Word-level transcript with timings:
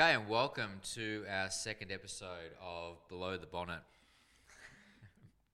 Okay, 0.00 0.14
and 0.14 0.30
welcome 0.30 0.80
to 0.94 1.26
our 1.30 1.50
second 1.50 1.92
episode 1.92 2.52
of 2.58 3.06
Below 3.10 3.36
the 3.36 3.46
Bonnet. 3.46 3.80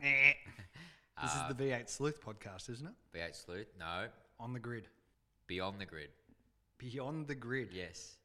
this 0.00 0.37
Uh, 1.19 1.49
is 1.50 1.57
the 1.57 1.65
V8 1.65 1.91
Sleuth 1.91 2.24
podcast, 2.24 2.71
isn't 2.71 2.87
it? 2.87 2.95
V8 3.12 3.35
Sleuth? 3.35 3.67
No. 3.77 4.06
On 4.38 4.53
the 4.53 4.61
grid. 4.61 4.87
Beyond 5.48 5.80
the 5.80 5.85
Grid. 5.85 6.11
Beyond 6.79 7.27
the 7.27 7.35
grid. 7.35 7.71
Yes. 7.72 8.19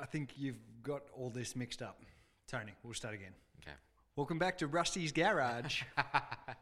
I 0.00 0.06
think 0.06 0.34
you've 0.36 0.60
got 0.84 1.02
all 1.12 1.30
this 1.30 1.56
mixed 1.56 1.82
up. 1.82 2.00
Tony, 2.46 2.70
we'll 2.84 2.94
start 2.94 3.14
again. 3.14 3.34
Okay. 3.60 3.74
Welcome 4.14 4.38
back 4.38 4.58
to 4.58 4.68
Rusty's 4.68 5.10
Garage. 5.10 5.82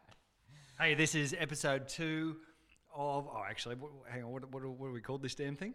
hey, 0.81 0.95
this 0.95 1.15
is 1.15 1.37
episode 1.39 1.89
two 1.89 2.37
of. 2.95 3.29
Oh, 3.29 3.45
actually, 3.47 3.75
what, 3.75 3.91
hang 4.09 4.25
on. 4.25 4.33
What, 4.33 4.51
what, 4.51 4.65
what 4.65 4.87
do 4.87 4.93
we 4.95 5.03
call 5.03 5.19
this 5.19 5.35
damn 5.35 5.57
thing? 5.57 5.75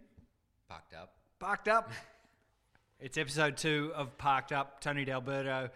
Parked 0.67 0.95
up. 0.95 1.13
Parked 1.37 1.67
Up. 1.67 1.91
it's 2.99 3.17
episode 3.17 3.55
two 3.55 3.91
of 3.95 4.17
Parked 4.17 4.51
Up. 4.51 4.81
Tony 4.81 5.05
D'Alberto. 5.05 5.69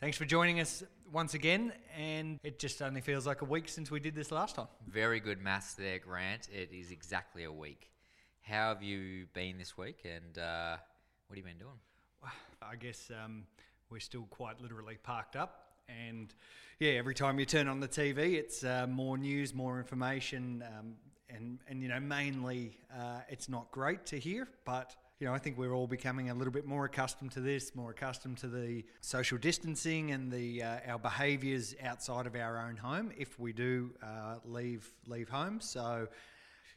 Thanks 0.00 0.16
for 0.16 0.24
joining 0.24 0.58
us 0.58 0.82
once 1.12 1.34
again. 1.34 1.72
And 1.96 2.38
it 2.42 2.58
just 2.58 2.80
only 2.80 3.02
feels 3.02 3.26
like 3.26 3.42
a 3.42 3.44
week 3.44 3.68
since 3.68 3.90
we 3.90 4.00
did 4.00 4.14
this 4.14 4.32
last 4.32 4.56
time. 4.56 4.68
Very 4.88 5.20
good 5.20 5.40
maths 5.40 5.74
there, 5.74 5.98
Grant. 5.98 6.48
It 6.50 6.70
is 6.72 6.90
exactly 6.90 7.44
a 7.44 7.52
week. 7.52 7.90
How 8.40 8.68
have 8.68 8.82
you 8.82 9.26
been 9.34 9.58
this 9.58 9.76
week 9.76 10.00
and 10.04 10.38
uh, 10.38 10.76
what 11.26 11.36
have 11.36 11.38
you 11.38 11.44
been 11.44 11.58
doing? 11.58 11.78
Well, 12.22 12.32
I 12.62 12.76
guess 12.76 13.10
um, 13.22 13.44
we're 13.90 14.00
still 14.00 14.26
quite 14.30 14.60
literally 14.60 14.96
parked 15.02 15.36
up. 15.36 15.74
And 15.88 16.32
yeah, 16.78 16.92
every 16.92 17.14
time 17.14 17.38
you 17.38 17.44
turn 17.44 17.68
on 17.68 17.80
the 17.80 17.88
TV, 17.88 18.34
it's 18.34 18.64
uh, 18.64 18.86
more 18.88 19.18
news, 19.18 19.52
more 19.52 19.78
information. 19.78 20.64
Um, 20.66 20.94
and, 21.28 21.58
and, 21.68 21.82
you 21.82 21.88
know, 21.88 22.00
mainly 22.00 22.78
uh, 22.94 23.20
it's 23.28 23.48
not 23.48 23.70
great 23.70 24.06
to 24.06 24.18
hear, 24.18 24.48
but, 24.64 24.94
you 25.22 25.28
know, 25.28 25.34
I 25.34 25.38
think 25.38 25.56
we're 25.56 25.72
all 25.72 25.86
becoming 25.86 26.30
a 26.30 26.34
little 26.34 26.52
bit 26.52 26.66
more 26.66 26.84
accustomed 26.84 27.30
to 27.32 27.40
this, 27.40 27.76
more 27.76 27.92
accustomed 27.92 28.38
to 28.38 28.48
the 28.48 28.82
social 29.02 29.38
distancing 29.38 30.10
and 30.10 30.32
the 30.32 30.64
uh, 30.64 30.80
our 30.88 30.98
behaviours 30.98 31.76
outside 31.80 32.26
of 32.26 32.34
our 32.34 32.58
own 32.58 32.76
home 32.76 33.12
if 33.16 33.38
we 33.38 33.52
do 33.52 33.92
uh, 34.02 34.38
leave 34.44 34.92
leave 35.06 35.28
home. 35.28 35.60
So, 35.60 36.08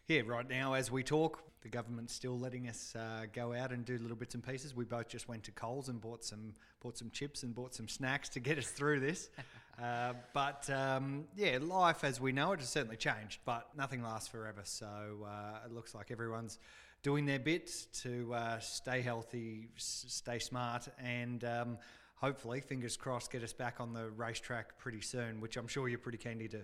yeah, 0.07 0.21
right 0.27 0.47
now 0.47 0.73
as 0.73 0.91
we 0.91 1.01
talk, 1.01 1.41
the 1.63 1.69
government's 1.69 2.13
still 2.13 2.37
letting 2.37 2.67
us 2.67 2.95
uh, 2.95 3.25
go 3.33 3.51
out 3.51 3.71
and 3.71 3.83
do 3.83 3.97
little 3.97 4.15
bits 4.15 4.35
and 4.35 4.45
pieces. 4.45 4.75
We 4.75 4.85
both 4.85 5.07
just 5.07 5.27
went 5.27 5.43
to 5.45 5.51
Coles 5.51 5.89
and 5.89 5.99
bought 5.99 6.23
some 6.23 6.53
bought 6.81 6.99
some 6.99 7.09
chips 7.09 7.41
and 7.41 7.55
bought 7.55 7.73
some 7.73 7.87
snacks 7.87 8.29
to 8.29 8.39
get 8.39 8.59
us 8.59 8.67
through 8.67 8.99
this. 8.99 9.31
uh, 9.81 10.13
but 10.35 10.69
um, 10.69 11.23
yeah, 11.35 11.57
life 11.59 12.03
as 12.03 12.21
we 12.21 12.31
know 12.31 12.51
it 12.51 12.59
has 12.59 12.69
certainly 12.69 12.97
changed, 12.97 13.39
but 13.43 13.69
nothing 13.75 14.03
lasts 14.03 14.27
forever. 14.27 14.61
So 14.65 14.85
uh, 15.25 15.65
it 15.65 15.71
looks 15.73 15.95
like 15.95 16.11
everyone's 16.11 16.59
doing 17.05 17.27
their 17.27 17.37
bit 17.37 17.85
to 17.93 18.33
uh, 18.33 18.57
stay 18.57 18.99
healthy, 18.99 19.67
s- 19.77 20.05
stay 20.07 20.39
smart, 20.39 20.87
and 20.97 21.43
um, 21.43 21.77
hopefully, 22.15 22.59
fingers 22.59 22.97
crossed, 22.97 23.31
get 23.31 23.43
us 23.43 23.53
back 23.53 23.75
on 23.79 23.93
the 23.93 24.09
racetrack 24.17 24.75
pretty 24.79 25.01
soon, 25.01 25.39
which 25.39 25.55
I'm 25.55 25.67
sure 25.67 25.87
you're 25.87 25.99
pretty 25.99 26.17
keen 26.17 26.39
to 26.39 26.47
do. 26.47 26.61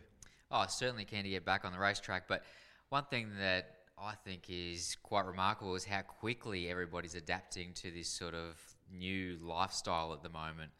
Oh, 0.49 0.65
certainly 0.67 1.05
keen 1.05 1.25
to 1.25 1.29
get 1.29 1.45
back 1.45 1.63
on 1.63 1.71
the 1.71 1.77
racetrack. 1.77 2.27
But 2.27 2.43
one 2.89 3.05
thing 3.11 3.29
that 3.37 3.81
I 4.01 4.13
think 4.25 4.49
is 4.49 4.97
quite 5.03 5.27
remarkable 5.27 5.75
is 5.75 5.85
how 5.85 6.01
quickly 6.01 6.71
everybody's 6.71 7.13
adapting 7.13 7.73
to 7.75 7.91
this 7.91 8.07
sort 8.09 8.33
of 8.33 8.59
new 8.91 9.37
lifestyle 9.43 10.11
at 10.11 10.23
the 10.23 10.29
moment. 10.29 10.71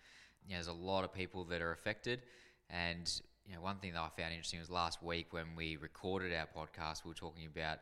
You 0.43 0.53
know, 0.53 0.55
there's 0.55 0.69
a 0.69 0.73
lot 0.73 1.03
of 1.03 1.13
people 1.13 1.43
that 1.45 1.61
are 1.61 1.71
affected. 1.71 2.23
And, 2.71 3.07
you 3.45 3.53
know, 3.53 3.61
one 3.61 3.77
thing 3.77 3.93
that 3.93 4.01
I 4.01 4.09
found 4.19 4.31
interesting 4.31 4.59
was 4.59 4.71
last 4.71 5.03
week 5.03 5.33
when 5.33 5.55
we 5.55 5.75
recorded 5.75 6.33
our 6.33 6.47
podcast, 6.47 7.05
we 7.05 7.09
were 7.09 7.13
talking 7.13 7.45
about, 7.45 7.77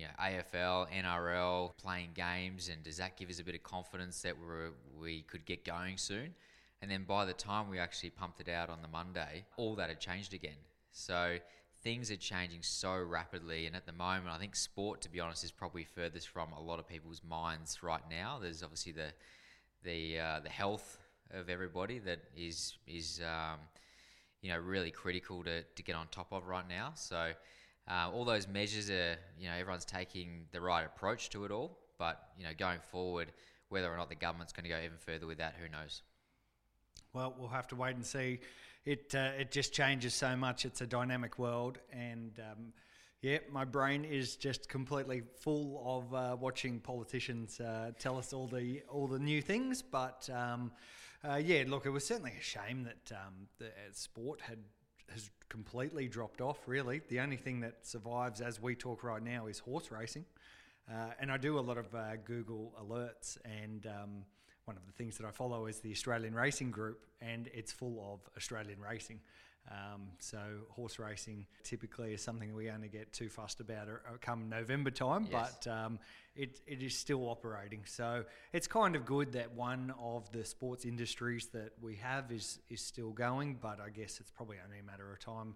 you 0.00 0.06
know, 0.06 0.12
AFL, 0.18 0.86
NRL, 0.90 1.76
playing 1.76 2.10
games, 2.14 2.70
and 2.70 2.82
does 2.82 2.96
that 2.96 3.18
give 3.18 3.28
us 3.28 3.38
a 3.38 3.44
bit 3.44 3.54
of 3.54 3.62
confidence 3.62 4.22
that 4.22 4.34
we're, 4.38 4.70
we 4.98 5.22
could 5.22 5.44
get 5.44 5.62
going 5.62 5.98
soon? 5.98 6.34
And 6.80 6.90
then 6.90 7.04
by 7.04 7.26
the 7.26 7.34
time 7.34 7.68
we 7.68 7.78
actually 7.78 8.10
pumped 8.10 8.40
it 8.40 8.48
out 8.48 8.70
on 8.70 8.80
the 8.80 8.88
Monday, 8.88 9.44
all 9.58 9.74
that 9.74 9.90
had 9.90 10.00
changed 10.00 10.32
again. 10.32 10.56
So 10.90 11.36
things 11.82 12.10
are 12.10 12.16
changing 12.16 12.62
so 12.62 12.96
rapidly, 12.96 13.66
and 13.66 13.76
at 13.76 13.84
the 13.84 13.92
moment, 13.92 14.28
I 14.34 14.38
think 14.38 14.56
sport, 14.56 15.02
to 15.02 15.10
be 15.10 15.20
honest, 15.20 15.44
is 15.44 15.50
probably 15.50 15.84
furthest 15.84 16.28
from 16.28 16.52
a 16.52 16.60
lot 16.60 16.78
of 16.78 16.88
people's 16.88 17.20
minds 17.28 17.82
right 17.82 18.02
now. 18.10 18.38
There's 18.40 18.62
obviously 18.62 18.92
the 18.92 19.12
the 19.82 20.18
uh, 20.18 20.40
the 20.40 20.48
health 20.48 20.98
of 21.32 21.50
everybody 21.50 21.98
that 21.98 22.20
is 22.34 22.78
is 22.86 23.20
um, 23.22 23.58
you 24.40 24.50
know 24.50 24.58
really 24.58 24.90
critical 24.90 25.44
to, 25.44 25.62
to 25.62 25.82
get 25.82 25.94
on 25.94 26.06
top 26.10 26.32
of 26.32 26.46
right 26.46 26.68
now. 26.68 26.92
So 26.94 27.32
uh, 27.88 28.10
all 28.12 28.24
those 28.24 28.48
measures 28.48 28.90
are 28.90 29.16
you 29.38 29.48
know 29.48 29.54
everyone's 29.54 29.84
taking 29.84 30.46
the 30.52 30.60
right 30.60 30.84
approach 30.84 31.30
to 31.30 31.44
it 31.44 31.50
all, 31.50 31.78
but 31.98 32.30
you 32.38 32.44
know 32.44 32.50
going 32.56 32.80
forward, 32.90 33.32
whether 33.68 33.92
or 33.92 33.96
not 33.96 34.08
the 34.08 34.14
government's 34.14 34.52
going 34.52 34.64
to 34.64 34.70
go 34.70 34.78
even 34.78 34.98
further 34.98 35.26
with 35.26 35.38
that, 35.38 35.54
who 35.60 35.68
knows? 35.68 36.02
Well, 37.12 37.34
we'll 37.36 37.48
have 37.48 37.68
to 37.68 37.76
wait 37.76 37.96
and 37.96 38.06
see. 38.06 38.40
It 38.84 39.14
uh, 39.14 39.32
it 39.38 39.50
just 39.50 39.72
changes 39.72 40.14
so 40.14 40.36
much. 40.36 40.64
It's 40.64 40.80
a 40.80 40.86
dynamic 40.86 41.38
world, 41.38 41.78
and 41.92 42.38
um, 42.38 42.72
yeah, 43.22 43.38
my 43.50 43.64
brain 43.64 44.04
is 44.04 44.36
just 44.36 44.68
completely 44.68 45.22
full 45.40 45.82
of 45.84 46.14
uh, 46.14 46.36
watching 46.40 46.80
politicians 46.80 47.60
uh, 47.60 47.90
tell 47.98 48.16
us 48.16 48.32
all 48.32 48.46
the 48.46 48.82
all 48.88 49.06
the 49.06 49.18
new 49.18 49.42
things. 49.42 49.82
But 49.82 50.30
um, 50.32 50.72
uh, 51.28 51.36
yeah, 51.36 51.64
look, 51.66 51.84
it 51.84 51.90
was 51.90 52.06
certainly 52.06 52.32
a 52.38 52.42
shame 52.42 52.84
that 52.84 53.14
um, 53.14 53.48
the 53.58 53.66
uh, 53.66 53.92
sport 53.92 54.40
had 54.40 54.58
has 55.10 55.30
completely 55.48 56.08
dropped 56.08 56.40
off. 56.40 56.58
Really, 56.66 57.00
the 57.08 57.20
only 57.20 57.36
thing 57.36 57.60
that 57.60 57.86
survives 57.86 58.40
as 58.40 58.60
we 58.60 58.74
talk 58.74 59.02
right 59.04 59.22
now 59.22 59.46
is 59.46 59.58
horse 59.58 59.90
racing. 59.90 60.24
Uh, 60.90 61.10
and 61.20 61.30
I 61.30 61.36
do 61.36 61.58
a 61.58 61.60
lot 61.60 61.78
of 61.78 61.94
uh, 61.94 62.16
Google 62.24 62.72
alerts, 62.82 63.38
and 63.44 63.86
um, 63.86 64.24
one 64.64 64.76
of 64.76 64.84
the 64.86 64.92
things 64.92 65.16
that 65.18 65.26
I 65.26 65.30
follow 65.30 65.66
is 65.66 65.78
the 65.80 65.92
Australian 65.92 66.34
Racing 66.34 66.70
Group, 66.70 67.00
and 67.20 67.48
it's 67.54 67.70
full 67.72 68.12
of 68.12 68.20
Australian 68.36 68.80
racing. 68.80 69.20
Um, 69.70 70.08
so 70.18 70.38
horse 70.70 70.98
racing 70.98 71.46
typically 71.62 72.14
is 72.14 72.22
something 72.22 72.54
we 72.54 72.70
only 72.70 72.88
get 72.88 73.12
too 73.12 73.28
fussed 73.28 73.60
about 73.60 73.88
or, 73.88 74.02
or 74.10 74.18
come 74.20 74.48
November 74.48 74.90
time, 74.90 75.28
Yes. 75.30 75.58
but 75.62 75.70
um, 75.70 75.98
it, 76.40 76.60
it 76.66 76.82
is 76.82 76.96
still 76.96 77.28
operating. 77.28 77.82
So 77.84 78.24
it's 78.52 78.66
kind 78.66 78.96
of 78.96 79.04
good 79.04 79.32
that 79.32 79.52
one 79.54 79.92
of 80.00 80.30
the 80.32 80.44
sports 80.44 80.84
industries 80.84 81.48
that 81.52 81.72
we 81.82 81.96
have 81.96 82.32
is 82.32 82.58
is 82.68 82.80
still 82.80 83.10
going, 83.10 83.58
but 83.60 83.78
I 83.80 83.90
guess 83.90 84.20
it's 84.20 84.30
probably 84.30 84.56
only 84.64 84.78
a 84.78 84.82
matter 84.82 85.12
of 85.12 85.18
time 85.18 85.54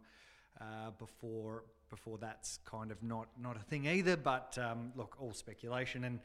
uh, 0.61 0.91
before 0.99 1.65
before 1.91 2.19
that's 2.19 2.59
kind 2.65 2.91
of 2.91 3.03
not 3.03 3.29
not 3.41 3.57
a 3.57 3.65
thing 3.71 3.87
either. 3.87 4.17
But 4.17 4.59
um, 4.59 4.93
look, 4.97 5.17
all 5.21 5.33
speculation, 5.33 6.05
and 6.05 6.21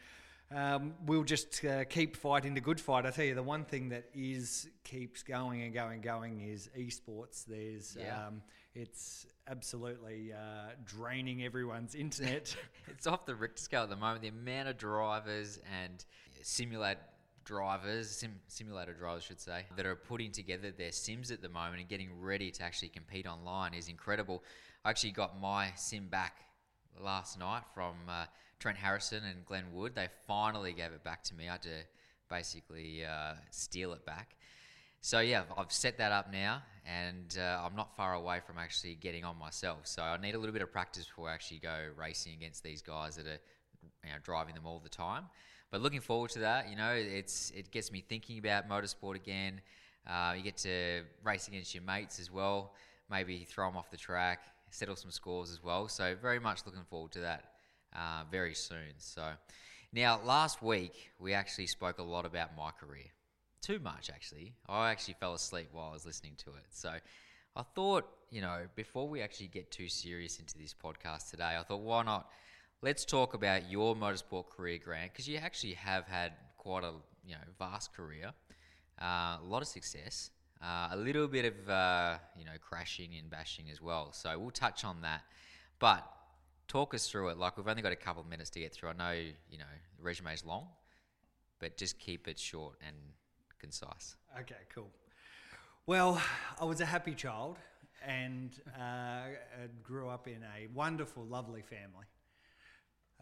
um, 0.52 0.94
we'll 1.06 1.24
just 1.24 1.64
uh, 1.64 1.86
keep 1.86 2.16
fighting 2.18 2.54
the 2.54 2.62
good 2.62 2.82
fight. 2.82 3.06
I 3.06 3.12
tell 3.12 3.26
you, 3.26 3.36
the 3.36 3.44
one 3.44 3.66
thing 3.66 3.90
that 3.90 4.06
is 4.14 4.68
keeps 4.84 5.24
going 5.24 5.62
and 5.62 5.74
going 5.74 5.94
and 5.94 6.04
going 6.04 6.42
is 6.42 6.70
esports. 6.78 7.46
There's 7.46 7.96
Yeah. 8.00 8.28
um, 8.28 8.42
it's 8.76 9.26
absolutely 9.48 10.32
uh, 10.34 10.72
draining 10.86 11.44
everyone's 11.44 11.96
internet. 11.96 12.56
it's 12.88 13.08
off 13.08 13.26
the 13.26 13.36
Richter 13.36 13.62
scale 13.62 13.84
at 13.84 13.90
the 13.90 13.96
moment. 13.96 14.22
The 14.22 14.28
amount 14.30 14.70
of 14.70 14.78
drivers 14.78 15.60
and 15.82 16.04
simulate 16.42 16.98
drivers, 17.46 18.10
sim, 18.10 18.40
simulator 18.48 18.94
drivers, 18.94 19.24
should 19.24 19.40
say, 19.40 19.66
that 19.76 19.86
are 19.86 19.96
putting 19.96 20.32
together 20.32 20.72
their 20.72 20.92
sims 20.92 21.32
at 21.32 21.42
the 21.42 21.50
moment 21.50 21.80
and 21.80 21.90
getting 21.90 22.10
ready 22.22 22.52
to 22.52 22.64
actually 22.64 22.90
compete 22.90 23.26
online 23.26 23.74
is 23.74 23.88
incredible. 23.88 24.44
I 24.86 24.92
actually 24.92 25.12
got 25.12 25.42
my 25.42 25.72
sim 25.76 26.08
back 26.08 26.38
last 27.02 27.40
night 27.40 27.64
from 27.74 27.96
uh, 28.08 28.26
Trent 28.60 28.78
Harrison 28.78 29.24
and 29.24 29.46
Glenn 29.46 29.66
Wood. 29.74 29.96
They 29.96 30.10
finally 30.28 30.74
gave 30.74 30.92
it 30.92 31.04
back 31.04 31.24
to 31.24 31.36
me. 31.36 31.50
I 31.50 31.54
had 31.54 31.64
to 31.64 31.70
basically 32.30 33.04
uh, 33.04 33.34
steal 33.50 33.94
it 33.94 34.06
back. 34.06 34.36
So 35.02 35.20
yeah, 35.22 35.44
I've- 35.58 35.74
set 35.74 35.98
that 35.98 36.12
up 36.12 36.32
now, 36.32 36.62
and 36.86 37.38
uh, 37.40 37.64
I'm 37.66 37.76
not 37.76 37.96
far 37.96 38.14
away 38.16 38.42
from 38.46 38.58
actually 38.58 38.96
getting 38.96 39.24
on 39.24 39.38
myself. 39.38 39.88
So 39.88 40.02
I 40.02 40.18
need 40.18 40.36
a 40.36 40.38
little 40.38 40.54
bit 40.54 40.62
of 40.62 40.72
practice 40.72 41.06
before 41.06 41.30
I 41.30 41.34
actually 41.34 41.60
go 41.60 41.88
racing 41.96 42.34
against 42.34 42.64
these 42.64 42.82
guys 42.82 43.16
that 43.16 43.26
are 43.26 43.40
you 44.04 44.10
know, 44.10 44.18
driving 44.24 44.56
them 44.56 44.66
all 44.66 44.80
the 44.80 44.90
time. 44.90 45.26
But 45.72 45.82
looking 45.82 46.02
forward 46.02 46.32
to 46.32 46.40
that. 46.40 46.70
You 46.70 46.76
know, 46.76 46.92
it's 46.94 47.52
it 47.52 47.72
gets 47.72 47.92
me 47.92 48.04
thinking 48.08 48.40
about 48.40 48.68
motorsport 48.68 49.16
again. 49.16 49.62
Uh, 50.08 50.34
you 50.36 50.44
get 50.44 50.58
to 50.58 51.04
race 51.24 51.48
against 51.48 51.74
your 51.76 51.84
mates 51.84 52.20
as 52.20 52.32
well. 52.32 52.74
Maybe 53.10 53.46
throw 53.46 53.68
them 53.68 53.78
off 53.78 53.92
the 53.92 53.98
track, 53.98 54.40
settle 54.72 54.96
some 54.96 55.12
scores 55.12 55.52
as 55.52 55.64
well. 55.64 55.88
So 55.88 56.16
very 56.22 56.40
much 56.40 56.66
looking 56.66 56.84
forward 56.90 57.12
to 57.14 57.20
that 57.22 57.46
uh, 57.96 58.24
very 58.32 58.56
soon. 58.56 58.96
So 58.98 59.32
now 59.94 60.20
last 60.24 60.62
week 60.62 61.12
we 61.20 61.34
actually 61.34 61.68
spoke 61.68 62.00
a 62.00 62.04
lot 62.04 62.26
about 62.26 62.58
my 62.58 62.72
career 62.72 63.06
too 63.62 63.80
much 63.80 64.10
actually. 64.10 64.54
I 64.68 64.92
actually 64.92 65.16
fell 65.20 65.34
asleep 65.34 65.70
while 65.72 65.90
I 65.90 65.94
was 65.94 66.06
listening 66.06 66.34
to 66.38 66.52
it. 66.52 66.66
So 66.70 66.94
I 67.56 67.64
thought, 67.76 68.08
you 68.30 68.42
know, 68.42 68.62
before 68.76 69.08
we 69.08 69.22
actually 69.22 69.48
get 69.48 69.72
too 69.72 69.90
serious 69.90 70.40
into 70.40 70.58
this 70.58 70.74
podcast 70.74 71.32
today, 71.32 71.58
I 71.60 71.64
thought, 71.64 71.82
why 71.82 72.04
not? 72.04 72.30
Let's 72.82 73.04
talk 73.04 73.34
about 73.34 73.70
your 73.70 73.96
motorsport 73.96 74.50
career, 74.50 74.80
Grant, 74.84 75.12
because 75.12 75.28
you 75.28 75.38
actually 75.38 75.74
have 75.74 76.06
had 76.06 76.32
quite 76.58 76.84
a 76.84 76.94
you 77.26 77.34
know 77.34 77.42
vast 77.58 77.94
career, 77.94 78.32
uh, 79.02 79.38
a 79.42 79.44
lot 79.44 79.62
of 79.62 79.68
success, 79.68 80.32
uh, 80.64 80.90
a 80.92 80.98
little 80.98 81.28
bit 81.28 81.46
of 81.46 81.70
uh, 81.70 82.18
you 82.38 82.46
know 82.46 82.54
crashing 82.62 83.16
and 83.20 83.30
bashing 83.30 83.70
as 83.70 83.82
well. 83.82 84.14
So 84.14 84.38
we'll 84.40 84.52
touch 84.52 84.86
on 84.86 85.02
that, 85.02 85.24
but 85.80 86.10
talk 86.70 86.94
us 86.94 87.10
through 87.10 87.30
it. 87.30 87.38
Like 87.38 87.58
we've 87.58 87.68
only 87.68 87.82
got 87.82 87.92
a 87.92 87.98
couple 87.98 88.22
of 88.22 88.30
minutes 88.30 88.50
to 88.52 88.60
get 88.62 88.74
through. 88.74 88.90
I 88.90 88.94
know 88.94 89.12
you 89.12 89.58
know 89.58 89.66
the 89.98 90.04
resume 90.04 90.34
is 90.34 90.46
long, 90.46 90.68
but 91.60 91.76
just 91.76 92.00
keep 92.00 92.30
it 92.30 92.40
short 92.40 92.76
and 92.86 92.96
concise. 93.60 94.16
Okay, 94.40 94.56
cool. 94.74 94.90
Well, 95.86 96.22
I 96.60 96.66
was 96.66 96.82
a 96.82 96.86
happy 96.86 97.14
child 97.14 97.58
and 98.06 98.52
uh, 98.80 99.22
grew 99.84 100.10
up 100.10 100.28
in 100.28 100.44
a 100.44 100.68
wonderful, 100.74 101.26
lovely 101.26 101.62
family. 101.62 102.06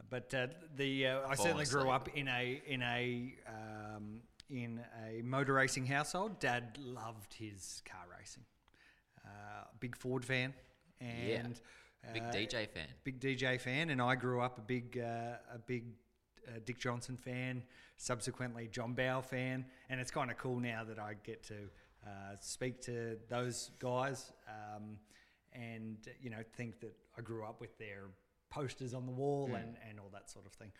But 0.09 0.33
uh, 0.33 0.47
the 0.75 1.07
uh, 1.07 1.27
I 1.27 1.35
certainly 1.35 1.65
grew 1.65 1.89
up 1.89 2.07
in 2.15 2.27
a 2.27 2.61
in 2.67 2.83
a 2.83 3.33
um, 3.47 4.21
in 4.49 4.79
a 5.05 5.21
motor 5.23 5.53
racing 5.53 5.87
household. 5.87 6.39
Dad 6.39 6.77
loved 6.79 7.33
his 7.33 7.81
car 7.89 8.05
racing. 8.17 8.43
Uh, 9.25 9.63
big 9.79 9.97
Ford 9.97 10.23
fan 10.23 10.53
and 11.01 11.59
Big 12.13 12.23
uh, 12.23 12.31
DJ 12.31 12.69
fan. 12.69 12.87
big 13.03 13.19
DJ 13.19 13.59
fan, 13.59 13.89
and 13.89 14.01
I 14.01 14.15
grew 14.15 14.41
up 14.41 14.57
a 14.57 14.61
big 14.61 14.97
uh, 14.97 15.37
a 15.53 15.59
big 15.65 15.85
Dick 16.65 16.79
Johnson 16.79 17.17
fan. 17.17 17.63
Subsequently, 17.97 18.69
John 18.71 18.93
Bowe 18.93 19.21
fan, 19.21 19.65
and 19.89 19.99
it's 19.99 20.11
kind 20.11 20.29
of 20.29 20.37
cool 20.37 20.59
now 20.59 20.83
that 20.83 20.99
I 20.99 21.15
get 21.23 21.43
to 21.45 21.55
uh, 22.05 22.35
speak 22.39 22.81
to 22.83 23.17
those 23.27 23.71
guys, 23.79 24.31
um, 24.47 24.97
and 25.53 25.97
you 26.21 26.29
know 26.29 26.43
think 26.55 26.79
that 26.81 26.93
I 27.17 27.21
grew 27.21 27.43
up 27.43 27.59
with 27.59 27.77
their 27.79 28.03
posters 28.49 28.93
on 28.93 29.05
the 29.05 29.11
wall 29.11 29.49
and, 29.55 29.75
and 29.89 29.99
all 29.99 30.09
that 30.13 30.29
sort 30.29 30.45
of 30.45 30.53
thing. 30.53 30.71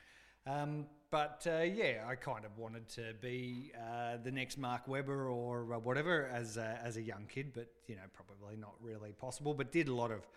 Um, 0.46 0.86
but 1.10 1.46
uh, 1.50 1.62
yeah, 1.62 2.06
I 2.08 2.16
kind 2.16 2.46
of 2.46 2.58
wanted 2.58 2.88
to 2.90 3.14
be 3.22 3.72
uh, 3.76 4.18
the 4.24 4.32
next 4.32 4.58
Mark 4.58 4.88
Webber 4.88 5.30
or 5.30 5.74
uh, 5.74 5.80
whatever 5.80 6.30
as 6.34 6.58
a, 6.58 6.80
as 6.84 6.98
a 6.98 7.02
young 7.02 7.26
kid, 7.28 7.52
but 7.54 7.68
you 7.88 7.96
know 7.96 8.02
probably 8.14 8.56
not 8.56 8.74
really 8.82 9.12
possible. 9.12 9.54
But 9.54 9.72
did 9.72 9.88
a 9.88 9.94
lot 9.94 10.12
of 10.12 10.28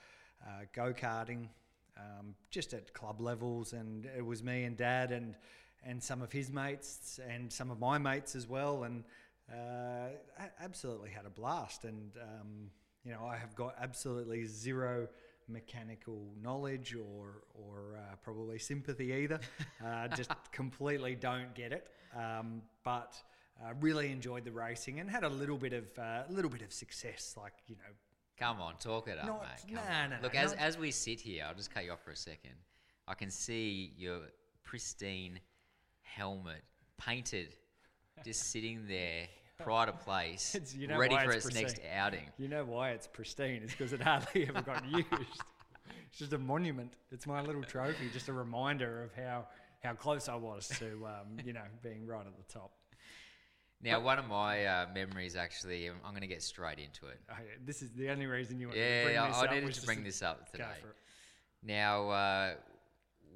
uh, 0.45 0.65
go 0.75 0.93
karting, 0.93 1.49
um, 2.01 2.35
just 2.51 2.73
at 2.73 2.93
club 2.93 3.21
levels, 3.21 3.73
and 3.73 4.07
it 4.17 4.25
was 4.25 4.43
me 4.43 4.65
and 4.65 4.77
Dad 4.77 5.13
and 5.13 5.35
and 5.85 6.03
some 6.03 6.21
of 6.21 6.31
his 6.31 6.53
mates 6.53 7.19
and 7.27 7.51
some 7.51 7.71
of 7.71 7.79
my 7.79 7.99
mates 7.99 8.37
as 8.37 8.47
well, 8.47 8.85
and 8.85 9.05
uh, 9.51 10.09
absolutely 10.61 11.11
had 11.11 11.27
a 11.27 11.31
blast. 11.31 11.85
And 11.85 12.11
um, 12.21 12.71
you 13.05 13.13
know, 13.13 13.25
I 13.25 13.37
have 13.37 13.55
got 13.55 13.75
absolutely 13.81 14.45
zero 14.45 15.09
mechanical 15.49 16.33
knowledge 16.41 16.95
or 16.95 17.43
or 17.55 17.99
uh, 17.99 18.17
probably 18.23 18.59
sympathy 18.59 19.13
either. 19.13 19.41
Uh, 19.83 20.09
just 20.09 20.31
completely 20.53 21.15
don't 21.15 21.55
get 21.55 21.73
it. 21.73 21.89
Um, 22.15 22.61
but 22.85 23.17
uh, 23.63 23.73
really 23.81 24.13
enjoyed 24.13 24.45
the 24.45 24.53
racing 24.53 25.01
and 25.01 25.11
had 25.11 25.25
a 25.25 25.29
little 25.29 25.57
bit 25.57 25.73
of 25.73 25.85
uh, 25.99 26.25
a 26.29 26.33
little 26.33 26.51
bit 26.51 26.61
of 26.61 26.71
success, 26.71 27.35
like 27.37 27.55
you 27.67 27.77
know. 27.77 27.93
Come 28.41 28.63
on, 28.63 28.75
talk 28.81 29.07
it 29.07 29.19
up, 29.19 29.27
Not- 29.27 29.43
mate. 29.43 29.75
Come 29.75 29.75
nah, 29.75 30.03
on. 30.03 30.11
nah, 30.11 30.17
nah, 30.17 30.23
Look, 30.23 30.35
as, 30.35 30.55
as 30.55 30.79
we 30.79 30.91
sit 30.91 31.21
here, 31.21 31.45
I'll 31.47 31.55
just 31.55 31.73
cut 31.73 31.85
you 31.85 31.93
off 31.93 32.03
for 32.03 32.11
a 32.11 32.17
second. 32.17 32.55
I 33.07 33.13
can 33.15 33.31
see 33.31 33.93
your 33.99 34.21
pristine 34.65 35.41
helmet 36.01 36.63
painted, 36.97 37.55
just 38.25 38.51
sitting 38.51 38.87
there, 38.89 39.27
pride 39.59 39.91
of 39.91 40.01
place, 40.01 40.57
you 40.79 40.87
know 40.87 40.97
ready 40.97 41.17
for 41.17 41.33
it's 41.33 41.47
its 41.47 41.55
next 41.55 41.81
outing. 41.95 42.31
You 42.39 42.49
know 42.49 42.65
why 42.65 42.91
it's 42.91 43.07
pristine? 43.07 43.61
It's 43.63 43.73
because 43.73 43.93
it 43.93 44.01
hardly 44.01 44.47
ever 44.49 44.63
got 44.63 44.89
used. 44.91 45.07
It's 46.09 46.19
just 46.19 46.33
a 46.33 46.39
monument. 46.39 46.95
It's 47.13 47.27
my 47.27 47.43
little 47.43 47.63
trophy, 47.63 48.09
just 48.13 48.29
a 48.29 48.33
reminder 48.33 49.03
of 49.03 49.13
how, 49.15 49.47
how 49.83 49.93
close 49.93 50.29
I 50.29 50.37
was 50.37 50.69
to, 50.79 51.07
um, 51.07 51.45
you 51.45 51.53
know, 51.53 51.65
being 51.83 52.07
right 52.07 52.27
at 52.27 52.37
the 52.37 52.53
top. 52.53 52.73
Now, 53.83 54.01
one 54.01 54.19
of 54.19 54.29
my 54.29 54.67
uh, 54.67 54.87
memories, 54.95 55.37
actually, 55.37 55.87
I'm, 55.87 55.97
I'm 56.05 56.11
going 56.11 56.21
to 56.21 56.27
get 56.27 56.43
straight 56.43 56.79
into 56.79 57.07
it. 57.07 57.19
Oh, 57.31 57.35
yeah, 57.39 57.57
this 57.65 57.81
is 57.81 57.91
the 57.93 58.11
only 58.11 58.27
reason 58.27 58.61
you 58.61 58.67
want 58.67 58.77
to 58.77 58.81
Yeah, 58.85 59.05
bring 59.05 59.19
I, 59.19 59.29
this 59.29 59.37
I 59.37 59.45
up. 59.47 59.55
needed 59.55 59.75
to 59.75 59.87
bring 59.87 60.05
this 60.05 60.23
up 60.23 60.51
today. 60.51 60.65
Now, 61.63 62.11
uh, 62.11 62.51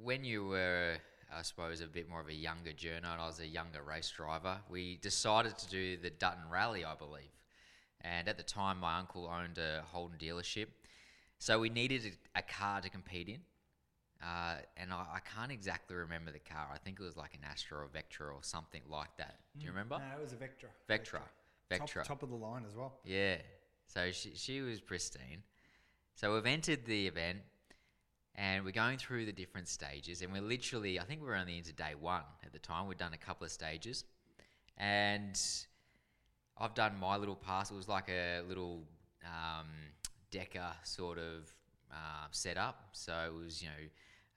when 0.02 0.23
you 0.23 0.44
were, 0.46 0.96
I 1.35 1.43
suppose, 1.43 1.81
a 1.81 1.87
bit 1.87 2.11
more 2.11 2.20
of 2.20 2.29
a 2.29 2.35
younger 2.35 2.73
journo 2.73 3.12
and 3.12 3.20
I 3.20 3.26
was 3.26 3.41
a 3.41 3.46
younger 3.46 3.82
race 3.82 4.11
driver, 4.11 4.58
we 4.69 4.96
decided 4.96 5.56
to 5.56 5.69
do 5.70 5.96
the 5.96 6.11
Dutton 6.11 6.44
Rally, 6.50 6.85
I 6.85 6.94
believe. 6.94 7.31
And 8.02 8.29
at 8.29 8.37
the 8.37 8.43
time, 8.43 8.81
my 8.81 8.99
uncle 8.99 9.26
owned 9.26 9.56
a 9.56 9.82
Holden 9.91 10.19
dealership. 10.19 10.67
So 11.38 11.58
we 11.58 11.70
needed 11.70 12.02
a, 12.35 12.41
a 12.41 12.43
car 12.43 12.82
to 12.82 12.91
compete 12.91 13.29
in. 13.29 13.38
Uh, 14.25 14.56
and 14.79 14.91
I, 14.93 15.05
I 15.17 15.19
can't 15.37 15.53
exactly 15.53 15.97
remember 15.97 16.31
the 16.31 16.38
car. 16.38 16.69
I 16.73 16.79
think 16.79 16.99
it 16.99 17.03
was 17.03 17.17
like 17.17 17.35
an 17.35 17.41
Astra 17.50 17.79
or 17.79 17.88
Vectra 17.88 18.32
or 18.32 18.43
something 18.43 18.81
like 18.88 19.15
that. 19.19 19.37
Do 19.59 19.65
you 19.65 19.71
remember? 19.71 19.99
No, 19.99 20.19
it 20.19 20.23
was 20.23 20.32
a 20.32 20.37
Vectra. 20.37 20.71
Vectra. 20.88 21.21
Top, 21.21 21.31
Vectra. 21.71 22.05
top 22.05 22.23
of 22.23 22.31
the 22.31 22.37
line 22.37 22.65
as 22.67 22.75
well. 22.75 22.94
Yeah. 23.05 23.37
So 23.87 24.11
she, 24.12 24.32
she 24.35 24.62
was 24.62 24.81
pristine. 24.81 25.43
So 26.15 26.32
we've 26.35 26.47
entered 26.47 26.87
the 26.87 27.06
event 27.06 27.38
and 28.35 28.65
we're 28.65 28.71
going 28.71 28.97
through 28.97 29.26
the 29.26 29.32
different 29.32 29.69
stages. 29.69 30.23
And 30.23 30.32
we're 30.32 30.43
literally, 30.43 30.99
I 30.99 31.05
think 31.05 31.20
we 31.20 31.27
were 31.27 31.37
only 31.37 31.59
into 31.59 31.73
day 31.73 31.93
one 31.99 32.23
at 32.44 32.53
the 32.53 32.59
time. 32.59 32.87
We'd 32.87 32.99
done 32.99 33.12
a 33.12 33.19
couple 33.19 33.44
of 33.44 33.50
stages. 33.50 34.05
And 34.79 35.38
I've 36.56 36.75
done 36.75 36.99
my 36.99 37.17
little 37.17 37.37
pass. 37.37 37.70
It 37.70 37.75
was 37.75 37.88
like 37.88 38.09
a 38.09 38.41
little 38.49 38.85
um, 39.25 39.69
decker 40.31 40.73
sort 40.82 41.19
of 41.19 41.55
uh, 41.93 42.27
setup. 42.31 42.88
So 42.93 43.12
it 43.27 43.35
was, 43.35 43.62
you 43.62 43.69
know, 43.69 43.88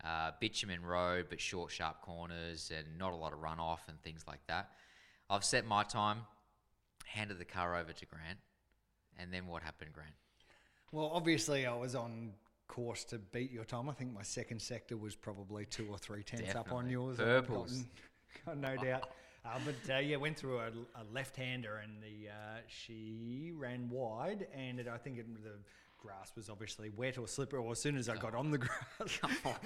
uh, 0.04 0.32
bitumen 0.40 0.84
road, 0.84 1.28
but 1.30 1.40
short, 1.40 1.72
sharp 1.72 2.02
corners 2.02 2.72
and 2.76 2.98
not 2.98 3.14
a 3.14 3.16
lot 3.16 3.34
of 3.34 3.40
runoff 3.40 3.80
and 3.88 4.02
things 4.04 4.26
like 4.28 4.46
that. 4.48 4.70
I've 5.30 5.44
set 5.44 5.66
my 5.66 5.84
time, 5.84 6.20
handed 7.06 7.40
the 7.40 7.46
car 7.46 7.76
over 7.76 7.92
to 7.92 8.06
Grant. 8.06 8.40
And 9.20 9.34
then 9.34 9.48
what 9.48 9.64
happened, 9.64 9.94
Grant? 9.94 10.14
Well, 10.92 11.10
obviously, 11.14 11.66
I 11.66 11.76
was 11.76 11.96
on 11.96 12.34
course 12.68 13.04
to 13.06 13.18
beat 13.18 13.52
your 13.52 13.66
time. 13.66 13.90
I 13.90 13.94
think 13.94 14.14
my 14.14 14.22
second 14.22 14.62
sector 14.62 14.96
was 14.96 15.16
probably 15.16 15.66
two 15.66 15.88
or 15.90 15.98
three 15.98 16.24
tenths 16.24 16.56
up 16.56 16.72
on 16.72 16.90
yours. 16.90 17.18
Purples. 17.18 17.84
gotten- 18.46 18.62
no 18.62 18.76
doubt. 18.76 19.10
Uh, 19.46 19.60
but 19.64 19.96
uh, 19.96 20.00
yeah, 20.00 20.18
went 20.18 20.36
through 20.36 20.58
a, 20.58 20.68
a 20.68 21.04
left-hander, 21.14 21.78
and 21.82 22.02
the 22.02 22.28
uh, 22.30 22.58
she 22.68 23.54
ran 23.56 23.88
wide, 23.90 24.46
and 24.54 24.78
it, 24.78 24.90
I 24.90 24.98
think 24.98 25.20
it, 25.20 25.26
the 25.42 25.52
grass 26.08 26.32
was 26.36 26.50
obviously 26.50 26.90
wet 26.96 27.18
or 27.18 27.28
slippery. 27.28 27.60
Or 27.60 27.72
as 27.72 27.82
soon 27.82 27.98
as 27.98 28.08
I 28.10 28.16
got 28.16 28.34
on 28.34 28.52
the 28.52 28.58
grass, 28.58 28.72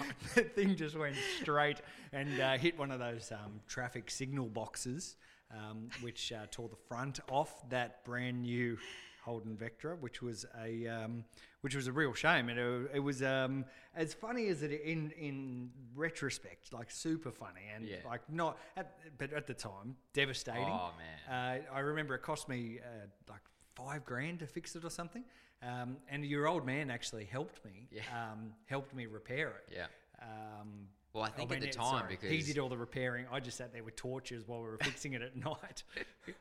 the 0.35 0.41
thing 0.43 0.75
just 0.75 0.97
went 0.97 1.15
straight 1.39 1.81
and 2.13 2.39
uh, 2.39 2.57
hit 2.57 2.77
one 2.77 2.91
of 2.91 2.99
those 2.99 3.31
um, 3.31 3.59
traffic 3.67 4.09
signal 4.09 4.47
boxes, 4.47 5.17
um, 5.51 5.89
which 6.01 6.31
uh, 6.31 6.47
tore 6.49 6.69
the 6.69 6.75
front 6.87 7.19
off 7.29 7.69
that 7.69 8.03
brand 8.05 8.41
new 8.41 8.77
Holden 9.23 9.55
Vectra, 9.55 9.99
which 9.99 10.21
was 10.23 10.45
a 10.63 10.87
um, 10.87 11.23
which 11.61 11.75
was 11.75 11.85
a 11.85 11.91
real 11.91 12.13
shame. 12.13 12.49
And 12.49 12.57
it, 12.57 12.91
it 12.95 12.99
was 12.99 13.21
um, 13.21 13.65
as 13.95 14.15
funny 14.15 14.47
as 14.47 14.63
it 14.63 14.71
in 14.71 15.11
in 15.11 15.69
retrospect, 15.95 16.73
like 16.73 16.89
super 16.89 17.31
funny 17.31 17.61
and 17.75 17.85
Yeah. 17.87 17.97
like 18.03 18.21
not, 18.31 18.57
at, 18.75 18.97
but 19.19 19.31
at 19.31 19.45
the 19.45 19.53
time 19.53 19.95
devastating. 20.13 20.63
Oh, 20.73 20.89
man. 21.29 21.61
Uh, 21.69 21.75
I 21.75 21.79
remember 21.81 22.15
it 22.15 22.23
cost 22.23 22.49
me 22.49 22.79
uh, 22.83 23.05
like 23.29 23.41
five 23.75 24.03
grand 24.05 24.39
to 24.39 24.47
fix 24.47 24.75
it 24.75 24.83
or 24.83 24.89
something. 24.89 25.23
Um, 25.63 25.97
and 26.09 26.25
your 26.25 26.47
old 26.47 26.65
man 26.65 26.89
actually 26.89 27.25
helped 27.25 27.63
me, 27.65 27.87
Yeah. 27.91 28.01
um, 28.31 28.53
helped 28.65 28.93
me 28.95 29.05
repair 29.05 29.49
it. 29.49 29.73
Yeah. 29.75 29.87
Um, 30.21 30.87
Well, 31.13 31.23
I 31.23 31.29
think 31.29 31.51
at 31.51 31.59
the 31.61 31.67
time, 31.67 31.99
sorry, 31.99 32.07
because 32.15 32.29
he 32.29 32.41
did 32.41 32.57
all 32.57 32.69
the 32.69 32.77
repairing, 32.77 33.25
I 33.31 33.39
just 33.41 33.57
sat 33.57 33.73
there 33.73 33.83
with 33.83 33.95
torches 33.95 34.47
while 34.47 34.59
we 34.61 34.67
were 34.69 34.77
fixing 34.77 35.13
it 35.13 35.21
at 35.21 35.35
night. 35.51 35.83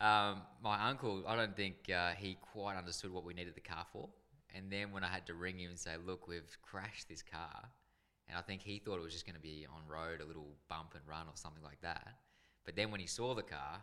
Um, 0.00 0.42
my 0.60 0.88
uncle, 0.88 1.22
I 1.28 1.36
don't 1.36 1.54
think 1.54 1.88
uh, 1.88 2.10
he 2.12 2.36
quite 2.52 2.76
understood 2.76 3.12
what 3.12 3.22
we 3.24 3.34
needed 3.34 3.54
the 3.54 3.60
car 3.60 3.86
for. 3.92 4.08
And 4.52 4.68
then 4.68 4.90
when 4.90 5.04
I 5.04 5.06
had 5.08 5.26
to 5.28 5.34
ring 5.34 5.56
him 5.60 5.70
and 5.70 5.78
say, 5.78 5.92
"Look, 6.04 6.26
we've 6.26 6.58
crashed 6.60 7.08
this 7.08 7.22
car," 7.22 7.62
and 8.28 8.36
I 8.36 8.40
think 8.42 8.62
he 8.62 8.80
thought 8.80 8.96
it 8.96 9.02
was 9.02 9.12
just 9.12 9.26
going 9.26 9.36
to 9.36 9.40
be 9.40 9.64
on 9.72 9.86
road, 9.86 10.20
a 10.20 10.24
little 10.24 10.56
bump 10.68 10.94
and 10.94 11.02
run 11.06 11.26
or 11.28 11.36
something 11.36 11.62
like 11.62 11.80
that. 11.82 12.16
But 12.64 12.74
then 12.74 12.90
when 12.90 12.98
he 12.98 13.06
saw 13.06 13.32
the 13.34 13.44
car, 13.44 13.80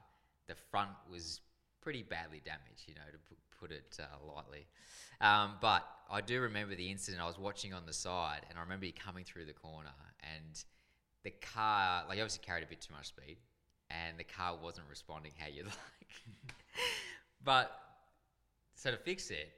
the 0.48 0.56
front 0.56 0.92
was 1.10 1.40
pretty 1.80 2.04
badly 2.04 2.42
damaged, 2.44 2.84
you 2.88 2.96
know, 2.96 3.10
to 3.12 3.18
put 3.60 3.72
it 3.72 3.98
uh, 4.00 4.34
lightly. 4.34 4.68
Um, 5.22 5.56
but 5.62 5.86
I 6.10 6.22
do 6.22 6.42
remember 6.42 6.76
the 6.76 6.90
incident. 6.90 7.22
I 7.22 7.28
was 7.28 7.38
watching 7.38 7.74
on 7.74 7.86
the 7.86 7.94
side, 7.94 8.42
and 8.50 8.58
I 8.58 8.62
remember 8.62 8.86
he 8.86 8.92
coming 8.92 9.24
through 9.24 9.46
the 9.46 9.54
corner, 9.54 9.90
and 10.24 10.64
the 11.24 11.32
car, 11.32 12.04
like, 12.08 12.18
obviously 12.18 12.44
carried 12.46 12.64
a 12.64 12.68
bit 12.68 12.82
too 12.82 12.94
much 12.94 13.08
speed, 13.08 13.38
and 13.90 14.18
the 14.18 14.24
car 14.24 14.58
wasn't 14.62 14.88
responding 14.90 15.32
how 15.38 15.48
you'd 15.48 15.66
like. 15.66 15.76
but 17.44 17.72
so 18.76 18.92
to 18.92 18.98
fix 18.98 19.30
it, 19.30 19.50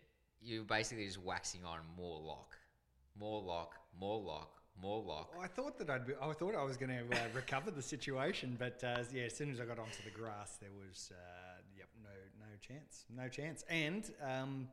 you're 0.41 0.63
basically 0.63 1.05
just 1.05 1.21
waxing 1.21 1.63
on 1.63 1.79
more 1.95 2.19
lock, 2.19 2.57
more 3.19 3.41
lock, 3.41 3.75
more 3.99 4.19
lock, 4.19 4.61
more 4.81 5.01
lock. 5.03 5.33
I 5.41 5.47
thought 5.47 5.77
that 5.77 5.89
I'd 5.89 6.07
be, 6.07 6.13
I 6.19 6.33
thought 6.33 6.55
I 6.55 6.63
was 6.63 6.77
going 6.77 6.89
to 6.89 7.15
uh, 7.15 7.27
recover 7.33 7.69
the 7.69 7.81
situation, 7.81 8.55
but 8.57 8.83
uh, 8.83 9.03
yeah, 9.13 9.23
as 9.23 9.35
soon 9.35 9.51
as 9.51 9.59
I 9.59 9.65
got 9.65 9.77
onto 9.77 10.03
the 10.03 10.09
grass, 10.09 10.57
there 10.59 10.71
was 10.71 11.11
uh, 11.13 11.61
chance, 12.61 13.05
no 13.15 13.27
chance. 13.27 13.63
And 13.69 14.09
um, 14.23 14.67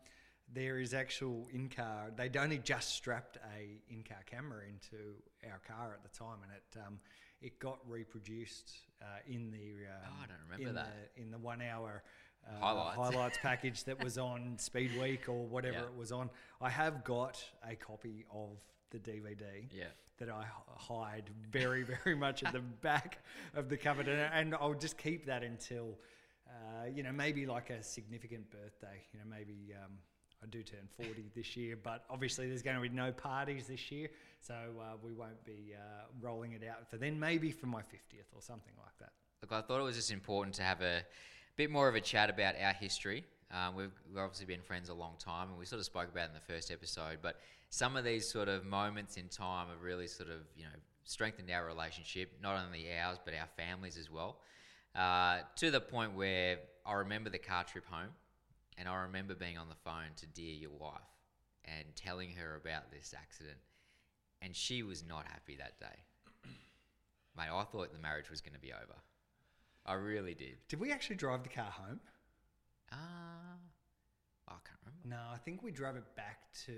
there 0.53 0.79
is 0.79 0.95
actual 0.95 1.47
in 1.53 1.69
car. 1.69 2.11
They'd 2.17 2.37
only 2.37 2.59
just 2.59 2.91
strapped 2.95 3.37
a 3.57 3.81
in 3.93 4.03
car 4.03 4.23
camera 4.27 4.63
into 4.69 5.15
our 5.51 5.61
car 5.67 5.95
at 5.95 6.03
the 6.03 6.17
time, 6.19 6.39
and 6.43 6.53
it 6.53 6.87
um, 6.87 6.99
it 7.41 7.59
got 7.59 7.79
reproduced 7.89 8.73
uh, 9.03 9.05
in 9.27 9.51
the 9.51 9.87
um, 9.87 10.03
Oh, 10.07 10.23
I 10.23 10.27
don't 10.27 10.37
remember 10.51 10.69
in 10.69 10.75
that. 10.75 10.93
the, 11.17 11.23
in 11.23 11.31
the 11.31 11.39
one 11.39 11.63
hour. 11.63 12.03
Uh, 12.49 12.61
Highlights. 12.61 12.97
highlights 12.97 13.39
package 13.43 13.85
that 13.85 14.03
was 14.03 14.17
on 14.17 14.57
Speed 14.59 14.99
Week 15.01 15.29
or 15.29 15.45
whatever 15.47 15.79
Yeah. 15.79 15.85
it 15.85 15.97
was 15.97 16.13
on. 16.13 16.31
I 16.63 16.71
have 16.71 17.05
got 17.05 17.43
a 17.69 17.75
copy 17.75 18.25
of 18.33 18.57
the 18.91 18.99
DVD 18.99 19.67
Yeah. 19.71 19.85
that 20.19 20.31
I 20.31 20.47
hide 20.77 21.29
very, 21.51 21.83
very 22.05 22.15
much 22.17 22.43
at 22.45 22.53
the 22.55 22.61
back 22.61 23.19
of 23.55 23.69
the 23.69 23.77
cupboard, 23.77 24.09
and, 24.09 24.21
and 24.33 24.55
I'll 24.55 24.73
just 24.73 24.97
keep 24.97 25.27
that 25.27 25.43
until, 25.43 25.99
uh, 26.49 26.87
you 26.95 27.03
know, 27.03 27.13
maybe 27.13 27.47
like 27.47 27.71
a 27.71 27.83
significant 27.83 28.51
birthday. 28.51 29.03
You 29.13 29.21
know, 29.21 29.27
maybe 29.29 29.75
um, 29.75 29.93
I 30.43 30.47
do 30.47 30.63
turn 30.63 30.89
40 30.97 31.31
this 31.37 31.57
year, 31.57 31.77
but 31.83 32.05
obviously 32.11 32.49
there's 32.49 32.63
going 32.63 32.77
to 32.77 32.83
be 32.83 32.89
no 32.89 33.13
parties 33.13 33.67
this 33.67 33.91
year, 33.91 34.09
so 34.41 34.55
uh, 34.55 34.97
we 35.03 35.13
won't 35.13 35.45
be 35.45 35.75
uh, 35.75 36.05
rolling 36.21 36.53
it 36.53 36.63
out 36.69 36.89
for 36.89 36.97
then. 36.97 37.19
Maybe 37.19 37.51
for 37.51 37.67
my 37.67 37.81
50th 37.81 38.35
or 38.35 38.43
something 38.43 38.75
like 38.79 38.97
that. 39.01 39.13
Look, 39.43 39.53
I 39.53 39.61
thought 39.67 39.81
it 39.81 39.85
was 39.85 39.97
just 39.97 40.11
important 40.11 40.55
to 40.57 40.63
have 40.63 40.81
a 40.81 41.03
bit 41.57 41.71
more 41.71 41.89
of 41.89 41.95
a 41.95 42.01
chat 42.01 42.31
about 42.31 42.55
our 42.61 42.73
history. 42.73 43.25
Um, 43.51 43.77
we've, 43.77 43.93
we've 44.09 44.19
obviously 44.19 44.47
been 44.47 44.61
friends 44.61 44.89
a 44.89 44.95
long 44.95 45.15
time, 45.19 45.49
and 45.49 45.59
we 45.59 45.65
sort 45.65 45.81
of 45.81 45.87
spoke 45.87 46.09
about 46.11 46.29
in 46.29 46.35
the 46.35 46.53
first 46.53 46.71
episode. 46.71 47.19
But 47.23 47.41
some 47.71 47.97
of 47.97 48.05
these 48.05 48.29
sort 48.29 48.49
of 48.49 48.65
moments 48.65 49.17
in 49.17 49.29
time 49.29 49.69
have 49.69 49.83
really 49.83 50.07
sort 50.07 50.29
of 50.29 50.41
you 50.57 50.65
know 50.65 50.71
strengthened 51.05 51.51
our 51.51 51.67
relationship, 51.67 52.33
not 52.43 52.63
only 52.63 52.87
ours 52.99 53.19
but 53.25 53.35
our 53.35 53.49
families 53.57 53.97
as 53.97 54.11
well. 54.11 54.39
Uh, 54.99 55.39
to 55.55 55.71
the 55.71 55.81
point 55.81 56.15
where 56.17 56.59
I 56.85 56.95
remember 56.95 57.31
the 57.31 57.39
car 57.39 57.63
trip 57.63 57.85
home, 57.89 58.11
and 58.77 58.89
I 58.89 59.03
remember 59.03 59.35
being 59.35 59.57
on 59.57 59.69
the 59.69 59.77
phone 59.85 60.11
to 60.17 60.27
dear 60.27 60.55
your 60.55 60.73
wife 60.73 60.99
and 61.65 61.85
telling 61.95 62.33
her 62.33 62.57
about 62.57 62.91
this 62.91 63.15
accident, 63.17 63.59
and 64.43 64.57
she 64.57 64.83
was 64.83 65.05
not 65.07 65.25
happy 65.29 65.57
that 65.57 65.79
day. 65.79 66.03
Mate, 67.37 67.49
I 67.53 67.63
thought 67.65 67.93
the 67.93 67.99
marriage 68.01 68.29
was 68.29 68.41
going 68.41 68.55
to 68.55 68.59
be 68.61 68.73
over. 68.73 68.99
I 69.87 69.95
really 69.95 70.35
did. 70.35 70.57
Did 70.69 70.81
we 70.81 70.91
actually 70.93 71.17
drive 71.17 71.45
the 71.45 71.49
car 71.49 71.71
home? 71.71 72.01
Ah, 72.93 73.57
I 74.49 74.53
can't 74.65 74.79
remember 74.85 75.09
No, 75.09 75.33
I 75.33 75.39
think 75.39 75.63
we 75.63 75.71
drove 75.71 75.95
it 75.97 76.05
back 76.17 76.51
to 76.67 76.73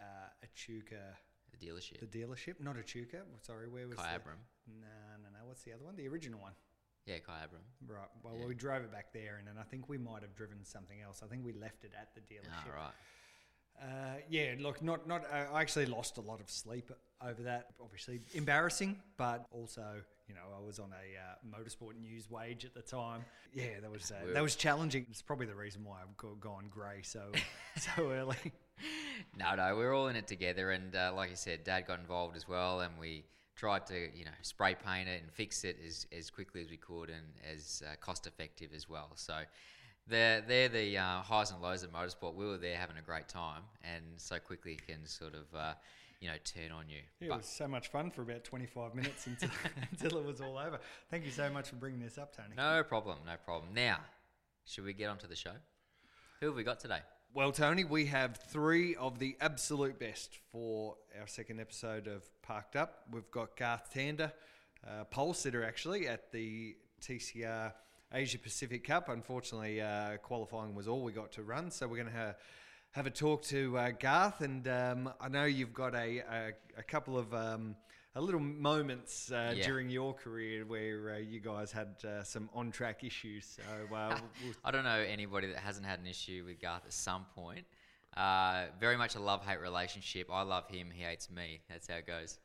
uh, 0.00 0.28
Echuca, 0.44 1.16
the 1.50 1.66
dealership. 1.66 1.98
the 1.98 2.06
dealership, 2.18 2.60
not 2.60 2.76
Echuca. 2.78 3.22
Sorry, 3.42 3.68
where 3.68 3.88
was 3.88 3.96
the- 3.96 4.02
Kyabram. 4.02 4.38
No, 4.68 4.86
no, 5.22 5.28
no. 5.32 5.46
What's 5.46 5.62
the 5.62 5.72
other 5.72 5.84
one? 5.84 5.96
The 5.96 6.06
original 6.06 6.38
one. 6.40 6.52
Yeah, 7.06 7.16
Kyabram. 7.18 7.64
Right. 7.86 8.08
Well, 8.22 8.36
Yeah. 8.38 8.46
we 8.46 8.54
drove 8.54 8.82
it 8.84 8.92
back 8.92 9.12
there, 9.12 9.36
and 9.38 9.46
then 9.48 9.56
I 9.58 9.62
think 9.64 9.88
we 9.88 9.98
might 9.98 10.22
have 10.22 10.34
driven 10.36 10.64
something 10.64 11.00
else. 11.00 11.22
I 11.22 11.26
think 11.26 11.44
we 11.44 11.52
left 11.52 11.84
it 11.84 11.92
at 11.98 12.14
the 12.14 12.20
Ah, 12.20 12.64
dealership. 12.64 12.74
right. 12.74 12.94
Uh, 13.82 14.20
yeah, 14.28 14.54
look, 14.58 14.82
not 14.82 15.06
not. 15.06 15.24
Uh, 15.24 15.46
I 15.52 15.62
actually 15.62 15.86
lost 15.86 16.18
a 16.18 16.20
lot 16.20 16.40
of 16.40 16.50
sleep 16.50 16.90
over 17.22 17.42
that. 17.44 17.72
Obviously, 17.82 18.20
embarrassing, 18.34 19.00
but 19.16 19.46
also, 19.50 20.02
you 20.28 20.34
know, 20.34 20.42
I 20.54 20.60
was 20.60 20.78
on 20.78 20.92
a 20.92 21.16
uh, 21.18 21.58
motorsport 21.58 21.98
news 21.98 22.28
wage 22.30 22.66
at 22.66 22.74
the 22.74 22.82
time. 22.82 23.24
Yeah, 23.54 23.80
that 23.80 23.90
was 23.90 24.12
uh, 24.12 24.32
that 24.34 24.42
was 24.42 24.54
challenging. 24.54 25.06
It's 25.08 25.22
probably 25.22 25.46
the 25.46 25.54
reason 25.54 25.82
why 25.82 26.00
I've 26.02 26.40
gone 26.40 26.68
grey 26.68 27.00
so 27.02 27.32
so 27.76 28.10
early. 28.10 28.36
No, 29.36 29.54
no, 29.54 29.76
we're 29.76 29.92
all 29.92 30.08
in 30.08 30.16
it 30.16 30.26
together, 30.26 30.70
and 30.70 30.96
uh, 30.96 31.12
like 31.14 31.28
you 31.28 31.36
said, 31.36 31.64
Dad 31.64 31.86
got 31.86 32.00
involved 32.00 32.34
as 32.34 32.48
well, 32.48 32.80
and 32.80 32.96
we 32.98 33.26
tried 33.60 33.86
to, 33.86 34.08
you 34.16 34.24
know, 34.24 34.30
spray 34.40 34.74
paint 34.74 35.06
it 35.06 35.22
and 35.22 35.30
fix 35.30 35.64
it 35.64 35.76
as, 35.86 36.06
as 36.16 36.30
quickly 36.30 36.62
as 36.62 36.70
we 36.70 36.78
could 36.78 37.10
and 37.10 37.26
as 37.54 37.82
uh, 37.86 37.94
cost 38.00 38.26
effective 38.26 38.70
as 38.74 38.88
well. 38.88 39.10
So 39.16 39.34
they're, 40.06 40.40
they're 40.40 40.70
the 40.70 40.96
uh, 40.96 41.20
highs 41.20 41.50
and 41.50 41.60
lows 41.60 41.82
of 41.82 41.92
motorsport. 41.92 42.34
We 42.34 42.46
were 42.46 42.56
there 42.56 42.78
having 42.78 42.96
a 42.96 43.02
great 43.02 43.28
time, 43.28 43.60
and 43.84 44.02
so 44.16 44.38
quickly 44.38 44.72
it 44.72 44.86
can 44.86 45.04
sort 45.04 45.34
of, 45.34 45.54
uh, 45.54 45.74
you 46.20 46.28
know, 46.28 46.36
turn 46.42 46.72
on 46.72 46.88
you. 46.88 47.00
It 47.20 47.28
But 47.28 47.38
was 47.38 47.46
so 47.46 47.68
much 47.68 47.88
fun 47.88 48.10
for 48.10 48.22
about 48.22 48.44
25 48.44 48.94
minutes 48.94 49.26
until, 49.26 49.50
until 49.90 50.18
it 50.18 50.24
was 50.24 50.40
all 50.40 50.56
over. 50.56 50.80
Thank 51.10 51.26
you 51.26 51.30
so 51.30 51.50
much 51.50 51.68
for 51.68 51.76
bringing 51.76 52.00
this 52.00 52.16
up, 52.16 52.34
Tony. 52.34 52.54
no 52.56 52.82
problem, 52.82 53.18
no 53.26 53.34
problem. 53.44 53.74
Now, 53.74 53.98
should 54.64 54.84
we 54.84 54.94
get 54.94 55.10
on 55.10 55.18
to 55.18 55.26
the 55.26 55.36
show? 55.36 55.52
Who 56.40 56.46
have 56.46 56.56
we 56.56 56.64
got 56.64 56.80
today? 56.80 57.00
Well, 57.32 57.52
Tony, 57.52 57.84
we 57.84 58.06
have 58.06 58.38
three 58.48 58.96
of 58.96 59.20
the 59.20 59.36
absolute 59.40 60.00
best 60.00 60.40
for 60.50 60.96
our 61.20 61.28
second 61.28 61.60
episode 61.60 62.08
of 62.08 62.24
Parked 62.42 62.74
Up. 62.74 63.04
We've 63.12 63.30
got 63.30 63.56
Garth 63.56 63.94
Tander, 63.94 64.32
uh, 64.84 65.04
pole 65.04 65.32
sitter 65.32 65.62
actually 65.62 66.08
at 66.08 66.32
the 66.32 66.74
TCR 67.00 67.72
Asia 68.12 68.38
Pacific 68.40 68.82
Cup. 68.82 69.08
Unfortunately, 69.08 69.80
uh, 69.80 70.16
qualifying 70.16 70.74
was 70.74 70.88
all 70.88 71.04
we 71.04 71.12
got 71.12 71.30
to 71.32 71.44
run, 71.44 71.70
so 71.70 71.86
we're 71.86 72.02
going 72.02 72.12
to 72.12 72.34
have, 72.90 73.06
a 73.06 73.10
talk 73.10 73.44
to 73.44 73.78
uh, 73.78 73.92
Garth. 73.92 74.40
And 74.40 74.66
um, 74.66 75.12
I 75.20 75.28
know 75.28 75.44
you've 75.44 75.72
got 75.72 75.94
a, 75.94 76.18
a, 76.18 76.52
a 76.78 76.82
couple 76.82 77.16
of 77.16 77.32
um, 77.32 77.76
a 78.14 78.20
little 78.20 78.40
moments 78.40 79.30
uh, 79.30 79.54
Yeah. 79.56 79.64
during 79.64 79.88
your 79.88 80.12
career 80.14 80.64
where 80.66 81.14
uh, 81.14 81.18
you 81.18 81.40
guys 81.40 81.70
had 81.70 81.94
uh, 82.04 82.22
some 82.24 82.50
on 82.52 82.70
track 82.72 83.04
issues. 83.04 83.46
So 83.56 83.94
uh, 83.94 84.18
we'll, 84.44 84.54
I 84.64 84.70
don't 84.70 84.84
know 84.84 85.04
anybody 85.08 85.46
that 85.48 85.58
hasn't 85.58 85.86
had 85.86 86.00
an 86.00 86.06
issue 86.06 86.44
with 86.46 86.60
Garth 86.60 86.84
at 86.86 86.92
some 86.92 87.26
point. 87.34 87.64
Uh, 88.16 88.66
very 88.80 88.96
much 88.96 89.14
a 89.14 89.20
love 89.20 89.44
hate 89.46 89.60
relationship. 89.60 90.28
I 90.32 90.42
love 90.42 90.66
him, 90.68 90.88
he 90.92 91.02
hates 91.02 91.30
me. 91.30 91.60
That's 91.68 91.86
how 91.86 91.96
it 91.96 92.06
goes. 92.06 92.38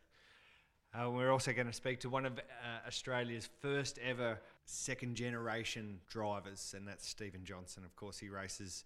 Uh, 0.93 1.09
we're 1.09 1.31
also 1.31 1.51
going 1.51 1.67
to 1.67 1.73
speak 1.73 1.99
to 2.01 2.09
one 2.09 2.25
of 2.25 2.37
uh, 2.37 2.87
Australia's 2.87 3.49
first 3.59 3.97
ever 3.97 4.39
second 4.65 5.15
generation 5.15 5.99
drivers, 6.09 6.73
and 6.77 6.87
that's 6.87 7.07
Stephen 7.07 7.43
Johnson. 7.43 7.83
Of 7.83 7.95
course, 7.95 8.17
he 8.19 8.29
races 8.29 8.85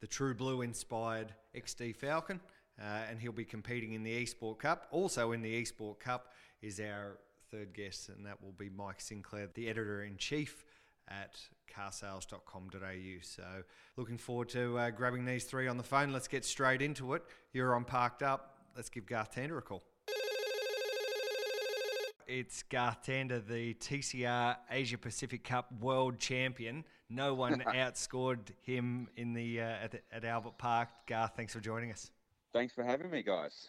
the 0.00 0.06
True 0.06 0.34
Blue 0.34 0.62
inspired 0.62 1.34
XD 1.56 1.96
Falcon, 1.96 2.38
uh, 2.80 3.02
and 3.10 3.20
he'll 3.20 3.32
be 3.32 3.44
competing 3.44 3.92
in 3.92 4.02
the 4.02 4.24
Esport 4.24 4.58
Cup. 4.58 4.86
Also, 4.90 5.32
in 5.32 5.42
the 5.42 5.62
Esport 5.62 5.98
Cup 5.98 6.32
is 6.62 6.80
our 6.80 7.18
third 7.50 7.72
guest, 7.72 8.08
and 8.08 8.24
that 8.26 8.42
will 8.42 8.52
be 8.52 8.68
Mike 8.68 9.00
Sinclair, 9.00 9.48
the 9.54 9.68
editor 9.68 10.02
in 10.02 10.16
chief 10.16 10.64
at 11.08 11.38
carsales.com.au. 11.74 13.22
So, 13.22 13.44
looking 13.96 14.18
forward 14.18 14.48
to 14.50 14.78
uh, 14.78 14.90
grabbing 14.90 15.24
these 15.24 15.44
three 15.44 15.68
on 15.68 15.76
the 15.76 15.82
phone. 15.82 16.12
Let's 16.12 16.28
get 16.28 16.44
straight 16.44 16.82
into 16.82 17.14
it. 17.14 17.22
You're 17.52 17.74
on 17.74 17.84
Parked 17.84 18.22
Up. 18.22 18.58
Let's 18.76 18.90
give 18.90 19.06
Garth 19.06 19.34
Tander 19.34 19.58
a 19.58 19.62
call. 19.62 19.82
It's 22.26 22.62
Garth 22.62 23.06
Tander, 23.06 23.44
the 23.44 23.72
TCR 23.74 24.56
Asia 24.70 24.98
Pacific 24.98 25.42
Cup 25.44 25.72
World 25.80 26.18
Champion. 26.18 26.84
No 27.08 27.32
one 27.32 27.60
outscored 27.68 28.50
him 28.60 29.08
in 29.16 29.32
the, 29.32 29.62
uh, 29.62 29.64
at, 29.64 29.90
the 29.92 30.00
at 30.12 30.24
Albert 30.26 30.58
Park. 30.58 30.90
Garth, 31.06 31.32
thanks 31.36 31.54
for 31.54 31.60
joining 31.60 31.90
us. 31.90 32.10
Thanks 32.58 32.74
for 32.74 32.82
having 32.82 33.08
me, 33.08 33.22
guys. 33.22 33.68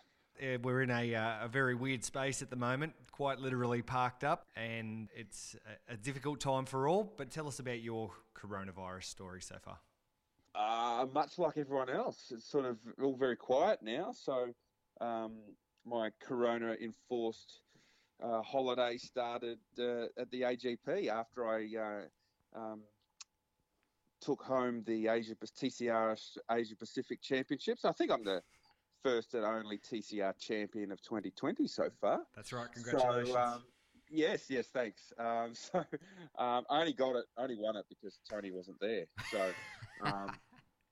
We're 0.64 0.82
in 0.82 0.90
a, 0.90 1.14
uh, 1.14 1.46
a 1.46 1.48
very 1.48 1.76
weird 1.76 2.04
space 2.04 2.42
at 2.42 2.50
the 2.50 2.56
moment, 2.56 2.94
quite 3.12 3.38
literally 3.38 3.84
parked 3.84 4.24
up, 4.24 4.48
and 4.56 5.10
it's 5.16 5.56
a, 5.88 5.94
a 5.94 5.96
difficult 5.96 6.40
time 6.40 6.66
for 6.66 6.88
all. 6.88 7.14
But 7.16 7.30
tell 7.30 7.48
us 7.48 7.60
about 7.60 7.82
your 7.82 8.10
coronavirus 8.36 9.04
story 9.04 9.44
so 9.44 9.58
far. 9.62 9.78
Uh, 10.56 11.06
much 11.14 11.38
like 11.38 11.60
everyone 11.60 11.92
else, 11.92 12.32
it's 12.34 12.50
sort 12.50 12.66
of 12.66 12.78
all 13.00 13.16
very 13.16 13.36
quiet 13.36 13.78
now. 13.84 14.12
So 14.12 14.48
um, 15.00 15.34
my 15.86 16.10
corona 16.20 16.76
enforced 16.82 17.60
uh, 18.24 18.42
holiday 18.42 18.98
started 18.98 19.60
uh, 19.78 20.06
at 20.18 20.32
the 20.32 20.42
AGP 20.42 21.10
after 21.10 21.48
I 21.48 21.68
uh, 21.80 22.60
um, 22.60 22.82
took 24.20 24.42
home 24.42 24.84
the 24.88 25.10
Asia 25.10 25.36
TCR 25.36 26.18
Asia 26.50 26.76
Pacific 26.76 27.22
Championships. 27.22 27.86
I 27.86 27.92
think 27.92 28.10
I'm 28.10 28.24
the 28.24 28.42
first 29.04 29.34
and 29.34 29.46
only 29.46 29.78
TCR 29.78 30.38
champion 30.40 30.92
of 30.92 31.02
2020 31.02 31.68
so 31.68 31.90
far. 32.02 32.22
That's 32.36 32.52
right. 32.52 32.68
Congratulations. 32.74 33.34
So, 33.34 33.40
um, 33.40 33.64
yes, 34.10 34.46
yes, 34.50 34.68
thanks. 34.68 35.14
Um, 35.18 35.50
so 35.54 35.80
um, 36.38 36.66
I 36.70 36.80
only 36.80 36.94
got 36.94 37.16
it, 37.16 37.26
I 37.38 37.44
only 37.44 37.58
won 37.58 37.76
it 37.76 37.86
because 37.90 38.20
Tony 38.30 38.52
wasn't 38.52 38.80
there. 38.80 39.06
So, 39.32 39.54
um, 40.02 40.32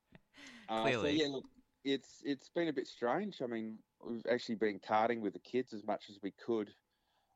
uh, 0.70 0.84
so 0.84 0.84
Clearly. 0.84 1.22
yeah, 1.22 1.28
look, 1.28 1.46
it's 1.84 2.22
it's 2.26 2.50
been 2.50 2.68
a 2.68 2.74
bit 2.74 2.88
strange. 2.88 3.42
I 3.42 3.48
mean, 3.48 3.78
we've 4.06 4.26
actually 4.30 4.56
been 4.56 4.80
karting 4.80 5.22
with 5.22 5.34
the 5.34 5.40
kids 5.40 5.74
as 5.74 5.86
much 5.86 6.06
as 6.10 6.20
we 6.22 6.32
could 6.32 6.70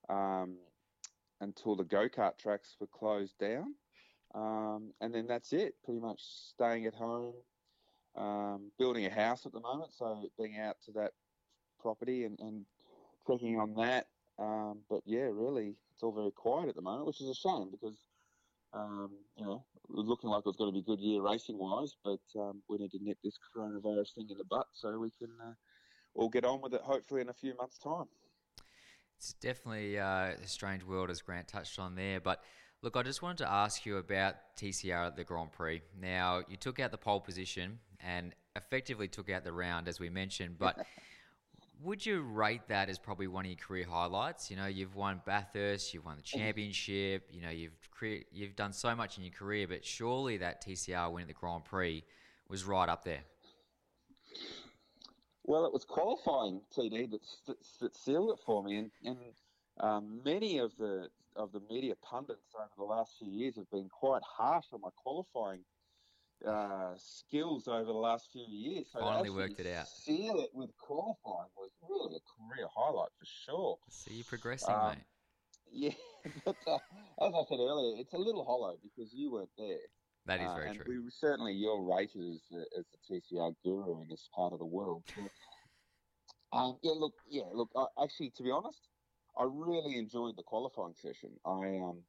um, 0.09 0.57
until 1.39 1.75
the 1.75 1.83
go 1.83 2.09
kart 2.09 2.37
tracks 2.37 2.75
were 2.79 2.87
closed 2.87 3.37
down, 3.39 3.75
um, 4.35 4.91
and 4.99 5.13
then 5.13 5.27
that's 5.27 5.53
it. 5.53 5.75
Pretty 5.83 5.99
much 5.99 6.21
staying 6.21 6.85
at 6.85 6.93
home, 6.93 7.33
um, 8.15 8.71
building 8.77 9.05
a 9.05 9.09
house 9.09 9.45
at 9.45 9.53
the 9.53 9.59
moment, 9.59 9.91
so 9.97 10.23
being 10.37 10.57
out 10.59 10.77
to 10.85 10.91
that 10.93 11.11
property 11.79 12.25
and, 12.25 12.39
and 12.39 12.65
checking 13.27 13.59
on 13.59 13.73
that. 13.75 14.07
Um, 14.39 14.79
but 14.89 15.01
yeah, 15.05 15.29
really, 15.31 15.75
it's 15.93 16.03
all 16.03 16.11
very 16.11 16.31
quiet 16.31 16.69
at 16.69 16.75
the 16.75 16.81
moment, 16.81 17.05
which 17.05 17.21
is 17.21 17.29
a 17.29 17.35
shame 17.35 17.69
because 17.71 17.97
um, 18.73 19.11
you 19.37 19.45
know 19.45 19.63
looking 19.89 20.29
like 20.29 20.39
it 20.39 20.45
was 20.45 20.55
going 20.55 20.69
to 20.69 20.73
be 20.73 20.79
a 20.79 20.83
good 20.83 20.99
year 20.99 21.21
racing 21.21 21.57
wise, 21.57 21.95
but 22.03 22.21
um, 22.39 22.61
we 22.69 22.77
need 22.77 22.91
to 22.91 23.03
nip 23.03 23.17
this 23.23 23.37
coronavirus 23.55 24.15
thing 24.15 24.27
in 24.29 24.37
the 24.37 24.45
butt 24.45 24.67
so 24.73 24.97
we 24.97 25.11
can 25.19 25.29
uh, 25.43 25.53
all 26.15 26.29
get 26.29 26.45
on 26.45 26.61
with 26.61 26.73
it. 26.73 26.81
Hopefully, 26.81 27.21
in 27.21 27.29
a 27.29 27.33
few 27.33 27.55
months' 27.57 27.77
time. 27.77 28.07
It's 29.17 29.33
definitely 29.33 29.99
uh, 29.99 30.33
a 30.43 30.47
strange 30.47 30.83
world, 30.83 31.11
as 31.11 31.21
Grant 31.21 31.47
touched 31.47 31.77
on 31.77 31.93
there. 31.93 32.19
But 32.19 32.41
look, 32.81 32.97
I 32.97 33.03
just 33.03 33.21
wanted 33.21 33.39
to 33.39 33.51
ask 33.51 33.85
you 33.85 33.97
about 33.97 34.35
TCR 34.57 35.07
at 35.07 35.15
the 35.15 35.23
Grand 35.23 35.51
Prix. 35.51 35.81
Now, 35.99 36.41
you 36.47 36.57
took 36.57 36.79
out 36.79 36.91
the 36.91 36.97
pole 36.97 37.19
position 37.19 37.79
and 37.99 38.33
effectively 38.55 39.07
took 39.07 39.29
out 39.29 39.43
the 39.43 39.53
round, 39.53 39.87
as 39.87 39.99
we 39.99 40.09
mentioned. 40.09 40.57
But 40.57 40.85
would 41.83 42.05
you 42.05 42.21
rate 42.21 42.67
that 42.69 42.89
as 42.89 42.97
probably 42.97 43.27
one 43.27 43.45
of 43.45 43.51
your 43.51 43.57
career 43.57 43.85
highlights? 43.87 44.49
You 44.49 44.57
know, 44.57 44.65
you've 44.65 44.95
won 44.95 45.21
Bathurst, 45.25 45.93
you've 45.93 46.05
won 46.05 46.17
the 46.17 46.23
championship. 46.23 47.27
You 47.31 47.41
know, 47.41 47.49
you've 47.49 47.91
cre- 47.91 48.25
you've 48.31 48.55
done 48.55 48.73
so 48.73 48.95
much 48.95 49.17
in 49.17 49.23
your 49.23 49.33
career, 49.33 49.67
but 49.67 49.85
surely 49.85 50.37
that 50.37 50.65
TCR 50.65 51.11
win 51.11 51.23
at 51.23 51.27
the 51.27 51.33
Grand 51.33 51.65
Prix 51.65 52.03
was 52.49 52.63
right 52.63 52.89
up 52.89 53.03
there. 53.03 53.21
Well, 55.43 55.65
it 55.65 55.73
was 55.73 55.85
qualifying 55.85 56.61
TD 56.75 57.11
that, 57.11 57.21
that, 57.47 57.57
that 57.81 57.95
sealed 57.95 58.31
it 58.31 58.39
for 58.45 58.63
me, 58.63 58.77
and, 58.77 58.91
and 59.03 59.17
um, 59.79 60.21
many 60.23 60.59
of 60.59 60.71
the 60.77 61.09
of 61.35 61.51
the 61.51 61.61
media 61.69 61.95
pundits 62.01 62.53
over 62.55 62.69
the 62.77 62.83
last 62.83 63.13
few 63.19 63.31
years 63.31 63.55
have 63.55 63.69
been 63.71 63.89
quite 63.89 64.21
harsh 64.23 64.65
on 64.73 64.81
my 64.81 64.89
qualifying 64.95 65.63
uh, 66.45 66.93
skills 66.97 67.67
over 67.67 67.85
the 67.85 67.91
last 67.91 68.29
few 68.31 68.45
years. 68.49 68.87
So 68.91 68.99
Finally 68.99 69.29
worked 69.29 69.59
it 69.59 69.67
out. 69.67 69.87
Seal 69.87 70.39
it 70.41 70.49
with 70.53 70.71
qualifying 70.77 71.49
was 71.55 71.71
really 71.87 72.15
a 72.15 72.19
career 72.19 72.67
highlight 72.73 73.09
for 73.19 73.25
sure. 73.25 73.77
See 73.89 74.15
you 74.15 74.23
progressing, 74.23 74.73
um, 74.73 74.89
mate. 74.89 74.97
Yeah, 75.73 75.91
but 76.43 76.57
uh, 76.67 76.75
as 77.25 77.33
I 77.33 77.43
said 77.47 77.59
earlier, 77.59 77.95
it's 77.97 78.11
a 78.13 78.17
little 78.17 78.43
hollow 78.43 78.75
because 78.83 79.13
you 79.13 79.31
weren't 79.31 79.49
there. 79.57 79.77
That 80.25 80.41
is 80.41 80.49
uh, 80.49 80.55
very 80.55 80.67
and 80.67 80.75
true. 80.81 81.03
We 81.05 81.11
certainly 81.11 81.53
you're 81.53 81.81
rated 81.81 82.21
as 82.21 82.41
as 82.77 82.85
the 82.91 83.15
TCR 83.37 83.55
guru 83.63 84.01
in 84.01 84.09
this 84.09 84.27
part 84.35 84.51
of 84.51 84.59
the 84.59 84.65
world. 84.65 85.03
um, 86.51 86.77
yeah, 86.83 86.91
look, 86.91 87.13
yeah, 87.29 87.43
look. 87.53 87.69
I, 87.73 87.85
actually, 88.03 88.31
to 88.35 88.43
be 88.43 88.51
honest, 88.51 88.89
I 89.37 89.45
really 89.49 89.97
enjoyed 89.97 90.35
the 90.37 90.43
qualifying 90.43 90.95
session. 90.95 91.31
I 91.45 91.79
um, 91.79 92.03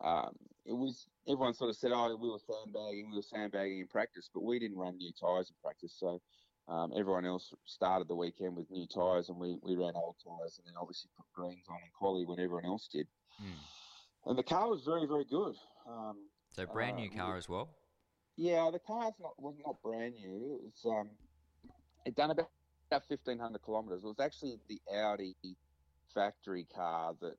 um, 0.00 0.36
it 0.64 0.72
was 0.72 1.06
everyone 1.28 1.54
sort 1.54 1.70
of 1.70 1.76
said, 1.76 1.92
"Oh, 1.94 2.16
we 2.16 2.28
were 2.28 2.38
sandbagging, 2.38 3.10
we 3.10 3.16
were 3.16 3.22
sandbagging 3.22 3.80
in 3.80 3.86
practice," 3.86 4.28
but 4.32 4.42
we 4.42 4.58
didn't 4.58 4.76
run 4.76 4.96
new 4.96 5.12
tyres 5.18 5.48
in 5.48 5.56
practice. 5.62 5.94
So 5.98 6.20
um, 6.68 6.92
everyone 6.96 7.24
else 7.24 7.52
started 7.64 8.08
the 8.08 8.14
weekend 8.14 8.56
with 8.56 8.70
new 8.70 8.86
tyres, 8.86 9.28
and 9.28 9.38
we, 9.38 9.56
we 9.62 9.76
ran 9.76 9.92
old 9.94 10.16
tyres, 10.22 10.58
and 10.58 10.66
then 10.66 10.74
obviously 10.80 11.10
put 11.16 11.26
greens 11.32 11.66
on 11.68 11.76
in 11.76 11.90
quali 11.96 12.26
when 12.26 12.40
everyone 12.40 12.66
else 12.66 12.88
did. 12.92 13.06
Mm. 13.42 14.30
And 14.30 14.38
the 14.38 14.42
car 14.42 14.68
was 14.68 14.82
very 14.82 15.06
very 15.06 15.24
good. 15.24 15.54
Um, 15.88 16.16
so 16.50 16.66
brand 16.66 16.96
new 16.96 17.08
uh, 17.08 17.16
car 17.16 17.36
as 17.36 17.48
well. 17.48 17.70
Yeah, 18.36 18.70
the 18.72 18.80
car's 18.80 19.14
not 19.20 19.32
was 19.38 19.54
not 19.64 19.80
brand 19.82 20.14
new. 20.14 20.60
It's 20.66 20.84
um, 20.84 21.10
it 22.04 22.16
done 22.16 22.32
about 22.32 22.50
about 22.90 23.06
fifteen 23.08 23.38
hundred 23.38 23.64
kilometres. 23.64 24.02
It 24.04 24.06
was 24.06 24.20
actually 24.20 24.58
the 24.68 24.80
Audi 24.92 25.36
factory 26.16 26.66
car 26.74 27.14
that 27.20 27.36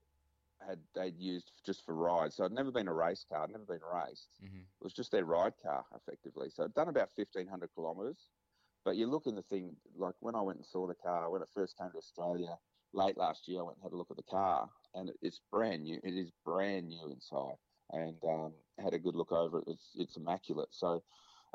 had 0.66 0.80
they'd 0.96 1.18
used 1.18 1.52
just 1.66 1.86
for 1.86 1.94
rides. 1.94 2.36
So 2.36 2.46
I'd 2.46 2.52
never 2.52 2.72
been 2.72 2.88
a 2.88 2.94
race 2.94 3.26
car, 3.30 3.44
I'd 3.44 3.52
never 3.52 3.66
been 3.66 3.80
raced. 3.94 4.30
Mm-hmm. 4.44 4.58
It 4.58 4.84
was 4.84 4.94
just 4.94 5.12
their 5.12 5.26
ride 5.26 5.54
car, 5.62 5.86
effectively. 5.96 6.50
So 6.50 6.64
I'd 6.64 6.74
done 6.74 6.90
about 6.90 7.10
1,500 7.16 7.70
kilometres. 7.76 8.18
But 8.86 8.96
you 8.96 9.08
look 9.08 9.28
in 9.28 9.36
the 9.36 9.42
thing, 9.44 9.76
like 9.98 10.16
when 10.22 10.36
I 10.36 10.42
went 10.42 10.60
and 10.60 10.66
saw 10.66 10.88
the 10.88 10.96
car, 10.96 11.30
when 11.30 11.42
it 11.42 11.50
first 11.54 11.78
came 11.78 11.92
to 11.92 11.98
Australia 11.98 12.58
late 12.94 13.18
last 13.18 13.48
year, 13.48 13.60
I 13.60 13.64
went 13.64 13.78
and 13.78 13.84
had 13.84 13.92
a 13.92 13.98
look 13.98 14.12
at 14.12 14.18
the 14.18 14.24
car, 14.24 14.70
and 14.96 15.12
it's 15.22 15.42
brand 15.52 15.84
new. 15.84 16.00
It 16.04 16.14
is 16.14 16.32
brand 16.46 16.88
new 16.88 17.12
inside, 17.12 17.58
and 17.92 18.16
um, 18.24 18.54
had 18.80 18.94
a 18.94 19.00
good 19.00 19.16
look 19.16 19.34
over 19.34 19.60
it. 19.60 19.66
It's, 19.68 19.90
it's 19.96 20.16
immaculate. 20.16 20.70
So 20.72 21.04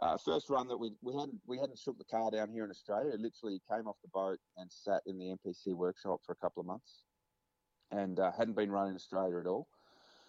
uh, 0.03 0.19
first 0.19 0.51
run 0.51 0.69
that 0.69 0.77
we 0.77 0.91
we 1.01 1.15
hadn't 1.15 1.41
we 1.47 1.59
hadn't 1.59 1.79
shook 1.79 1.97
the 1.97 2.05
car 2.05 2.31
down 2.31 2.51
here 2.51 2.65
in 2.65 2.71
Australia. 2.71 3.13
It 3.15 3.21
literally 3.21 3.63
came 3.71 3.87
off 3.87 3.97
the 4.03 4.11
boat 4.13 4.39
and 4.59 4.71
sat 4.71 5.01
in 5.07 5.19
the 5.19 5.35
MPC 5.37 5.75
workshop 5.75 6.21
for 6.27 6.33
a 6.33 6.37
couple 6.37 6.61
of 6.61 6.67
months 6.67 7.05
and 7.93 8.19
uh, 8.19 8.33
hadn't 8.33 8.57
been 8.57 8.71
run 8.71 8.89
in 8.89 8.95
Australia 8.95 9.39
at 9.39 9.47
all. 9.47 9.69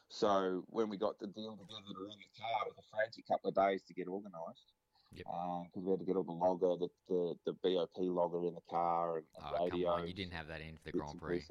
So 0.10 0.64
when 0.68 0.90
we 0.90 0.98
got 0.98 1.18
the 1.20 1.28
deal 1.28 1.58
together 1.58 1.94
to 1.94 2.06
run 2.06 2.18
the 2.20 2.40
car, 2.40 2.68
it 2.68 2.76
was 2.76 2.86
a 2.86 2.96
frantic 2.96 3.28
couple 3.28 3.50
of 3.50 3.56
days 3.56 3.82
to 3.88 3.94
get 3.94 4.08
organised. 4.08 4.74
Because 5.12 5.26
yep. 5.26 5.82
um, 5.82 5.84
we 5.84 5.92
had 5.92 6.00
to 6.00 6.06
get 6.06 6.16
all 6.16 6.24
the 6.24 6.32
logger, 6.32 6.76
the, 6.78 6.90
the, 7.08 7.36
the 7.46 7.54
BOP 7.64 7.98
logger 7.98 8.48
in 8.48 8.54
the 8.54 8.66
car 8.70 9.18
and, 9.18 9.26
and 9.38 9.56
oh, 9.60 9.66
radio. 9.66 10.04
You 10.04 10.14
didn't 10.14 10.34
have 10.34 10.48
that 10.48 10.62
in 10.62 10.78
for 10.78 10.92
the 10.92 10.92
Grand 10.92 11.20
Prix. 11.20 11.46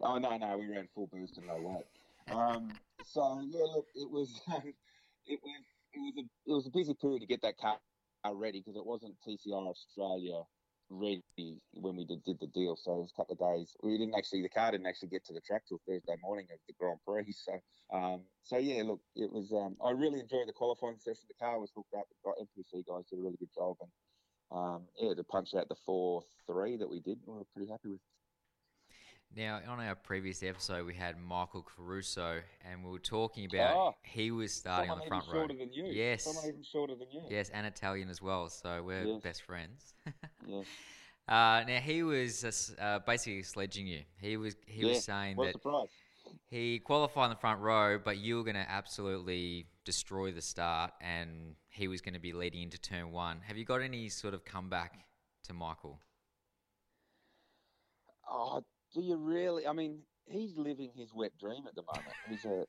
Oh 0.00 0.18
no, 0.18 0.36
no, 0.36 0.58
we 0.58 0.68
ran 0.68 0.88
full 0.94 1.08
boost 1.12 1.36
and 1.36 1.46
no 1.46 1.56
weight. 1.60 1.84
um, 2.34 2.72
so 3.04 3.40
yeah, 3.50 3.60
look, 3.60 3.86
it 3.94 4.10
was 4.10 4.40
it 5.26 5.38
was 5.42 5.62
it 5.92 5.98
was 5.98 6.14
a 6.16 6.50
it 6.50 6.54
was 6.54 6.66
a 6.66 6.70
busy 6.70 6.94
period 6.94 7.20
to 7.20 7.26
get 7.26 7.42
that 7.42 7.58
car 7.58 7.78
ready 8.34 8.60
because 8.60 8.76
it 8.76 8.84
wasn't 8.84 9.14
TCR 9.26 9.68
Australia 9.68 10.42
ready 10.92 11.60
when 11.72 11.96
we 11.96 12.04
did, 12.04 12.22
did 12.24 12.38
the 12.40 12.46
deal. 12.48 12.76
So 12.76 12.92
it 12.92 12.98
was 12.98 13.12
a 13.12 13.16
couple 13.16 13.34
of 13.34 13.56
days. 13.56 13.74
We 13.82 13.98
didn't 13.98 14.14
actually, 14.14 14.42
the 14.42 14.48
car 14.48 14.70
didn't 14.70 14.86
actually 14.86 15.08
get 15.08 15.24
to 15.26 15.32
the 15.32 15.40
track 15.40 15.62
till 15.66 15.80
Thursday 15.86 16.16
morning 16.22 16.46
of 16.52 16.58
the 16.68 16.74
Grand 16.78 16.98
Prix. 17.06 17.32
So, 17.32 17.52
um, 17.92 18.20
so 18.42 18.58
yeah, 18.58 18.82
look, 18.84 19.00
it 19.16 19.32
was. 19.32 19.52
Um, 19.52 19.76
I 19.84 19.90
really 19.90 20.20
enjoyed 20.20 20.48
the 20.48 20.52
qualifying 20.52 20.98
session. 20.98 21.24
The 21.28 21.44
car 21.44 21.58
was 21.58 21.72
hooked 21.74 21.94
up. 21.94 22.04
The 22.24 22.30
MPC 22.30 22.84
guys 22.86 23.04
did 23.10 23.18
a 23.18 23.22
really 23.22 23.36
good 23.38 23.54
job, 23.54 23.76
and 23.80 23.90
um, 24.50 24.82
yeah, 25.00 25.14
to 25.14 25.24
punch 25.24 25.54
out 25.54 25.68
the 25.68 25.76
four 25.86 26.22
three 26.46 26.76
that 26.76 26.88
we 26.88 27.00
did, 27.00 27.18
we 27.26 27.34
were 27.34 27.44
pretty 27.54 27.70
happy 27.70 27.88
with. 27.88 28.00
Now, 29.34 29.60
on 29.66 29.80
our 29.80 29.94
previous 29.94 30.42
episode, 30.42 30.84
we 30.84 30.94
had 30.94 31.18
Michael 31.18 31.62
Caruso, 31.62 32.40
and 32.70 32.84
we 32.84 32.90
were 32.90 32.98
talking 32.98 33.46
about 33.46 33.76
oh, 33.76 33.94
he 34.02 34.30
was 34.30 34.52
starting 34.52 34.90
on 34.90 34.98
the 34.98 35.06
front 35.06 35.26
row. 35.26 35.40
Shorter 35.40 35.54
than 35.54 35.72
you. 35.72 35.86
Yes, 35.86 36.24
someone 36.24 36.44
even 36.48 36.62
shorter 36.62 36.94
than 36.94 37.06
you. 37.10 37.22
Yes, 37.30 37.50
and 37.54 37.66
Italian 37.66 38.10
as 38.10 38.20
well. 38.20 38.50
So 38.50 38.82
we're 38.82 39.04
yes. 39.04 39.22
best 39.22 39.42
friends. 39.42 39.94
yes. 40.46 40.66
Uh, 41.26 41.64
now 41.66 41.78
he 41.82 42.02
was 42.02 42.74
uh, 42.78 42.98
basically 43.06 43.42
sledging 43.42 43.86
you. 43.86 44.00
He 44.20 44.36
was 44.36 44.54
he 44.66 44.82
yeah. 44.82 44.88
was 44.88 45.04
saying 45.04 45.36
What's 45.36 45.52
that 45.52 45.86
he 46.48 46.78
qualified 46.78 47.24
in 47.24 47.30
the 47.30 47.36
front 47.36 47.60
row, 47.60 47.98
but 47.98 48.18
you 48.18 48.36
were 48.36 48.44
going 48.44 48.56
to 48.56 48.70
absolutely 48.70 49.66
destroy 49.84 50.32
the 50.32 50.42
start, 50.42 50.92
and 51.00 51.54
he 51.70 51.88
was 51.88 52.02
going 52.02 52.14
to 52.14 52.20
be 52.20 52.32
leading 52.32 52.62
into 52.62 52.78
turn 52.78 53.12
one. 53.12 53.40
Have 53.46 53.56
you 53.56 53.64
got 53.64 53.80
any 53.80 54.08
sort 54.10 54.34
of 54.34 54.44
comeback 54.44 55.06
to 55.44 55.54
Michael? 55.54 56.00
Oh, 58.30 58.62
do 58.94 59.00
you 59.00 59.16
really? 59.16 59.66
I 59.66 59.72
mean, 59.72 60.00
he's 60.26 60.56
living 60.56 60.90
his 60.96 61.12
wet 61.14 61.32
dream 61.38 61.64
at 61.66 61.74
the 61.74 61.82
moment. 61.82 62.14
He's 62.28 62.44
a 62.44 62.64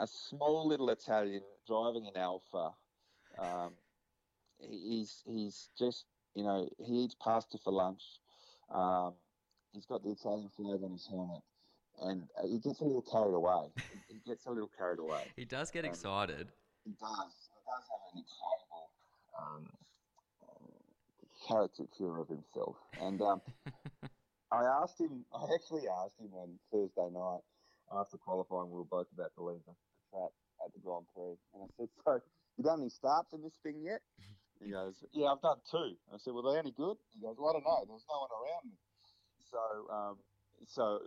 a 0.00 0.06
small 0.06 0.68
little 0.68 0.90
Italian 0.90 1.42
driving 1.66 2.06
an 2.06 2.16
Alfa. 2.16 2.70
Um, 3.38 3.72
he's 4.60 5.22
he's 5.26 5.70
just 5.78 6.04
you 6.34 6.44
know 6.44 6.68
he 6.78 7.04
eats 7.04 7.14
pasta 7.14 7.58
for 7.58 7.72
lunch. 7.72 8.02
Um, 8.72 9.14
he's 9.72 9.86
got 9.86 10.02
the 10.02 10.10
Italian 10.10 10.50
flag 10.56 10.80
on 10.84 10.92
his 10.92 11.06
helmet, 11.08 11.42
and 12.02 12.22
he 12.48 12.58
gets 12.58 12.80
a 12.80 12.84
little 12.84 13.02
carried 13.02 13.34
away. 13.34 13.68
he 14.08 14.18
gets 14.26 14.46
a 14.46 14.50
little 14.50 14.70
carried 14.76 14.98
away. 14.98 15.22
He 15.36 15.44
does 15.44 15.70
get 15.70 15.84
Um, 15.84 15.90
excited. 15.90 16.48
He 16.84 16.90
does. 16.92 17.32
He 17.50 17.60
does 17.66 17.84
have 17.90 18.00
an 18.12 18.24
incredible 18.24 18.90
um, 19.38 19.68
caricature 21.46 22.18
of 22.20 22.28
himself, 22.28 22.76
and 23.00 23.20
um, 23.22 23.40
I 24.50 24.64
asked 24.82 25.00
him. 25.00 25.24
I 25.34 25.44
actually 25.54 25.88
asked 25.88 26.18
him 26.20 26.32
on 26.32 26.58
Thursday 26.72 27.08
night 27.12 27.40
after 27.92 28.16
qualifying. 28.16 28.70
We 28.70 28.78
were 28.78 28.84
both 28.84 29.08
about 29.12 29.34
to 29.36 29.42
leave 29.44 29.60
the 29.66 29.74
track 30.10 30.32
at 30.64 30.72
the 30.72 30.80
Grand 30.80 31.04
Prix, 31.14 31.36
and 31.54 31.62
I 31.62 31.66
said, 31.76 31.88
"So, 32.04 32.20
you 32.56 32.64
done 32.64 32.80
any 32.80 32.88
starts 32.90 33.32
in 33.32 33.42
this 33.42 33.56
thing 33.62 33.80
yet?" 33.82 34.00
He 34.60 34.72
goes, 34.72 35.04
"Yeah, 35.12 35.30
I've 35.30 35.40
done 35.40 35.58
two. 35.70 35.94
I 36.12 36.18
said, 36.18 36.34
"Were 36.34 36.42
they 36.42 36.58
any 36.58 36.72
good?" 36.72 36.96
He 37.14 37.20
goes, 37.20 37.36
"Well, 37.38 37.50
I 37.50 37.52
don't 37.52 37.62
know. 37.62 37.84
There 37.86 37.94
was 37.94 38.04
no 38.10 38.26
one 38.26 38.32
around 38.34 38.64
me." 38.66 38.76
So, 39.50 39.94
um, 39.94 40.16
so 40.66 40.98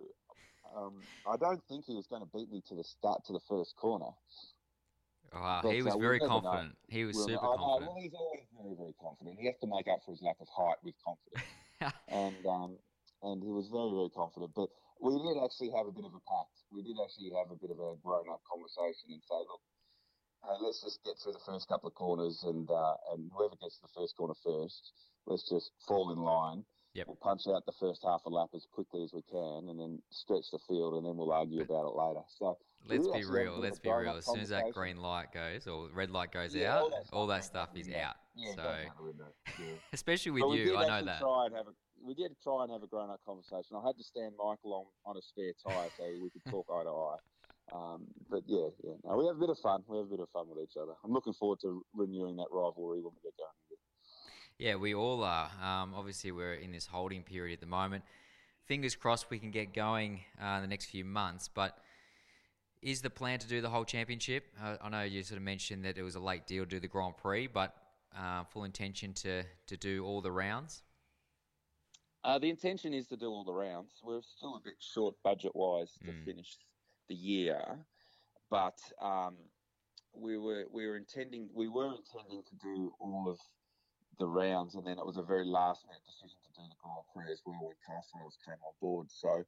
um, 0.74 1.04
I 1.28 1.36
don't 1.36 1.62
think 1.68 1.84
he 1.86 1.94
was 1.94 2.08
going 2.08 2.22
to 2.22 2.30
beat 2.32 2.50
me 2.50 2.62
to 2.70 2.76
the 2.76 2.84
start 2.84 3.26
to 3.26 3.34
the 3.34 3.42
first 3.50 3.76
corner. 3.76 4.12
But, 5.34 5.74
he 5.74 5.82
was 5.82 5.96
uh, 5.96 5.98
very 5.98 6.20
never 6.20 6.32
know. 6.32 6.42
confident. 6.42 6.78
He 6.88 7.04
was 7.04 7.16
Well, 7.18 7.28
super 7.28 7.46
I 7.46 7.50
know, 7.50 7.58
confident. 7.58 7.92
well, 7.92 8.02
he's 8.02 8.14
always 8.14 8.44
very, 8.56 8.76
very 8.76 8.96
confident. 9.02 9.38
He 9.40 9.46
has 9.48 9.58
to 9.60 9.68
make 9.68 9.88
up 9.88 10.00
for 10.06 10.12
his 10.12 10.22
lack 10.22 10.40
of 10.40 10.48
height 10.48 10.78
with 10.84 10.96
confidence, 11.04 11.44
and 12.08 12.46
um, 12.48 12.78
and 13.24 13.42
he 13.42 13.52
was 13.52 13.70
very, 13.70 13.90
very 13.90 14.10
confident. 14.14 14.52
But 14.56 14.70
we 15.02 15.18
did 15.18 15.38
actually 15.42 15.72
have 15.74 15.88
a 15.88 15.94
bit 15.94 16.06
of 16.06 16.14
a 16.14 16.24
pact. 16.26 16.56
We 16.70 16.82
did 16.82 16.98
actually 17.02 17.34
have 17.38 17.50
a 17.50 17.58
bit 17.58 17.74
of 17.74 17.80
a 17.82 17.98
grown-up 18.02 18.42
conversation 18.46 19.18
and 19.18 19.22
say, 19.26 19.42
look, 19.46 19.62
hey, 20.46 20.58
let's 20.62 20.82
just 20.82 21.02
get 21.06 21.18
through 21.22 21.34
the 21.34 21.46
first 21.46 21.68
couple 21.68 21.90
of 21.90 21.96
corners, 21.96 22.42
and 22.46 22.70
uh, 22.70 22.96
and 23.14 23.30
whoever 23.34 23.58
gets 23.62 23.78
to 23.82 23.90
the 23.90 23.96
first 23.98 24.18
corner 24.18 24.38
first, 24.46 24.94
let's 25.26 25.48
just 25.50 25.72
fall 25.88 26.12
in 26.14 26.20
line. 26.20 26.66
Yep. 26.94 27.08
We'll 27.08 27.24
punch 27.24 27.48
out 27.48 27.66
the 27.66 27.78
first 27.80 28.04
half 28.04 28.20
a 28.26 28.30
lap 28.30 28.50
as 28.54 28.68
quickly 28.68 29.04
as 29.04 29.14
we 29.14 29.24
can, 29.24 29.70
and 29.70 29.80
then 29.80 30.02
stretch 30.12 30.52
the 30.52 30.60
field, 30.68 31.00
and 31.00 31.06
then 31.06 31.16
we'll 31.16 31.32
argue 31.32 31.62
about 31.62 31.88
it 31.88 31.96
later. 31.96 32.26
So 32.38 32.58
Let's 32.88 33.08
be 33.08 33.10
actually 33.10 33.22
have 33.22 33.30
a 33.30 33.34
real. 33.34 33.60
Let's 33.60 33.80
be 33.80 33.90
real. 33.90 34.18
As 34.18 34.26
soon 34.26 34.40
as 34.40 34.50
that 34.50 34.72
green 34.74 34.98
light 34.98 35.32
goes 35.32 35.68
or 35.68 35.90
red 35.94 36.12
light 36.12 36.32
goes 36.32 36.54
Yeah, 36.56 36.78
out, 36.78 36.92
all 37.14 37.28
that 37.28 37.38
that 37.38 37.44
stuff 37.46 37.70
is 37.76 37.88
out. 37.90 38.16
Yeah, 38.36 38.52
so, 38.52 38.56
goes 38.56 38.66
out 38.66 38.98
the 38.98 39.04
window. 39.04 39.26
Yeah. 39.60 39.66
especially 39.94 40.32
with 40.32 40.60
you, 40.60 40.78
I 40.78 41.00
know 41.00 41.06
that. 41.06 41.22
We 42.06 42.14
did 42.14 42.32
try 42.44 42.64
and 42.64 42.72
have 42.72 42.84
a 42.84 42.88
grown-up 42.88 43.22
conversation. 43.26 43.78
I 43.78 43.86
had 43.86 43.98
to 43.98 44.04
stand 44.04 44.34
Michael 44.38 44.74
on, 44.74 44.86
on 45.06 45.18
a 45.18 45.22
spare 45.22 45.54
tyre 45.64 45.90
so 45.98 46.04
we 46.22 46.30
could 46.30 46.44
talk 46.50 46.66
eye 46.70 46.84
to 46.84 46.90
eye. 46.90 47.18
Um, 47.74 48.08
but 48.30 48.42
yeah, 48.48 48.68
yeah. 48.84 48.94
No, 49.06 49.18
we 49.18 49.28
have 49.28 49.38
a 49.38 49.40
bit 49.40 49.50
of 49.50 49.58
fun. 49.60 49.84
We 49.88 49.98
have 49.98 50.08
a 50.08 50.10
bit 50.10 50.20
of 50.20 50.30
fun 50.30 50.48
with 50.50 50.64
each 50.64 50.78
other. 50.82 50.94
I'm 51.04 51.12
looking 51.12 51.34
forward 51.34 51.60
to 51.62 51.86
renewing 51.94 52.36
that 52.38 52.48
rivalry 52.52 53.00
when 53.00 53.14
we 53.16 53.22
get 53.24 53.38
going. 53.38 53.56
again. 53.70 53.78
Yeah, 54.58 54.76
we 54.76 54.94
all 54.94 55.24
are. 55.24 55.50
Um, 55.62 55.94
obviously, 55.96 56.32
we're 56.32 56.56
in 56.56 56.72
this 56.72 56.86
holding 56.86 57.24
period 57.24 57.54
at 57.54 57.62
the 57.62 57.68
moment. 57.68 58.04
Fingers 58.66 58.96
crossed 58.96 59.30
we 59.30 59.40
can 59.40 59.52
get 59.52 59.74
going 59.74 60.22
uh, 60.42 60.56
in 60.56 60.62
the 60.62 60.68
next 60.68 60.86
few 60.86 61.06
months. 61.06 61.50
But 61.54 61.78
is 62.82 63.02
the 63.02 63.10
plan 63.10 63.40
to 63.40 63.48
do 63.48 63.62
the 63.62 63.70
whole 63.70 63.86
championship? 63.86 64.46
Uh, 64.62 64.78
I 64.82 64.90
know 64.90 65.04
you 65.04 65.24
sort 65.24 65.38
of 65.38 65.44
mentioned 65.44 65.86
that 65.86 65.98
it 65.98 66.04
was 66.04 66.16
a 66.16 66.20
late 66.20 66.48
deal 66.48 66.64
to 66.64 66.70
do 66.70 66.80
the 66.80 66.88
Grand 66.88 67.16
Prix, 67.18 67.48
but 67.48 67.76
uh, 68.18 68.44
full 68.46 68.66
intention 68.66 69.14
to, 69.14 69.44
to 69.68 69.78
do 69.78 70.04
all 70.06 70.22
the 70.22 70.32
rounds. 70.32 70.84
Uh, 72.24 72.38
the 72.38 72.50
intention 72.50 72.94
is 72.94 73.08
to 73.08 73.18
do 73.18 73.28
all 73.28 73.44
the 73.44 73.54
rounds. 73.54 74.00
We're 74.04 74.22
still 74.22 74.56
a 74.56 74.60
bit 74.60 74.76
short 74.80 75.16
budget-wise 75.24 75.94
to 76.06 76.12
Mm. 76.12 76.26
finish 76.26 76.58
the 77.08 77.16
year, 77.16 77.88
but 78.50 78.80
um, 79.02 79.38
we 80.14 80.38
were 80.38 80.68
we 80.70 80.86
were 80.86 80.98
intending 80.98 81.50
we 81.54 81.68
were 81.68 81.96
intending 81.96 82.44
to 82.44 82.56
do 82.58 82.94
all 83.00 83.28
of 83.28 83.40
the 84.20 84.28
rounds, 84.28 84.76
and 84.76 84.86
then 84.86 85.00
it 85.00 85.06
was 85.06 85.18
a 85.18 85.24
very 85.24 85.46
last 85.46 85.86
minute 85.88 86.04
decision 86.06 86.38
to 86.44 86.52
do 86.62 86.68
the 86.70 86.76
Grand 86.76 87.06
Prix 87.14 87.32
as 87.32 87.42
well 87.46 87.60
when 87.62 87.76
Castles 87.88 88.38
came 88.46 88.62
on 88.62 88.74
board. 88.80 89.10
So 89.10 89.44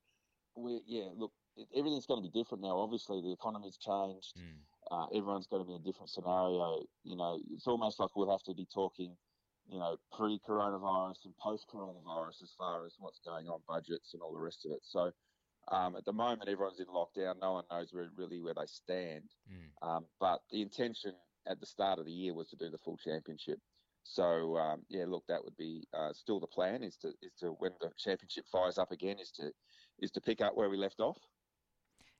we 0.55 0.81
yeah, 0.85 1.09
look, 1.15 1.33
it, 1.55 1.67
everything's 1.75 2.07
going 2.07 2.23
to 2.23 2.27
be 2.29 2.39
different 2.39 2.63
now. 2.63 2.77
Obviously, 2.79 3.21
the 3.21 3.31
economy's 3.31 3.77
changed. 3.77 4.37
Mm. 4.37 4.57
Uh, 4.89 5.05
everyone's 5.13 5.47
going 5.47 5.61
to 5.61 5.67
be 5.67 5.75
in 5.75 5.81
a 5.81 5.83
different 5.83 6.09
scenario. 6.09 6.83
You 7.03 7.15
know, 7.17 7.39
it's 7.51 7.67
almost 7.67 7.99
like 7.99 8.15
we'll 8.15 8.31
have 8.31 8.43
to 8.43 8.53
be 8.53 8.65
talking, 8.65 9.15
you 9.69 9.79
know, 9.79 9.97
pre-coronavirus 10.15 11.25
and 11.25 11.33
post-coronavirus 11.41 12.43
as 12.43 12.53
far 12.57 12.85
as 12.85 12.93
what's 12.99 13.19
going 13.25 13.47
on, 13.47 13.59
budgets 13.67 14.13
and 14.13 14.21
all 14.21 14.33
the 14.33 14.39
rest 14.39 14.65
of 14.65 14.71
it. 14.71 14.81
So. 14.83 15.11
Um, 15.71 15.95
at 15.95 16.03
the 16.03 16.11
moment, 16.11 16.49
everyone's 16.49 16.81
in 16.81 16.87
lockdown. 16.87 17.35
No 17.41 17.53
one 17.53 17.63
knows 17.71 17.87
where, 17.93 18.09
really 18.17 18.41
where 18.41 18.53
they 18.53 18.65
stand. 18.65 19.23
Mm. 19.49 19.87
Um, 19.87 20.05
but 20.19 20.41
the 20.51 20.61
intention 20.61 21.13
at 21.47 21.61
the 21.61 21.65
start 21.65 21.99
of 21.99 22.05
the 22.05 22.11
year 22.11 22.33
was 22.33 22.49
to 22.49 22.57
do 22.57 22.69
the 22.69 22.77
full 22.79 22.97
championship. 22.97 23.59
So 24.03 24.57
um, 24.57 24.81
yeah, 24.89 25.05
look, 25.07 25.23
that 25.27 25.43
would 25.43 25.55
be 25.57 25.87
uh, 25.93 26.11
still 26.13 26.39
the 26.39 26.47
plan. 26.47 26.83
Is 26.83 26.97
to 26.97 27.09
is 27.21 27.31
to 27.39 27.55
when 27.59 27.71
the 27.79 27.89
championship 27.97 28.45
fires 28.51 28.77
up 28.77 28.91
again, 28.91 29.19
is 29.19 29.31
to 29.37 29.51
is 29.99 30.11
to 30.11 30.21
pick 30.21 30.41
up 30.41 30.55
where 30.55 30.69
we 30.69 30.77
left 30.77 30.99
off 30.99 31.17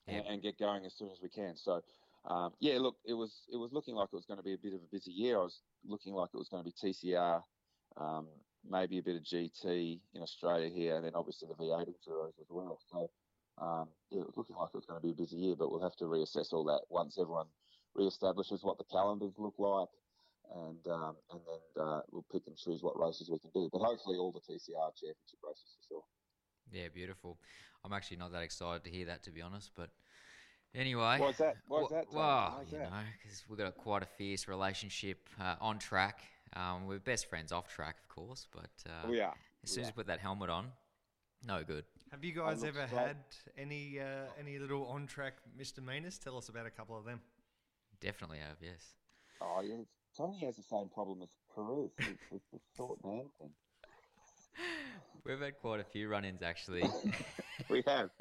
and, 0.08 0.26
and 0.26 0.42
get 0.42 0.58
going 0.58 0.86
as 0.86 0.96
soon 0.96 1.10
as 1.12 1.20
we 1.22 1.30
can. 1.30 1.56
So 1.56 1.82
um, 2.26 2.54
yeah, 2.60 2.78
look, 2.80 2.96
it 3.06 3.14
was 3.14 3.44
it 3.52 3.58
was 3.58 3.72
looking 3.74 3.96
like 3.96 4.10
it 4.12 4.16
was 4.16 4.26
going 4.26 4.38
to 4.40 4.44
be 4.44 4.54
a 4.54 4.58
bit 4.58 4.74
of 4.74 4.80
a 4.80 4.92
busy 4.92 5.12
year. 5.12 5.38
I 5.38 5.44
was 5.44 5.60
looking 5.86 6.14
like 6.14 6.30
it 6.34 6.38
was 6.38 6.50
going 6.50 6.64
to 6.64 6.70
be 6.70 6.76
TCR, 6.94 7.42
um, 7.98 8.28
maybe 8.70 8.98
a 8.98 9.04
bit 9.04 9.18
of 9.18 9.24
GT 9.24 10.00
in 10.14 10.22
Australia 10.22 10.70
here, 10.70 10.96
and 10.96 11.06
then 11.06 11.14
obviously 11.16 11.48
the 11.48 11.56
V8 11.56 11.88
Enduros 11.88 12.40
as 12.40 12.48
well. 12.50 12.80
So 12.92 13.10
um, 13.62 13.90
yeah, 14.10 14.22
it 14.22 14.26
was 14.26 14.38
looking 14.38 14.56
like 14.56 14.70
it 14.74 14.78
was 14.78 14.86
going 14.86 15.00
to 15.00 15.06
be 15.06 15.12
a 15.12 15.22
busy 15.22 15.36
year, 15.36 15.56
but 15.58 15.70
we'll 15.70 15.84
have 15.84 15.98
to 15.98 16.06
reassess 16.06 16.54
all 16.54 16.64
that 16.66 16.82
once 16.90 17.18
everyone 17.20 17.48
reestablishes 17.98 18.64
what 18.64 18.78
the 18.78 18.86
calendars 18.86 19.34
look 19.38 19.56
like, 19.58 19.90
and 20.56 20.88
um, 20.88 21.16
and 21.32 21.42
then 21.46 21.84
uh, 21.84 22.02
we'll 22.12 22.26
pick 22.32 22.44
and 22.48 22.58
choose 22.58 22.82
what 22.82 22.98
races 22.98 23.30
we 23.30 23.40
can 23.40 23.52
do. 23.54 23.70
But 23.72 23.80
hopefully, 23.80 24.18
all 24.18 24.32
the 24.32 24.40
TCR 24.40 24.96
championship 24.96 25.40
races 25.44 25.76
for 25.76 25.88
sure. 25.90 26.04
Yeah, 26.72 26.88
beautiful. 26.94 27.38
I'm 27.84 27.94
actually 27.94 28.18
not 28.18 28.32
that 28.32 28.44
excited 28.44 28.86
to 28.86 28.90
hear 28.90 29.06
that, 29.08 29.24
to 29.24 29.32
be 29.32 29.42
honest. 29.42 29.72
But 29.76 29.90
anyway, 30.76 31.18
Why's 31.20 31.38
that? 31.38 31.56
Why's 31.68 31.84
Wha- 31.84 31.88
that? 31.90 32.06
Tony? 32.06 32.18
Well, 32.18 32.56
Why's 32.58 32.72
you 32.72 32.78
that? 32.80 32.92
know, 32.92 32.98
because 33.22 33.44
we've 33.50 33.60
got 33.60 33.78
quite 33.78 34.04
a 34.04 34.08
fierce 34.08 34.48
relationship 34.48 35.28
uh, 35.40 35.56
on 35.62 35.80
track. 35.80 36.22
Um, 36.56 36.86
we're 36.88 37.00
best 37.00 37.30
friends 37.30 37.52
off 37.52 37.68
track, 37.68 37.98
of 38.02 38.16
course, 38.16 38.48
but 38.54 38.70
uh, 38.88 39.08
we 39.10 39.20
are. 39.20 39.34
as 39.64 39.72
soon 39.72 39.82
as 39.82 39.88
yeah. 39.88 39.90
you 39.90 39.94
put 39.94 40.08
that 40.08 40.20
helmet 40.20 40.50
on, 40.50 40.68
no 41.48 41.64
good. 41.64 41.84
Have 42.12 42.24
you 42.24 42.32
guys 42.34 42.64
ever 42.64 42.86
straight- 42.88 43.00
had 43.08 43.18
any 43.58 44.00
uh, 44.00 44.26
any 44.40 44.60
little 44.60 44.86
on 44.86 45.08
track 45.08 45.34
misdemeanors? 45.58 46.18
Tell 46.20 46.38
us 46.38 46.50
about 46.50 46.68
a 46.68 46.70
couple 46.70 46.98
of 46.98 47.06
them. 47.06 47.22
Definitely 48.02 48.38
have, 48.40 48.58
yes. 48.62 48.96
Oh, 49.42 49.62
yeah. 49.66 49.76
Tony 50.16 50.40
has 50.46 50.58
the 50.58 50.64
same 50.64 50.90
problem 50.94 51.22
as 51.24 51.30
Peru 51.56 51.90
with, 51.98 52.08
with 52.32 52.42
the 52.52 52.60
short 52.78 53.00
man 53.04 53.26
thing. 53.40 53.50
We've 55.26 55.40
had 55.40 55.58
quite 55.60 55.80
a 55.80 55.84
few 55.84 56.08
run-ins 56.10 56.42
actually. 56.42 56.84
We 57.70 57.82
have. 57.88 58.10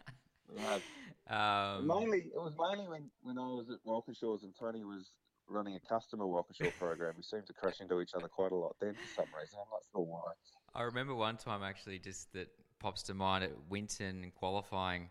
We 0.54 0.60
have. 0.62 0.82
Um, 1.28 1.86
mainly, 1.86 2.30
it 2.34 2.40
was 2.40 2.54
mainly 2.58 2.88
when, 2.88 3.10
when 3.22 3.38
I 3.38 3.46
was 3.46 3.70
at 3.70 3.78
Walkinshaw's 3.86 4.42
and 4.42 4.52
Tony 4.58 4.84
was 4.84 5.10
running 5.48 5.76
a 5.76 5.80
customer 5.80 6.26
Walkinshaw 6.26 6.70
program. 6.78 7.14
We 7.16 7.22
seemed 7.22 7.46
to 7.46 7.52
crash 7.52 7.80
into 7.80 8.00
each 8.00 8.14
other 8.14 8.28
quite 8.28 8.52
a 8.52 8.56
lot 8.56 8.76
then 8.80 8.94
for 8.94 9.22
some 9.22 9.26
reason. 9.38 9.58
I'm 9.60 9.70
not 9.70 9.82
sure 9.92 10.02
why. 10.02 10.32
I 10.74 10.82
remember 10.82 11.14
one 11.14 11.36
time 11.36 11.62
actually, 11.62 11.98
just 11.98 12.32
that 12.32 12.48
pops 12.78 13.02
to 13.04 13.14
mind 13.14 13.44
at 13.44 13.52
Winton 13.68 14.32
qualifying. 14.34 15.02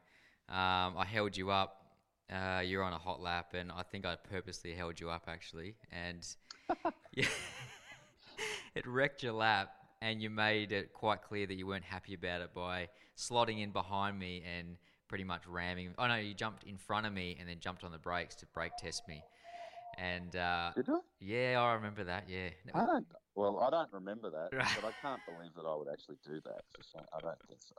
Um, 0.49 0.97
I 0.97 1.05
held 1.09 1.37
you 1.37 1.51
up. 1.51 1.77
Uh, 2.31 2.61
you're 2.61 2.83
on 2.83 2.93
a 2.93 2.97
hot 2.97 3.21
lap, 3.21 3.53
and 3.53 3.71
I 3.71 3.83
think 3.83 4.05
I 4.05 4.15
purposely 4.15 4.73
held 4.73 4.99
you 4.99 5.09
up 5.09 5.23
actually, 5.27 5.75
and 5.91 6.25
yeah, 7.13 7.25
it 8.75 8.87
wrecked 8.87 9.23
your 9.23 9.33
lap. 9.33 9.73
And 10.03 10.19
you 10.19 10.31
made 10.31 10.71
it 10.71 10.93
quite 10.93 11.21
clear 11.21 11.45
that 11.45 11.53
you 11.53 11.67
weren't 11.67 11.83
happy 11.83 12.15
about 12.15 12.41
it 12.41 12.55
by 12.55 12.87
slotting 13.15 13.61
in 13.61 13.69
behind 13.69 14.17
me 14.17 14.43
and 14.57 14.77
pretty 15.11 15.25
much 15.25 15.45
ramming. 15.45 15.93
Oh 15.99 16.07
no, 16.07 16.15
you 16.15 16.33
jumped 16.33 16.63
in 16.63 16.77
front 16.77 17.05
of 17.05 17.11
me 17.11 17.35
and 17.37 17.49
then 17.49 17.57
jumped 17.59 17.83
on 17.83 17.91
the 17.91 17.97
brakes 17.97 18.33
to 18.35 18.45
brake 18.53 18.71
test 18.79 19.05
me. 19.09 19.21
And 19.97 20.33
uh, 20.37 20.71
Did 20.73 20.89
I? 20.89 20.99
yeah, 21.19 21.59
I 21.61 21.73
remember 21.73 22.05
that. 22.05 22.23
Yeah, 22.29 22.47
I 22.73 22.85
don't. 22.85 23.05
Well, 23.35 23.59
I 23.59 23.69
don't 23.69 23.91
remember 23.91 24.29
that, 24.29 24.53
Right. 24.57 24.65
but 24.81 24.87
I 24.87 24.93
can't 25.01 25.19
believe 25.27 25.51
that 25.57 25.65
I 25.67 25.75
would 25.75 25.89
actually 25.91 26.15
do 26.25 26.39
that. 26.45 26.61
I 27.13 27.19
don't 27.19 27.37
think 27.49 27.59
so. 27.59 27.75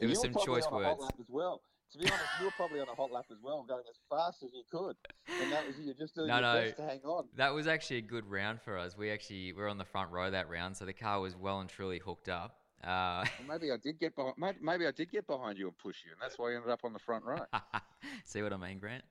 it 0.00 0.06
was 0.06 0.22
some 0.22 0.32
choice 0.42 0.64
on 0.64 0.82
a 0.82 0.86
hot 0.86 0.98
words. 1.00 1.12
as 1.20 1.26
well. 1.28 1.60
To 1.92 1.98
be 1.98 2.06
honest, 2.06 2.24
you 2.40 2.46
were 2.46 2.52
probably 2.56 2.80
on 2.80 2.88
a 2.88 2.94
hot 2.94 3.12
lap 3.12 3.26
as 3.30 3.36
well, 3.42 3.62
going 3.68 3.84
as 3.90 3.96
fast 4.08 4.42
as 4.42 4.50
you 4.54 4.62
could, 4.72 4.96
and 5.42 5.52
that 5.52 5.66
was 5.66 5.76
you 5.78 5.92
just 5.92 6.14
doing 6.14 6.28
No, 6.28 6.34
your 6.40 6.42
no. 6.42 6.60
best 6.62 6.76
to 6.78 6.82
hang 6.82 7.00
on. 7.04 7.26
That 7.36 7.52
was 7.54 7.66
actually 7.68 7.98
a 7.98 8.02
good 8.02 8.24
round 8.28 8.62
for 8.62 8.78
us. 8.78 8.96
We 8.96 9.10
actually 9.10 9.52
were 9.52 9.68
on 9.68 9.76
the 9.76 9.84
front 9.84 10.10
row 10.10 10.30
that 10.30 10.48
round, 10.48 10.78
so 10.78 10.86
the 10.86 10.94
car 10.94 11.20
was 11.20 11.36
well 11.36 11.60
and 11.60 11.68
truly 11.68 11.98
hooked 11.98 12.30
up. 12.30 12.56
Uh, 12.82 13.24
Well, 13.38 13.58
maybe 13.58 13.72
I 13.72 13.76
did 13.76 13.98
get 13.98 14.14
behind. 14.14 14.34
Maybe, 14.38 14.58
maybe 14.60 14.86
I 14.86 14.90
did 14.92 15.10
get 15.10 15.26
behind 15.26 15.58
you 15.58 15.68
and 15.68 15.78
push 15.78 16.04
you, 16.04 16.12
and 16.12 16.20
that's 16.20 16.38
why 16.38 16.50
you 16.50 16.56
ended 16.56 16.70
up 16.70 16.84
on 16.84 16.92
the 16.92 16.98
front 16.98 17.24
row. 17.24 17.38
see 18.24 18.42
what 18.42 18.52
I 18.52 18.56
mean, 18.56 18.78
Grant? 18.78 19.04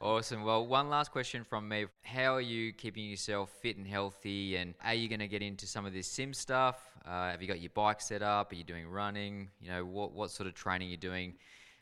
awesome. 0.00 0.42
Well, 0.44 0.66
one 0.66 0.88
last 0.88 1.12
question 1.12 1.44
from 1.44 1.68
me. 1.68 1.86
How 2.02 2.34
are 2.34 2.40
you 2.40 2.72
keeping 2.72 3.04
yourself 3.04 3.50
fit 3.62 3.76
and 3.76 3.86
healthy? 3.86 4.56
And 4.56 4.74
are 4.84 4.94
you 4.94 5.08
going 5.08 5.20
to 5.20 5.28
get 5.28 5.42
into 5.42 5.66
some 5.66 5.86
of 5.86 5.92
this 5.92 6.06
sim 6.06 6.34
stuff? 6.34 6.78
Uh, 7.06 7.30
have 7.30 7.42
you 7.42 7.48
got 7.48 7.60
your 7.60 7.70
bike 7.74 8.00
set 8.00 8.22
up? 8.22 8.52
Are 8.52 8.54
you 8.54 8.64
doing 8.64 8.86
running? 8.88 9.50
You 9.60 9.70
know, 9.70 9.84
what, 9.84 10.12
what 10.12 10.30
sort 10.30 10.48
of 10.48 10.54
training 10.54 10.88
you're 10.88 10.96
doing 10.96 11.34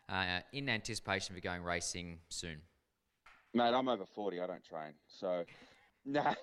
uh, 0.08 0.40
in 0.52 0.68
anticipation 0.68 1.34
for 1.34 1.40
going 1.40 1.62
racing 1.62 2.18
soon? 2.28 2.60
Mate, 3.54 3.74
I'm 3.74 3.88
over 3.88 4.06
40. 4.06 4.40
I 4.40 4.46
don't 4.46 4.64
train. 4.64 4.94
So, 5.08 5.44
no. 6.04 6.34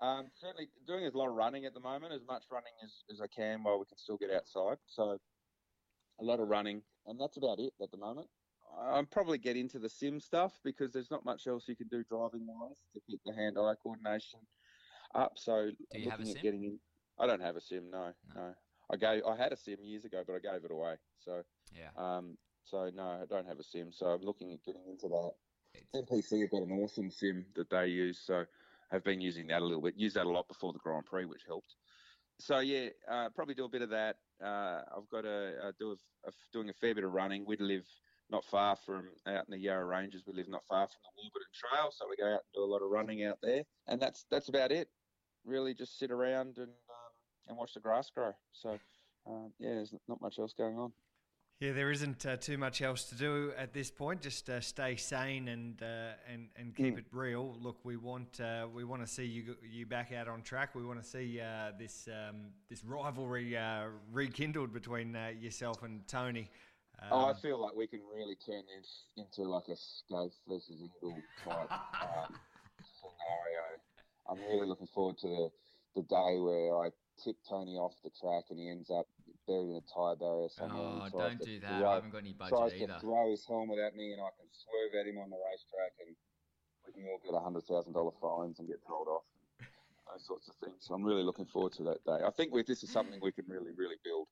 Um, 0.00 0.30
certainly 0.40 0.68
doing 0.86 1.04
a 1.06 1.16
lot 1.16 1.28
of 1.28 1.34
running 1.34 1.66
at 1.66 1.74
the 1.74 1.80
moment, 1.80 2.12
as 2.14 2.24
much 2.26 2.44
running 2.50 2.72
as, 2.82 3.02
as 3.10 3.20
I 3.20 3.26
can 3.26 3.62
while 3.62 3.78
we 3.78 3.84
can 3.84 3.98
still 3.98 4.16
get 4.16 4.30
outside. 4.30 4.78
So, 4.86 5.18
a 6.20 6.24
lot 6.24 6.40
of 6.40 6.48
running, 6.48 6.82
and 7.06 7.20
that's 7.20 7.36
about 7.36 7.58
it 7.58 7.72
at 7.82 7.90
the 7.90 7.96
moment. 7.98 8.28
I'm 8.80 9.06
probably 9.06 9.36
get 9.38 9.56
into 9.56 9.78
the 9.78 9.88
sim 9.88 10.20
stuff 10.20 10.52
because 10.64 10.92
there's 10.92 11.10
not 11.10 11.24
much 11.24 11.46
else 11.46 11.64
you 11.68 11.76
can 11.76 11.88
do 11.88 12.04
driving 12.04 12.46
wise 12.46 12.76
to 12.94 13.00
keep 13.06 13.20
the 13.26 13.34
hand 13.34 13.58
eye 13.58 13.74
coordination 13.82 14.40
up. 15.14 15.32
So, 15.36 15.70
Do 15.92 15.98
you 16.00 16.08
have 16.10 16.20
a 16.20 16.22
looking 16.22 16.26
sim? 16.32 16.36
at 16.38 16.42
getting 16.42 16.64
in. 16.64 16.78
I 17.18 17.26
don't 17.26 17.42
have 17.42 17.56
a 17.56 17.60
sim, 17.60 17.90
no, 17.90 18.12
No. 18.34 18.40
no. 18.40 18.54
I 18.92 18.96
gave, 18.96 19.22
I 19.24 19.36
had 19.36 19.52
a 19.52 19.56
sim 19.56 19.78
years 19.82 20.04
ago, 20.04 20.22
but 20.26 20.34
I 20.34 20.38
gave 20.38 20.64
it 20.64 20.70
away. 20.70 20.94
So, 21.18 21.42
Yeah. 21.72 21.90
um, 21.96 22.38
so 22.64 22.90
no, 22.94 23.20
I 23.22 23.24
don't 23.28 23.46
have 23.46 23.58
a 23.58 23.62
sim. 23.64 23.92
So 23.92 24.06
I'm 24.06 24.22
looking 24.22 24.52
at 24.52 24.64
getting 24.64 24.86
into 24.88 25.08
that. 25.08 25.32
It's- 25.74 26.02
MPC 26.10 26.40
have 26.42 26.50
got 26.50 26.62
an 26.62 26.72
awesome 26.72 27.10
sim 27.10 27.46
that 27.54 27.70
they 27.70 27.86
use, 27.88 28.18
so 28.24 28.44
I've 28.92 29.04
been 29.04 29.20
using 29.20 29.46
that 29.48 29.62
a 29.62 29.64
little 29.64 29.82
bit. 29.82 29.94
Used 29.96 30.16
that 30.16 30.26
a 30.26 30.30
lot 30.30 30.48
before 30.48 30.72
the 30.72 30.78
Grand 30.78 31.06
Prix, 31.06 31.24
which 31.24 31.42
helped. 31.46 31.74
So 32.40 32.60
yeah, 32.60 32.88
uh, 33.10 33.28
probably 33.34 33.54
do 33.54 33.66
a 33.66 33.68
bit 33.68 33.82
of 33.82 33.90
that. 33.90 34.16
Uh, 34.42 34.80
I've 34.96 35.08
got 35.10 35.22
to 35.22 35.72
do 35.78 35.90
a, 35.90 36.28
a, 36.28 36.32
doing 36.52 36.70
a 36.70 36.72
fair 36.72 36.94
bit 36.94 37.04
of 37.04 37.12
running. 37.12 37.44
We 37.46 37.56
live 37.58 37.84
not 38.30 38.44
far 38.44 38.76
from 38.76 39.08
out 39.26 39.44
in 39.46 39.50
the 39.50 39.58
Yarra 39.58 39.84
Ranges. 39.84 40.22
We 40.26 40.32
live 40.32 40.48
not 40.48 40.64
far 40.68 40.86
from 40.86 41.00
the 41.02 41.22
Warburton 41.22 41.48
Trail, 41.54 41.90
so 41.92 42.06
we 42.08 42.16
go 42.16 42.26
out 42.26 42.40
and 42.40 42.54
do 42.54 42.64
a 42.64 42.72
lot 42.72 42.82
of 42.82 42.90
running 42.90 43.24
out 43.24 43.38
there. 43.42 43.62
And 43.88 44.00
that's 44.00 44.24
that's 44.30 44.48
about 44.48 44.72
it. 44.72 44.88
Really, 45.44 45.74
just 45.74 45.98
sit 45.98 46.10
around 46.10 46.56
and 46.58 46.68
um, 46.68 47.12
and 47.48 47.58
watch 47.58 47.74
the 47.74 47.80
grass 47.80 48.10
grow. 48.10 48.32
So 48.52 48.78
um, 49.26 49.52
yeah, 49.58 49.74
there's 49.74 49.94
not 50.08 50.20
much 50.20 50.38
else 50.38 50.54
going 50.56 50.78
on. 50.78 50.92
Yeah, 51.60 51.72
there 51.72 51.90
isn't 51.90 52.24
uh, 52.24 52.38
too 52.38 52.56
much 52.56 52.80
else 52.80 53.04
to 53.10 53.14
do 53.14 53.52
at 53.54 53.74
this 53.74 53.90
point. 53.90 54.22
Just 54.22 54.48
uh, 54.48 54.62
stay 54.62 54.96
sane 54.96 55.48
and 55.48 55.82
uh, 55.82 56.12
and 56.32 56.48
and 56.56 56.74
keep 56.74 56.94
Mm. 56.94 56.98
it 57.00 57.04
real. 57.12 57.54
Look, 57.60 57.76
we 57.84 57.98
want 57.98 58.40
uh, 58.40 58.66
we 58.74 58.82
want 58.82 59.02
to 59.02 59.06
see 59.06 59.26
you 59.26 59.54
you 59.62 59.84
back 59.84 60.10
out 60.10 60.26
on 60.26 60.40
track. 60.40 60.74
We 60.74 60.82
want 60.86 61.02
to 61.02 61.06
see 61.06 61.38
uh, 61.38 61.72
this 61.78 62.08
um, 62.08 62.46
this 62.70 62.82
rivalry 62.82 63.58
uh, 63.58 63.88
rekindled 64.10 64.72
between 64.72 65.14
uh, 65.14 65.32
yourself 65.38 65.82
and 65.82 66.08
Tony. 66.08 66.48
Oh, 67.10 67.26
I 67.26 67.30
Um, 67.30 67.36
feel 67.36 67.58
like 67.60 67.74
we 67.76 67.86
can 67.86 68.00
really 68.14 68.36
turn 68.36 68.62
this 68.78 69.04
into 69.18 69.42
like 69.46 69.68
a 69.68 69.76
Skaife 69.76 70.32
versus 70.48 70.80
Ingall 71.02 71.22
type 71.44 71.70
um, 72.02 72.36
scenario. 73.00 73.64
I'm 74.30 74.38
really 74.48 74.66
looking 74.66 74.86
forward 74.94 75.18
to 75.18 75.28
the, 75.28 75.50
the 75.96 76.02
day 76.08 76.38
where 76.40 76.78
I 76.86 76.90
tip 77.22 77.36
Tony 77.46 77.76
off 77.76 77.92
the 78.02 78.10
track 78.18 78.44
and 78.48 78.58
he 78.58 78.70
ends 78.70 78.90
up 78.90 79.06
buried 79.50 79.74
in 79.74 79.82
a 79.82 79.86
tyre 79.90 80.14
barrier 80.14 80.46
somewhere. 80.46 80.78
Oh, 80.78 81.02
and 81.02 81.12
don't 81.12 81.42
do 81.42 81.58
that. 81.58 81.82
throw- 81.82 81.90
I 81.90 81.94
haven't 81.98 82.14
got 82.14 82.22
any 82.22 82.34
tries 82.38 82.50
budget 82.54 82.86
to 82.86 83.00
throw 83.02 83.30
his 83.30 83.42
helmet 83.46 83.78
at 83.82 83.98
me 83.98 84.14
and 84.14 84.22
I 84.22 84.30
can 84.38 84.46
swerve 84.54 84.94
at 84.94 85.10
him 85.10 85.18
on 85.18 85.30
the 85.30 85.40
racetrack 85.42 85.92
and 86.06 86.14
we 86.86 86.94
can 86.94 87.02
all 87.10 87.18
get 87.18 87.34
a 87.34 87.42
hundred 87.42 87.66
thousand 87.66 87.92
dollar 87.92 88.14
fines 88.22 88.62
and 88.62 88.68
get 88.70 88.78
told 88.86 89.10
off. 89.10 89.26
And 89.58 89.66
those 90.06 90.26
sorts 90.26 90.46
of 90.46 90.54
things. 90.62 90.78
So 90.86 90.94
I'm 90.94 91.02
really 91.02 91.26
looking 91.26 91.46
forward 91.46 91.72
to 91.82 91.82
that 91.90 92.04
day. 92.06 92.22
I 92.22 92.30
think 92.30 92.54
we, 92.54 92.62
this 92.62 92.82
is 92.82 92.90
something 92.90 93.18
we 93.20 93.32
can 93.32 93.44
really, 93.48 93.74
really 93.74 93.98
build. 94.04 94.28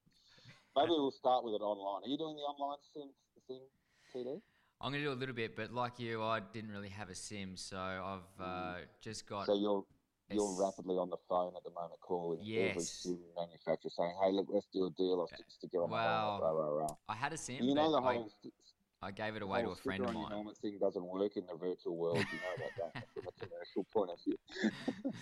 Maybe 0.76 0.90
we'll 0.90 1.10
start 1.10 1.42
with 1.44 1.54
it 1.54 1.62
online. 1.62 2.06
Are 2.06 2.10
you 2.10 2.18
doing 2.18 2.36
the 2.36 2.46
online 2.46 2.78
sim 2.94 3.10
thing, 3.48 3.66
TD? 4.14 4.40
I'm 4.80 4.92
going 4.92 5.02
to 5.02 5.10
do 5.10 5.12
a 5.12 5.18
little 5.18 5.34
bit, 5.34 5.56
but 5.56 5.72
like 5.72 5.98
you, 5.98 6.22
I 6.22 6.38
didn't 6.38 6.70
really 6.70 6.90
have 6.90 7.10
a 7.10 7.14
sim, 7.14 7.56
so 7.56 7.76
I've 7.76 8.40
uh, 8.40 8.74
just 9.00 9.26
got. 9.28 9.46
So 9.46 9.54
you're 9.54 9.84
you're 10.30 10.50
Yes. 10.50 10.58
rapidly 10.60 10.96
on 10.96 11.10
the 11.10 11.16
phone 11.28 11.54
at 11.56 11.64
the 11.64 11.70
moment, 11.70 12.00
calling 12.00 12.40
every 12.40 12.74
Yes. 12.74 12.90
sim 12.90 13.18
manufacturer 13.36 13.90
saying, 13.90 14.16
"Hey, 14.22 14.30
look, 14.32 14.46
let's 14.50 14.66
do 14.72 14.86
a 14.86 14.90
deal. 14.90 15.20
I'll 15.20 15.26
stick 15.28 15.46
together 15.60 15.84
on 15.84 15.90
Wow. 15.90 16.38
the 16.40 16.46
whole 16.46 16.54
rah, 16.56 16.64
rah, 16.64 16.86
rah. 16.86 16.96
I 17.08 17.14
had 17.14 17.32
a 17.32 17.36
sim. 17.38 17.64
You 17.64 17.74
know 17.74 17.90
the 17.90 18.00
I- 18.00 18.14
whole 18.14 18.28
st- 18.28 18.54
I 19.00 19.12
gave 19.12 19.36
it 19.36 19.42
away 19.42 19.62
to 19.62 19.70
a 19.70 19.76
friend 19.76 20.02
of 20.02 20.08
on 20.08 20.14
mine. 20.14 20.30
helmet 20.32 20.56
thing 20.58 20.76
doesn't 20.78 21.04
work 21.04 21.36
in 21.36 21.46
the 21.46 21.54
virtual 21.54 21.96
world. 21.96 22.18
You 22.32 22.38
know 22.40 22.68
that? 22.92 23.06
From 23.14 23.26
a 23.28 23.32
commercial 23.32 23.84
point 23.84 24.10
of 24.10 24.20
view. 24.24 24.36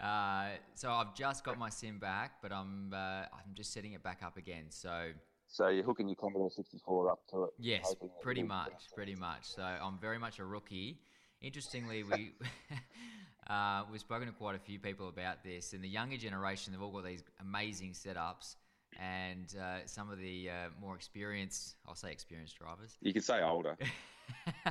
Uh, 0.00 0.50
so 0.74 0.92
I've 0.92 1.12
just 1.12 1.42
got 1.42 1.58
my 1.58 1.68
sim 1.70 1.98
back, 1.98 2.40
but 2.40 2.52
I'm 2.52 2.92
uh, 2.94 2.96
I'm 3.32 3.52
just 3.54 3.72
setting 3.72 3.94
it 3.94 4.02
back 4.04 4.22
up 4.22 4.36
again. 4.36 4.66
So 4.70 5.10
so 5.48 5.66
you're 5.68 5.82
hooking 5.82 6.08
your 6.08 6.14
Commodore 6.14 6.50
64 6.52 7.10
up 7.10 7.26
to 7.30 7.44
it. 7.44 7.50
yes, 7.58 7.96
pretty 8.20 8.44
much, 8.44 8.92
pretty 8.94 9.16
much. 9.16 9.44
So 9.46 9.62
I'm 9.62 9.98
very 9.98 10.18
much 10.18 10.38
a 10.38 10.44
rookie. 10.44 11.00
Interestingly, 11.40 12.04
we 12.04 12.32
uh, 13.48 13.82
we've 13.90 14.00
spoken 14.00 14.26
to 14.26 14.32
quite 14.32 14.56
a 14.56 14.58
few 14.58 14.78
people 14.78 15.08
about 15.08 15.42
this, 15.42 15.72
and 15.72 15.82
the 15.82 15.88
younger 15.88 16.16
generation 16.16 16.72
they've 16.72 16.82
all 16.82 16.92
got 16.92 17.04
these 17.04 17.22
amazing 17.40 17.92
setups, 17.92 18.56
and 18.98 19.54
uh, 19.60 19.86
some 19.86 20.10
of 20.10 20.18
the 20.18 20.50
uh, 20.50 20.52
more 20.80 20.94
experienced, 20.94 21.76
I'll 21.86 21.94
say 21.94 22.10
experienced 22.12 22.58
drivers, 22.58 22.96
You 23.00 23.12
could 23.12 23.24
say 23.24 23.42
older. 23.42 23.76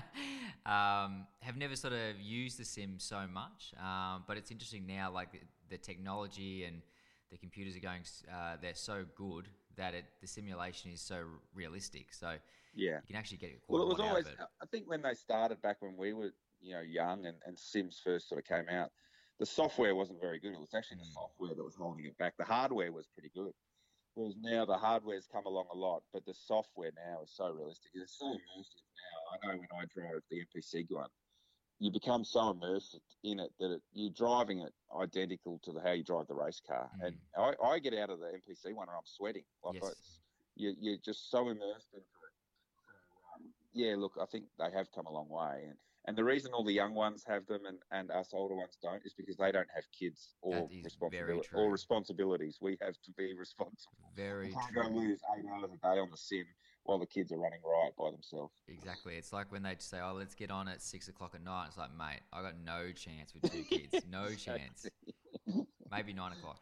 um, 0.66 1.26
have 1.40 1.58
never 1.58 1.76
sort 1.76 1.94
of 1.94 2.20
used 2.22 2.60
the 2.60 2.66
sim 2.66 2.96
so 2.98 3.26
much. 3.32 3.74
Um, 3.82 4.24
but 4.28 4.38
it's 4.38 4.52
interesting 4.52 4.86
now, 4.86 5.12
like 5.12 5.32
the, 5.32 5.40
the 5.70 5.78
technology 5.78 6.66
and 6.66 6.82
the 7.32 7.38
computers 7.38 7.76
are 7.76 7.80
going 7.80 8.02
uh, 8.32 8.58
they're 8.62 8.76
so 8.76 9.06
good 9.16 9.50
that 9.76 9.94
it, 9.94 10.06
the 10.22 10.28
simulation 10.28 10.92
is 10.92 11.02
so 11.02 11.24
realistic. 11.54 12.14
So 12.14 12.34
Yeah. 12.76 12.98
you 13.02 13.08
can 13.08 13.16
actually 13.16 13.38
get 13.38 13.60
quite 13.66 13.76
Well, 13.76 13.84
it 13.84 13.88
was 13.90 13.98
lot 13.98 14.06
out 14.06 14.10
always 14.10 14.26
it. 14.28 14.38
i 14.62 14.66
think 14.68 14.88
when 14.88 15.02
they 15.02 15.14
started 15.14 15.62
back 15.62 15.78
when 15.82 15.96
we 15.98 16.14
were, 16.14 16.32
you 16.60 16.74
know, 16.74 16.82
young 16.82 17.26
and, 17.26 17.42
and 17.46 17.58
Sims 17.60 18.00
first 18.00 18.30
sort 18.30 18.40
of 18.40 18.46
came 18.46 18.70
out, 18.70 18.92
the 19.40 19.46
software 19.46 19.96
wasn't 19.96 20.22
very 20.22 20.40
good. 20.40 20.54
It 20.54 20.60
was 20.60 20.74
actually 20.74 20.98
the 20.98 21.04
Mm. 21.06 21.14
software 21.14 21.56
that 21.56 21.64
was 21.64 21.76
holding 21.76 22.06
it 22.06 22.18
back. 22.18 22.38
The 22.38 22.46
hardware 22.46 22.92
was 22.92 23.08
pretty 23.08 23.30
good. 23.30 23.54
Whereas 24.16 24.36
now 24.38 24.66
the 24.66 24.78
hardware's 24.78 25.28
come 25.28 25.46
along 25.46 25.68
a 25.72 25.76
lot, 25.78 26.04
but 26.12 26.26
the 26.26 26.34
software 26.34 26.92
now 26.96 27.22
is 27.22 27.32
so 27.36 27.50
realistic. 27.50 27.92
It's 27.94 28.18
so 28.18 28.26
immersive 28.26 28.82
now. 28.98 29.52
I 29.52 29.54
know 29.54 29.60
when 29.60 29.68
I 29.80 29.86
drove 29.86 30.24
the 30.30 30.44
MPC 30.44 30.86
one, 30.90 31.10
you 31.80 31.92
become 31.92 32.24
so 32.24 32.50
immersed 32.50 33.00
in 33.24 33.40
it 33.40 33.52
that 33.60 33.72
it, 33.74 33.84
you're 33.92 34.10
driving 34.12 34.60
it 34.62 34.74
identical 35.00 35.60
to 35.60 35.72
the, 35.72 35.82
how 35.82 35.92
you 35.92 36.04
drive 36.04 36.26
the 36.28 36.34
race 36.34 36.60
car. 36.60 36.90
And 37.02 37.20
I, 37.38 37.54
I 37.64 37.78
get 37.78 37.94
out 37.94 38.10
of 38.10 38.20
the 38.20 38.26
MPC 38.26 38.74
one 38.74 38.90
and 38.90 38.98
I'm 38.98 39.06
sweating. 39.06 39.46
Like 39.64 39.76
Yes. 39.76 39.92
it's, 39.92 40.20
you, 40.56 40.74
you're 40.80 40.98
just 40.98 41.30
so 41.30 41.50
immersed 41.50 41.94
into 41.94 42.00
it. 42.00 42.34
So, 42.74 42.90
um, 43.36 43.54
yeah, 43.74 43.96
look, 43.96 44.18
I 44.20 44.26
think 44.26 44.46
they 44.58 44.72
have 44.72 44.92
come 44.92 45.06
a 45.06 45.12
long 45.12 45.30
way. 45.30 45.66
And, 45.70 45.78
and 46.08 46.18
the 46.18 46.24
reason 46.24 46.52
all 46.54 46.64
the 46.64 46.74
young 46.74 46.94
ones 46.94 47.24
have 47.28 47.46
them 47.48 47.62
and, 47.68 47.78
and 47.92 48.10
us 48.12 48.30
older 48.34 48.56
ones 48.56 48.78
don't 48.82 49.06
is 49.06 49.14
because 49.14 49.36
they 49.36 49.52
don't 49.52 49.68
have 49.76 49.84
kids 49.98 50.36
or, 50.42 50.54
That 50.54 50.70
is 50.86 50.98
very 51.12 51.40
true. 51.42 51.60
or 51.60 51.72
responsibilities. 51.72 52.60
We 52.62 52.78
have 52.82 52.96
to 53.04 53.12
be 53.12 53.34
responsible. 53.38 53.92
Very 54.16 54.48
You 54.48 54.54
can't 54.54 54.74
go 54.74 54.98
lose 54.98 55.20
eight 55.38 55.46
hours 55.54 55.70
a 55.74 55.78
day 55.78 56.00
on 56.00 56.10
the 56.10 56.18
sim 56.18 56.46
while 56.84 56.98
the 56.98 57.06
kids 57.06 57.34
are 57.34 57.38
running 57.38 57.60
riot 57.64 57.94
by 58.00 58.12
themselves. 58.12 58.54
Exactly. 58.70 59.16
It's 59.18 59.34
like 59.34 59.52
when 59.52 59.64
they 59.64 59.76
say, 59.80 60.00
"Oh, 60.02 60.14
let's 60.14 60.34
get 60.34 60.50
on 60.50 60.70
at 60.70 60.82
six 60.82 61.10
o'clock 61.10 61.36
at 61.36 61.44
night." 61.44 61.66
It's 61.68 61.78
like, 61.78 61.96
mate, 61.98 62.22
I 62.32 62.42
got 62.42 62.54
no 62.66 62.94
chance 62.94 63.34
with 63.34 63.52
two 63.52 63.64
kids. 63.64 64.06
No 64.10 64.30
chance. 64.36 64.88
Maybe 65.92 66.14
nine 66.14 66.32
o'clock. 66.32 66.62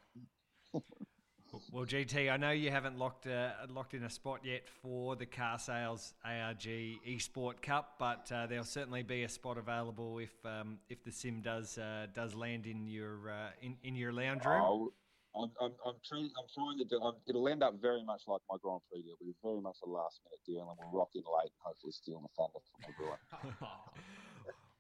Well, 1.75 1.85
GT, 1.85 2.31
I 2.31 2.38
know 2.38 2.51
you 2.51 2.71
haven't 2.71 2.97
locked 2.97 3.27
uh, 3.27 3.49
locked 3.69 3.95
in 3.95 4.05
a 4.05 4.09
spot 4.09 4.39
yet 4.45 4.61
for 4.81 5.17
the 5.17 5.25
car 5.25 5.59
sales 5.59 6.13
ARG 6.23 6.63
Esport 7.05 7.61
Cup, 7.61 7.95
but 7.99 8.31
uh, 8.31 8.47
there'll 8.47 8.63
certainly 8.63 9.03
be 9.03 9.23
a 9.23 9.27
spot 9.27 9.57
available 9.57 10.19
if 10.19 10.31
um, 10.45 10.77
if 10.88 11.03
the 11.03 11.11
sim 11.11 11.41
does 11.41 11.77
uh, 11.77 12.07
does 12.13 12.33
land 12.33 12.65
in 12.65 12.88
your 12.88 13.29
uh, 13.29 13.49
in, 13.61 13.75
in 13.83 13.93
your 13.93 14.13
lounge 14.13 14.45
room. 14.45 14.61
Oh, 14.63 14.93
I'm, 15.35 15.51
I'm, 15.59 15.73
I'm, 15.85 15.95
trying, 16.07 16.31
I'm 16.39 16.47
trying 16.55 16.77
to 16.77 16.85
do. 16.85 16.97
I'm, 17.03 17.15
it'll 17.27 17.49
end 17.49 17.61
up 17.61 17.73
very 17.81 18.05
much 18.05 18.21
like 18.25 18.39
my 18.49 18.55
Grand 18.61 18.79
Prix 18.89 19.01
deal. 19.01 19.15
It'll 19.19 19.33
be 19.33 19.35
very 19.43 19.59
much 19.59 19.75
a 19.85 19.89
last 19.89 20.21
minute 20.23 20.39
deal, 20.47 20.69
and 20.69 20.79
we'll 20.79 21.01
rock 21.01 21.09
in 21.13 21.23
late 21.27 21.51
and 21.51 21.59
hopefully 21.59 21.91
steal 21.91 22.21
the 22.21 22.29
thunder 22.38 22.59
from 22.71 22.88
everyone. 22.88 23.19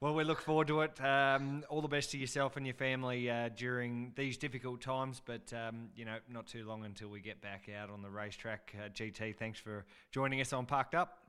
Well, 0.05 0.13
we 0.13 0.23
look 0.23 0.39
forward 0.39 0.67
to 0.67 0.81
it. 0.81 1.01
Um, 1.03 1.63
all 1.67 1.81
the 1.81 1.87
best 1.87 2.11
to 2.11 2.19
yourself 2.19 2.57
and 2.57 2.65
your 2.67 2.75
family 2.75 3.27
uh, 3.27 3.49
during 3.49 4.13
these 4.15 4.37
difficult 4.37 4.79
times, 4.79 5.19
but 5.25 5.51
um, 5.51 5.89
you 5.95 6.05
know, 6.05 6.17
not 6.29 6.45
too 6.45 6.63
long 6.63 6.85
until 6.85 7.07
we 7.07 7.21
get 7.21 7.41
back 7.41 7.71
out 7.75 7.89
on 7.89 8.03
the 8.03 8.09
racetrack. 8.11 8.75
Uh, 8.77 8.89
GT, 8.89 9.35
thanks 9.35 9.57
for 9.57 9.83
joining 10.11 10.41
us 10.41 10.53
on 10.53 10.67
Parked 10.67 10.93
Up. 10.93 11.23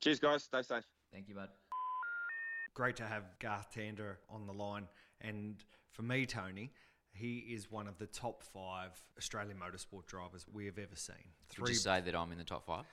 Cheers, 0.00 0.20
guys. 0.20 0.44
Stay 0.44 0.62
safe. 0.62 0.84
Thank 1.12 1.28
you, 1.28 1.34
bud. 1.34 1.48
Great 2.72 2.94
to 2.98 3.02
have 3.02 3.24
Garth 3.40 3.74
Tander 3.74 4.18
on 4.30 4.46
the 4.46 4.52
line, 4.52 4.86
and 5.20 5.56
for 5.90 6.02
me, 6.02 6.24
Tony, 6.24 6.70
he 7.10 7.38
is 7.38 7.68
one 7.68 7.88
of 7.88 7.98
the 7.98 8.06
top 8.06 8.44
five 8.44 8.92
Australian 9.18 9.58
motorsport 9.58 10.06
drivers 10.06 10.46
we 10.52 10.66
have 10.66 10.78
ever 10.78 10.94
seen. 10.94 11.16
Would 11.58 11.70
you 11.70 11.74
say 11.74 12.00
that 12.00 12.14
I'm 12.14 12.30
in 12.30 12.38
the 12.38 12.44
top 12.44 12.64
five? 12.64 12.84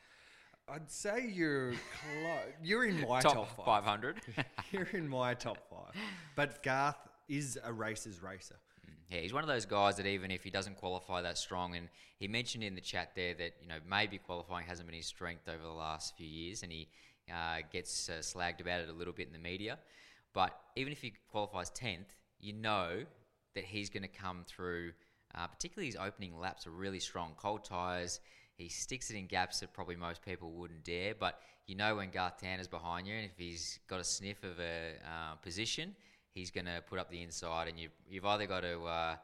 I'd 0.67 0.89
say 0.89 1.29
you're 1.31 1.71
close. 1.71 2.53
You're 2.63 2.85
in 2.85 3.01
my 3.01 3.21
top, 3.21 3.33
top, 3.33 3.55
five. 3.55 3.65
five 3.65 3.83
hundred. 3.83 4.21
You're 4.71 4.89
in 4.93 5.07
my 5.07 5.35
top 5.35 5.57
five. 5.69 5.93
But 6.35 6.63
Garth 6.63 6.97
is 7.29 7.59
a 7.63 7.71
racer's 7.71 8.21
racer. 8.23 8.55
Yeah, 9.09 9.19
he's 9.19 9.33
one 9.33 9.43
of 9.43 9.47
those 9.47 9.67
guys 9.67 9.97
that 9.97 10.07
even 10.07 10.31
if 10.31 10.43
he 10.43 10.49
doesn't 10.49 10.77
qualify 10.77 11.21
that 11.21 11.37
strong, 11.37 11.75
and 11.75 11.87
he 12.17 12.27
mentioned 12.27 12.63
in 12.63 12.73
the 12.73 12.81
chat 12.81 13.11
there 13.15 13.35
that 13.35 13.53
you 13.61 13.67
know 13.67 13.77
maybe 13.87 14.17
qualifying 14.17 14.65
hasn't 14.65 14.87
been 14.87 14.95
his 14.97 15.05
strength 15.05 15.47
over 15.47 15.61
the 15.61 15.69
last 15.69 16.17
few 16.17 16.27
years, 16.27 16.63
and 16.63 16.71
he 16.71 16.87
uh, 17.31 17.57
gets 17.71 18.09
uh, 18.09 18.13
slagged 18.13 18.59
about 18.59 18.81
it 18.81 18.89
a 18.89 18.93
little 18.93 19.13
bit 19.13 19.27
in 19.27 19.33
the 19.33 19.39
media. 19.39 19.77
But 20.33 20.57
even 20.75 20.91
if 20.91 21.01
he 21.01 21.13
qualifies 21.29 21.69
tenth, 21.69 22.15
you 22.39 22.53
know 22.53 23.03
that 23.53 23.63
he's 23.63 23.89
going 23.89 24.03
to 24.03 24.09
come 24.09 24.43
through. 24.47 24.93
Uh, 25.37 25.47
particularly 25.47 25.87
his 25.87 25.97
opening 25.97 26.39
laps 26.39 26.65
are 26.65 26.71
really 26.71 26.99
strong, 26.99 27.33
cold 27.37 27.65
tires. 27.65 28.21
He 28.57 28.69
sticks 28.69 29.09
it 29.09 29.17
in 29.17 29.27
gaps 29.27 29.59
that 29.59 29.73
probably 29.73 29.95
most 29.95 30.21
people 30.21 30.51
wouldn't 30.51 30.83
dare. 30.83 31.13
But 31.13 31.39
you 31.67 31.75
know 31.75 31.97
when 31.97 32.09
Garth 32.09 32.37
Tander's 32.37 32.67
behind 32.67 33.07
you, 33.07 33.15
and 33.15 33.25
if 33.25 33.37
he's 33.37 33.79
got 33.87 33.99
a 33.99 34.03
sniff 34.03 34.43
of 34.43 34.59
a 34.59 34.93
uh, 35.03 35.35
position, 35.35 35.95
he's 36.31 36.51
going 36.51 36.65
to 36.65 36.81
put 36.87 36.99
up 36.99 37.09
the 37.09 37.21
inside, 37.21 37.67
and 37.67 37.79
you've, 37.79 37.91
you've 38.09 38.25
either 38.25 38.45
got 38.45 38.61
to 38.61 38.83
uh, 38.83 39.15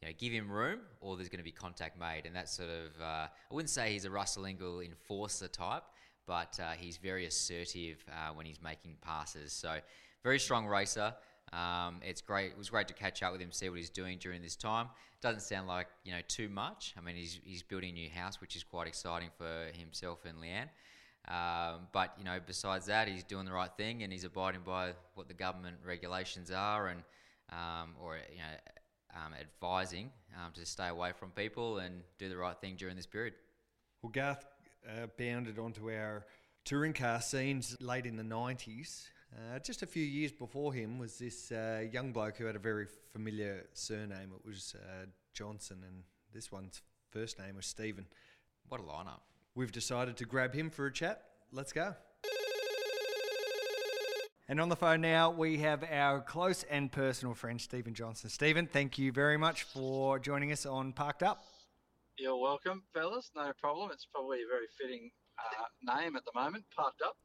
you 0.00 0.08
know 0.08 0.14
give 0.18 0.32
him 0.32 0.50
room, 0.50 0.80
or 1.00 1.16
there's 1.16 1.28
going 1.28 1.38
to 1.38 1.44
be 1.44 1.52
contact 1.52 1.98
made, 1.98 2.26
and 2.26 2.34
that's 2.34 2.54
sort 2.54 2.70
of 2.70 3.00
uh, 3.00 3.26
I 3.26 3.54
wouldn't 3.54 3.70
say 3.70 3.92
he's 3.92 4.04
a 4.04 4.10
Russell 4.10 4.44
Ingall 4.44 4.84
enforcer 4.84 5.48
type, 5.48 5.84
but 6.26 6.58
uh, 6.60 6.72
he's 6.72 6.96
very 6.96 7.26
assertive 7.26 8.04
uh, 8.10 8.32
when 8.32 8.46
he's 8.46 8.60
making 8.62 8.96
passes. 9.00 9.52
So 9.52 9.78
very 10.22 10.38
strong 10.38 10.66
racer. 10.66 11.14
Um, 11.52 12.00
it's 12.02 12.20
great. 12.20 12.52
It 12.52 12.58
was 12.58 12.70
great 12.70 12.88
to 12.88 12.94
catch 12.94 13.22
up 13.22 13.32
with 13.32 13.40
him, 13.40 13.52
see 13.52 13.68
what 13.68 13.78
he's 13.78 13.90
doing 13.90 14.18
during 14.18 14.42
this 14.42 14.56
time. 14.56 14.88
Doesn't 15.20 15.42
sound 15.42 15.68
like 15.68 15.86
you 16.04 16.12
know 16.12 16.20
too 16.26 16.48
much. 16.48 16.94
I 16.98 17.00
mean, 17.00 17.16
he's 17.16 17.40
he's 17.44 17.62
building 17.62 17.90
a 17.90 17.92
new 17.92 18.10
house, 18.10 18.40
which 18.40 18.56
is 18.56 18.64
quite 18.64 18.86
exciting 18.86 19.30
for 19.38 19.68
himself 19.78 20.24
and 20.24 20.38
Leanne. 20.38 20.68
Um, 21.26 21.88
but 21.92 22.14
you 22.18 22.24
know, 22.24 22.38
besides 22.44 22.86
that, 22.86 23.08
he's 23.08 23.24
doing 23.24 23.46
the 23.46 23.52
right 23.52 23.70
thing 23.76 24.02
and 24.02 24.12
he's 24.12 24.24
abiding 24.24 24.60
by 24.66 24.92
what 25.14 25.28
the 25.28 25.34
government 25.34 25.76
regulations 25.84 26.50
are, 26.50 26.88
and 26.88 27.02
um, 27.50 27.94
or 28.02 28.16
you 28.30 28.38
know, 28.38 29.14
um, 29.14 29.32
advising 29.40 30.10
um, 30.36 30.52
to 30.52 30.66
stay 30.66 30.88
away 30.88 31.12
from 31.18 31.30
people 31.30 31.78
and 31.78 32.02
do 32.18 32.28
the 32.28 32.36
right 32.36 32.58
thing 32.60 32.76
during 32.76 32.96
this 32.96 33.06
period. 33.06 33.34
Well, 34.02 34.10
Garth 34.12 34.44
uh, 34.86 35.06
bounded 35.18 35.58
onto 35.58 35.90
our 35.90 36.26
touring 36.64 36.92
car 36.92 37.20
scenes 37.20 37.76
late 37.80 38.06
in 38.06 38.16
the 38.16 38.22
90s. 38.22 39.08
Uh, 39.36 39.58
just 39.58 39.82
a 39.82 39.86
few 39.86 40.04
years 40.04 40.30
before 40.30 40.72
him 40.72 40.98
was 40.98 41.18
this 41.18 41.50
uh, 41.50 41.82
young 41.90 42.12
bloke 42.12 42.36
who 42.36 42.44
had 42.44 42.54
a 42.54 42.60
very 42.60 42.86
familiar 43.12 43.66
surname. 43.72 44.30
It 44.36 44.46
was 44.46 44.76
uh, 44.78 45.06
Johnson, 45.32 45.78
and 45.84 46.04
this 46.32 46.52
one's 46.52 46.82
first 47.10 47.40
name 47.40 47.56
was 47.56 47.66
Stephen. 47.66 48.06
What 48.68 48.80
a 48.80 48.84
lineup! 48.84 49.20
We've 49.56 49.72
decided 49.72 50.16
to 50.18 50.24
grab 50.24 50.54
him 50.54 50.70
for 50.70 50.86
a 50.86 50.92
chat. 50.92 51.22
Let's 51.50 51.72
go. 51.72 51.94
And 54.48 54.60
on 54.60 54.68
the 54.68 54.76
phone 54.76 55.00
now, 55.00 55.30
we 55.30 55.58
have 55.58 55.84
our 55.90 56.20
close 56.20 56.64
and 56.64 56.92
personal 56.92 57.34
friend, 57.34 57.60
Stephen 57.60 57.94
Johnson. 57.94 58.30
Stephen, 58.30 58.66
thank 58.66 58.98
you 58.98 59.10
very 59.10 59.38
much 59.38 59.64
for 59.64 60.18
joining 60.18 60.52
us 60.52 60.64
on 60.64 60.92
Parked 60.92 61.22
Up. 61.22 61.44
You're 62.18 62.36
welcome, 62.36 62.82
fellas. 62.92 63.30
No 63.34 63.52
problem. 63.60 63.90
It's 63.92 64.06
probably 64.14 64.38
a 64.42 64.46
very 64.46 64.66
fitting 64.78 65.10
uh, 65.38 65.96
name 65.98 66.14
at 66.14 66.24
the 66.24 66.38
moment, 66.38 66.64
Parked 66.76 67.02
Up. 67.02 67.16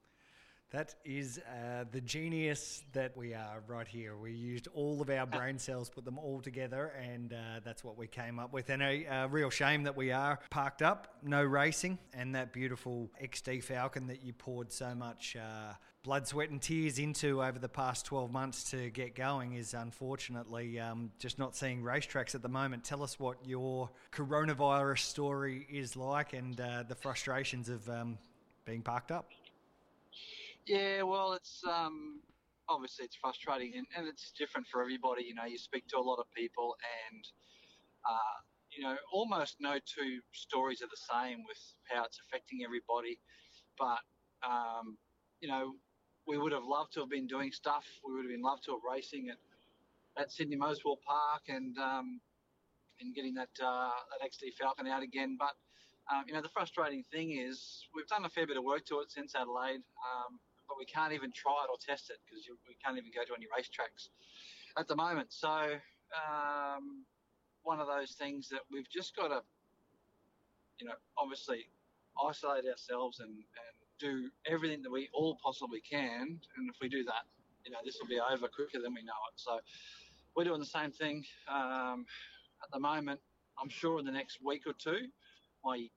That 0.72 0.94
is 1.04 1.40
uh, 1.40 1.86
the 1.92 2.00
genius 2.00 2.84
that 2.94 3.18
we 3.18 3.34
are 3.34 3.64
right 3.68 3.88
here. 3.88 4.16
We 4.16 4.34
used 4.34 4.68
all 4.76 5.02
of 5.02 5.10
our 5.10 5.26
brain 5.26 5.58
cells, 5.58 5.90
put 5.90 6.06
them 6.06 6.20
all 6.20 6.42
together, 6.42 6.94
and 7.02 7.34
uh, 7.34 7.62
that's 7.66 7.84
what 7.84 7.98
we 7.98 8.06
came 8.06 8.38
up 8.38 8.54
with. 8.54 8.70
And 8.70 8.84
a 8.84 9.08
uh, 9.08 9.28
real 9.30 9.50
shame 9.50 9.82
that 9.84 9.98
we 9.98 10.12
are 10.12 10.38
parked 10.52 10.84
up, 10.84 11.16
no 11.24 11.44
racing, 11.44 11.98
and 12.14 12.36
that 12.36 12.54
beautiful 12.54 13.10
XD 13.20 13.64
Falcon 13.64 14.06
that 14.08 14.22
you 14.22 14.32
poured 14.32 14.72
so 14.72 14.94
much 14.94 15.36
uh, 15.36 15.74
blood, 16.04 16.28
sweat, 16.28 16.52
and 16.52 16.62
tears 16.62 17.00
into 17.00 17.44
over 17.44 17.58
the 17.58 17.68
past 17.68 18.06
12 18.06 18.32
months 18.32 18.70
to 18.70 18.92
get 18.92 19.16
going 19.16 19.54
is 19.54 19.74
unfortunately 19.74 20.80
um, 20.80 21.10
just 21.18 21.40
not 21.40 21.56
seeing 21.56 21.82
racetracks 21.82 22.36
at 22.36 22.44
the 22.44 22.48
moment. 22.48 22.84
Tell 22.84 23.02
us 23.02 23.20
what 23.20 23.38
your 23.44 23.90
coronavirus 24.12 25.00
story 25.00 25.66
is 25.68 25.96
like 25.98 26.34
and 26.34 26.62
uh, 26.62 26.84
the 26.88 26.94
frustrations 26.94 27.70
of 27.70 27.90
um, 27.90 28.20
being 28.66 28.84
parked 28.84 29.12
up. 29.12 29.32
Yeah, 30.70 31.04
well, 31.04 31.34
it's 31.34 31.64
um, 31.70 32.22
obviously 32.70 33.06
it's 33.08 33.18
frustrating 33.18 33.74
and, 33.78 33.88
and 33.98 34.08
it's 34.08 34.34
different 34.40 34.68
for 34.72 34.82
everybody. 34.82 35.26
You 35.26 35.36
know, 35.36 35.46
you 35.46 35.60
speak 35.60 35.88
to 35.90 35.98
a 36.00 36.02
lot 36.02 36.20
of 36.20 36.28
people 36.38 36.78
and, 37.12 37.26
uh, 38.10 38.38
you 38.72 38.84
know, 38.84 38.98
almost 39.14 39.58
no 39.62 39.80
two 39.80 40.22
stories 40.34 40.82
are 40.84 40.88
the 40.92 40.98
same 41.14 41.40
with 41.48 41.60
how 41.92 42.06
it's 42.06 42.20
affecting 42.28 42.62
everybody. 42.66 43.20
But 43.80 44.00
Um, 44.44 44.98
you 45.42 45.50
know, 45.50 45.76
we 46.28 46.38
would 46.40 46.54
have 46.54 46.64
loved 46.66 46.94
to 46.96 47.02
have 47.02 47.10
been 47.12 47.28
doing 47.28 47.52
stuff. 47.54 47.86
We 48.06 48.14
would 48.14 48.26
have 48.26 48.32
been 48.32 48.44
loved 48.44 48.66
to 48.66 48.74
have 48.74 48.82
racing 48.90 49.30
at, 49.30 49.40
at 50.22 50.32
Sydney 50.32 50.58
Motorsport 50.58 51.02
Park 51.08 51.44
and 51.50 51.78
um, 51.80 52.22
and 53.02 53.16
getting 53.16 53.36
that 53.36 53.50
uh, 53.64 53.92
that 54.12 54.22
XD 54.32 54.54
Falcon 54.60 54.88
out 54.88 55.04
again. 55.04 55.38
But 55.40 55.56
um, 56.14 56.26
you 56.28 56.34
know, 56.34 56.42
the 56.42 56.50
frustrating 56.50 57.04
thing 57.12 57.32
is 57.40 57.88
we've 57.96 58.08
done 58.08 58.26
a 58.26 58.30
fair 58.30 58.48
bit 58.48 58.58
of 58.58 58.66
work 58.66 58.86
to 58.88 59.00
it 59.02 59.12
since 59.12 59.36
Adelaide, 59.36 59.84
um, 60.12 60.40
but 60.70 60.78
we 60.78 60.86
can't 60.86 61.12
even 61.12 61.32
try 61.34 61.66
it 61.66 61.70
or 61.70 61.78
test 61.82 62.10
it 62.10 62.18
because 62.24 62.46
we 62.68 62.78
can't 62.78 62.98
even 62.98 63.10
go 63.10 63.26
to 63.26 63.34
any 63.36 63.50
racetracks 63.50 64.08
at 64.78 64.88
the 64.88 64.96
moment. 64.96 65.34
So 65.34 65.50
um, 66.14 67.04
one 67.64 67.80
of 67.80 67.88
those 67.88 68.12
things 68.14 68.48
that 68.50 68.62
we've 68.72 68.90
just 68.90 69.16
got 69.16 69.30
to, 69.30 69.42
you 70.80 70.88
know, 70.88 70.94
obviously 71.18 71.66
isolate 72.24 72.66
ourselves 72.66 73.20
and, 73.20 73.30
and 73.30 73.76
do 74.00 74.30
everything 74.46 74.82
that 74.84 74.92
we 74.92 75.10
all 75.14 75.38
possibly 75.44 75.82
can. 75.82 76.40
And 76.58 76.70
if 76.70 76.76
we 76.82 76.88
do 76.88 77.04
that, 77.04 77.26
you 77.66 77.72
know, 77.72 77.80
this 77.84 77.98
will 78.00 78.08
be 78.08 78.20
over 78.20 78.48
quicker 78.48 78.82
than 78.82 78.94
we 78.94 79.02
know 79.02 79.20
it. 79.28 79.36
So 79.36 79.60
we're 80.36 80.46
doing 80.46 80.60
the 80.60 80.66
same 80.66 80.92
thing 80.92 81.26
um, 81.52 82.06
at 82.64 82.72
the 82.72 82.80
moment. 82.80 83.20
I'm 83.62 83.70
sure 83.70 84.00
in 84.00 84.06
the 84.06 84.12
next 84.12 84.40
week 84.44 84.64
or 84.66 84.74
two, 84.74 85.08
my 85.66 85.90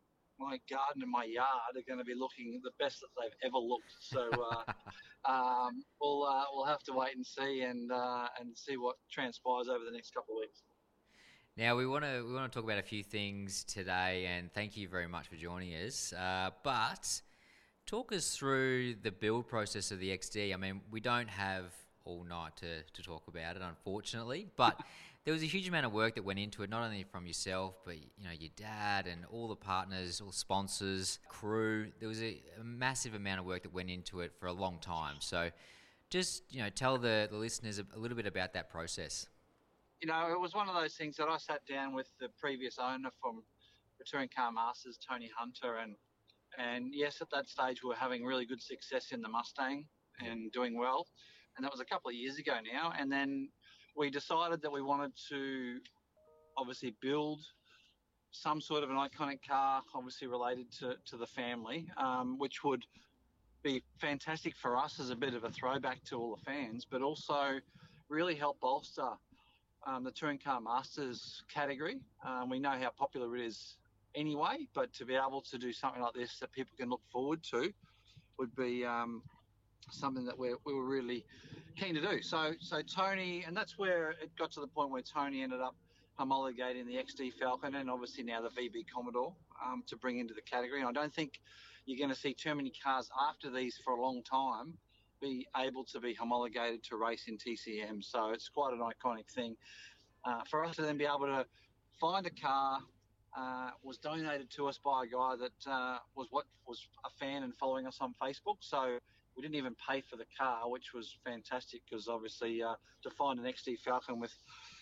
my 0.42 0.59
garden 0.68 1.02
and 1.02 1.11
my 1.11 1.24
yard 1.24 1.76
are 1.76 1.87
going 1.87 1.98
to 1.98 2.05
be 2.05 2.14
looking 2.14 2.61
the 2.62 2.70
best 2.78 3.00
that 3.00 3.09
they've 3.20 3.38
ever 3.44 3.59
looked. 3.59 3.94
So 4.00 4.31
uh, 4.31 4.72
um, 5.31 5.83
we'll 6.00 6.24
uh, 6.24 6.44
we'll 6.52 6.66
have 6.66 6.83
to 6.85 6.92
wait 6.92 7.14
and 7.16 7.24
see 7.24 7.62
and 7.62 7.90
uh, 7.90 8.26
and 8.40 8.57
see 8.57 8.76
what 8.76 8.96
transpires 9.11 9.68
over 9.68 9.85
the 9.85 9.92
next 9.92 10.14
couple 10.14 10.37
of 10.37 10.40
weeks. 10.40 10.62
Now 11.57 11.76
we 11.76 11.87
want 11.87 12.05
to 12.05 12.24
we 12.26 12.35
want 12.35 12.50
to 12.50 12.57
talk 12.57 12.64
about 12.64 12.78
a 12.78 12.83
few 12.83 13.02
things 13.02 13.64
today, 13.64 14.26
and 14.26 14.52
thank 14.52 14.76
you 14.76 14.88
very 14.88 15.09
much 15.09 15.28
for 15.28 15.37
joining 15.37 15.74
us. 15.74 16.12
Uh, 16.12 16.50
but 16.62 17.20
talk 17.87 18.12
us 18.12 18.35
through 18.37 18.94
the 19.02 19.12
build 19.12 19.48
process 19.48 19.90
of 19.90 19.98
the 19.98 20.16
XD. 20.16 20.55
I 20.55 20.57
mean, 20.57 20.81
we 20.90 21.00
don't 21.00 21.28
have 21.28 21.66
all 22.05 22.24
night 22.24 22.57
to, 22.57 22.83
to 22.83 23.02
talk 23.02 23.28
about 23.28 23.57
it, 23.57 23.62
unfortunately, 23.62 24.48
but 24.57 24.81
there 25.24 25.32
was 25.32 25.42
a 25.42 25.46
huge 25.46 25.68
amount 25.68 25.87
of 25.87 25.92
work 25.92 26.16
that 26.16 26.24
went 26.24 26.38
into 26.38 26.62
it, 26.62 26.70
not 26.70 26.82
only 26.82 27.04
from 27.04 27.26
yourself, 27.26 27.76
but 27.85 27.96
you 27.96 28.24
know 28.24 28.30
your 28.37 28.50
dad 28.56 29.06
and 29.06 29.24
all 29.30 29.48
the 29.48 29.56
partners, 29.56 30.20
all 30.20 30.32
sponsors, 30.32 31.20
crew. 31.28 31.92
There 32.00 32.08
was 32.08 32.20
a, 32.22 32.42
a 32.61 32.64
massive 32.64 33.14
amount 33.14 33.40
of 33.40 33.46
work 33.46 33.62
that 33.62 33.72
went 33.72 33.90
into 33.90 34.20
it 34.20 34.32
for 34.38 34.46
a 34.46 34.52
long 34.52 34.78
time. 34.80 35.16
So, 35.20 35.50
just 36.11 36.42
you 36.50 36.61
know, 36.61 36.70
tell 36.70 36.98
the, 36.98 37.28
the 37.30 37.37
listeners 37.37 37.78
a, 37.78 37.87
a 37.94 37.98
little 37.98 38.16
bit 38.16 38.26
about 38.26 38.52
that 38.54 38.68
process. 38.68 39.26
You 40.00 40.08
know, 40.08 40.32
it 40.32 40.40
was 40.40 40.54
one 40.54 40.68
of 40.68 40.74
those 40.74 40.94
things 40.94 41.16
that 41.18 41.28
I 41.28 41.37
sat 41.37 41.64
down 41.66 41.94
with 41.94 42.08
the 42.20 42.28
previous 42.40 42.78
owner 42.80 43.11
from 43.20 43.44
Touring 44.04 44.28
Car 44.35 44.50
Masters, 44.50 44.98
Tony 45.08 45.30
Hunter, 45.37 45.76
and 45.76 45.94
and 46.58 46.92
yes, 46.92 47.18
at 47.20 47.28
that 47.32 47.48
stage 47.48 47.82
we 47.85 47.90
were 47.90 47.94
having 47.94 48.24
really 48.24 48.44
good 48.44 48.61
success 48.61 49.12
in 49.12 49.22
the 49.22 49.28
Mustang 49.28 49.85
and 50.18 50.50
doing 50.50 50.76
well, 50.76 51.06
and 51.56 51.64
that 51.64 51.70
was 51.70 51.80
a 51.80 51.85
couple 51.85 52.08
of 52.08 52.16
years 52.16 52.38
ago 52.38 52.54
now. 52.72 52.92
And 52.98 53.11
then 53.11 53.48
we 53.96 54.11
decided 54.11 54.62
that 54.62 54.72
we 54.72 54.83
wanted 54.83 55.12
to 55.28 55.78
obviously 56.57 56.94
build 57.00 57.40
some 58.31 58.61
sort 58.61 58.83
of 58.83 58.90
an 58.90 58.96
iconic 58.96 59.40
car, 59.46 59.83
obviously 59.94 60.26
related 60.26 60.70
to, 60.72 60.94
to 61.05 61.16
the 61.16 61.26
family, 61.26 61.87
um, 61.98 62.38
which 62.38 62.64
would 62.64 62.85
be 63.62 63.83
fantastic 64.00 64.55
for 64.57 64.76
us 64.76 64.98
as 64.98 65.11
a 65.11 65.16
bit 65.16 65.35
of 65.35 65.44
a 65.44 65.50
throwback 65.50 66.02
to 66.05 66.16
all 66.16 66.37
the 66.37 66.42
fans, 66.42 66.87
but 66.90 67.02
also 67.02 67.59
really 68.09 68.35
help 68.35 68.59
bolster 68.61 69.11
um, 69.87 70.05
the 70.05 70.11
Touring 70.11 70.38
Car 70.38 70.61
Masters 70.61 71.42
category. 71.52 72.00
Um, 72.26 72.48
we 72.48 72.59
know 72.59 72.70
how 72.70 72.90
popular 72.98 73.37
it 73.37 73.44
is 73.44 73.76
anyway, 74.14 74.66
but 74.74 74.92
to 74.94 75.05
be 75.05 75.14
able 75.14 75.42
to 75.42 75.59
do 75.59 75.72
something 75.72 76.02
like 76.02 76.14
this 76.14 76.38
that 76.40 76.52
people 76.52 76.72
can 76.78 76.88
look 76.88 77.02
forward 77.12 77.42
to 77.50 77.72
would 78.38 78.55
be 78.57 78.85
um, 78.85 79.22
something 79.90 80.24
that 80.26 80.38
we're, 80.38 80.56
we 80.64 80.74
were 80.74 80.84
really 80.84 81.24
keen 81.76 81.94
to 81.94 82.00
do. 82.00 82.22
So, 82.22 82.52
so 82.60 82.82
Tony, 82.82 83.44
and 83.46 83.56
that's 83.56 83.78
where 83.78 84.10
it 84.10 84.30
got 84.38 84.52
to 84.52 84.60
the 84.60 84.66
point 84.66 84.90
where 84.90 85.02
Tony 85.02 85.42
ended 85.42 85.60
up 85.60 85.74
homologating 86.18 86.86
the 86.86 86.96
XD 86.96 87.32
Falcon 87.40 87.74
and 87.74 87.90
obviously 87.90 88.22
now 88.22 88.42
the 88.42 88.50
VB 88.50 88.84
Commodore 88.94 89.34
um, 89.64 89.82
to 89.86 89.96
bring 89.96 90.18
into 90.18 90.34
the 90.34 90.42
category. 90.42 90.80
And 90.80 90.88
I 90.88 90.92
don't 90.92 91.12
think 91.12 91.40
you're 91.86 91.98
going 91.98 92.14
to 92.14 92.20
see 92.20 92.34
too 92.34 92.54
many 92.54 92.72
cars 92.82 93.10
after 93.28 93.50
these 93.50 93.78
for 93.84 93.94
a 93.94 94.00
long 94.00 94.22
time 94.22 94.74
be 95.20 95.46
able 95.56 95.84
to 95.84 96.00
be 96.00 96.14
homologated 96.14 96.82
to 96.82 96.96
race 96.96 97.24
in 97.28 97.38
TCM. 97.38 98.02
So 98.02 98.30
it's 98.30 98.48
quite 98.48 98.74
an 98.74 98.80
iconic 98.80 99.30
thing. 99.32 99.56
Uh, 100.24 100.40
for 100.50 100.64
us 100.64 100.76
to 100.76 100.82
then 100.82 100.98
be 100.98 101.04
able 101.04 101.26
to 101.26 101.46
find 102.00 102.26
a 102.26 102.30
car 102.30 102.80
uh, 103.36 103.70
was 103.82 103.98
donated 103.98 104.50
to 104.50 104.66
us 104.66 104.78
by 104.84 105.04
a 105.04 105.06
guy 105.06 105.34
that 105.36 105.70
uh, 105.70 105.98
was 106.14 106.26
what 106.30 106.44
was 106.66 106.86
a 107.04 107.10
fan 107.18 107.42
and 107.44 107.54
following 107.56 107.86
us 107.86 107.98
on 108.00 108.14
Facebook. 108.20 108.56
So 108.60 108.98
we 109.36 109.42
didn't 109.42 109.54
even 109.54 109.74
pay 109.88 110.00
for 110.00 110.16
the 110.16 110.26
car, 110.38 110.68
which 110.68 110.92
was 110.94 111.16
fantastic 111.24 111.82
because 111.88 112.08
obviously 112.08 112.62
uh, 112.62 112.74
to 113.02 113.10
find 113.10 113.40
an 113.40 113.46
XD 113.46 113.80
Falcon 113.80 114.20
with 114.20 114.34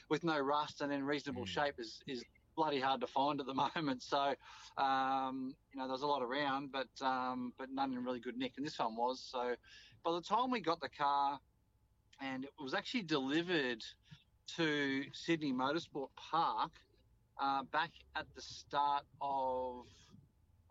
with 0.09 0.25
no 0.25 0.39
rust 0.39 0.81
and 0.81 0.93
in 0.93 1.05
reasonable 1.05 1.45
mm. 1.45 1.49
shape 1.49 1.75
is 1.79 2.01
is 2.07 2.25
bloody 2.57 2.81
hard 2.81 3.01
to 3.01 3.07
find 3.07 3.41
at 3.41 3.47
the 3.47 3.55
moment. 3.77 4.03
So 4.03 4.35
um, 4.77 5.55
you 5.73 5.81
know 5.81 5.89
there's 5.89 6.03
a 6.03 6.07
lot 6.07 6.23
around, 6.23 6.73
but 6.73 6.89
um, 7.05 7.53
but 7.59 7.69
none 7.73 7.93
in 7.93 8.05
really 8.05 8.21
good 8.21 8.37
nick, 8.37 8.53
and 8.57 8.67
this 8.67 8.79
one 8.79 8.97
was. 8.97 9.21
So 9.21 9.55
by 10.05 10.13
the 10.13 10.23
time 10.23 10.51
we 10.51 10.61
got 10.61 10.81
the 10.81 10.89
car, 10.89 11.39
and 12.21 12.45
it 12.45 12.53
was 12.61 12.75
actually 12.75 13.03
delivered 13.03 13.83
to 14.57 15.05
Sydney 15.13 15.53
Motorsport 15.53 16.09
Park 16.17 16.73
uh, 17.41 17.63
back 17.73 17.91
at 18.17 18.27
the 18.35 18.43
start 18.43 19.05
of, 19.21 19.85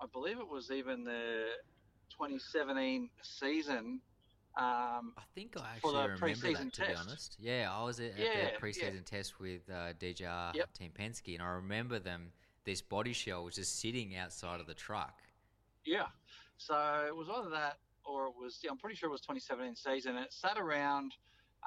I 0.01 0.05
believe 0.11 0.37
it 0.39 0.47
was 0.47 0.69
even 0.71 1.03
the 1.03 1.45
2017 2.19 3.10
season. 3.21 4.01
Um, 4.58 5.13
I 5.17 5.21
think 5.36 5.55
I 5.58 5.75
actually 5.75 5.93
remember 5.93 6.34
that, 6.34 6.73
to 6.73 6.82
test. 6.82 6.89
be 6.89 6.95
honest. 6.95 7.38
Yeah, 7.39 7.69
I 7.71 7.84
was 7.84 7.99
at, 8.01 8.17
yeah, 8.17 8.49
the 8.51 8.67
preseason 8.67 8.95
yeah. 8.95 9.01
test 9.17 9.39
with 9.39 9.62
uh, 9.69 9.93
DJR 9.93 10.53
yep. 10.53 10.73
Team 10.73 10.91
Penske, 10.99 11.34
and 11.34 11.41
I 11.41 11.51
remember 11.51 11.99
them. 11.99 12.32
This 12.65 12.82
body 12.82 13.13
shell 13.13 13.45
was 13.45 13.55
just 13.55 13.79
sitting 13.79 14.17
outside 14.17 14.60
of 14.60 14.67
the 14.67 14.73
truck. 14.73 15.21
Yeah, 15.86 16.08
so 16.58 17.05
it 17.08 17.15
was 17.15 17.27
either 17.29 17.49
that 17.51 17.77
or 18.05 18.25
it 18.25 18.34
was. 18.39 18.60
Yeah, 18.62 18.71
I'm 18.71 18.77
pretty 18.77 18.97
sure 18.97 19.08
it 19.08 19.13
was 19.13 19.21
2017 19.21 19.75
season. 19.75 20.17
And 20.17 20.25
it 20.25 20.34
sat 20.34 20.58
around 20.58 21.13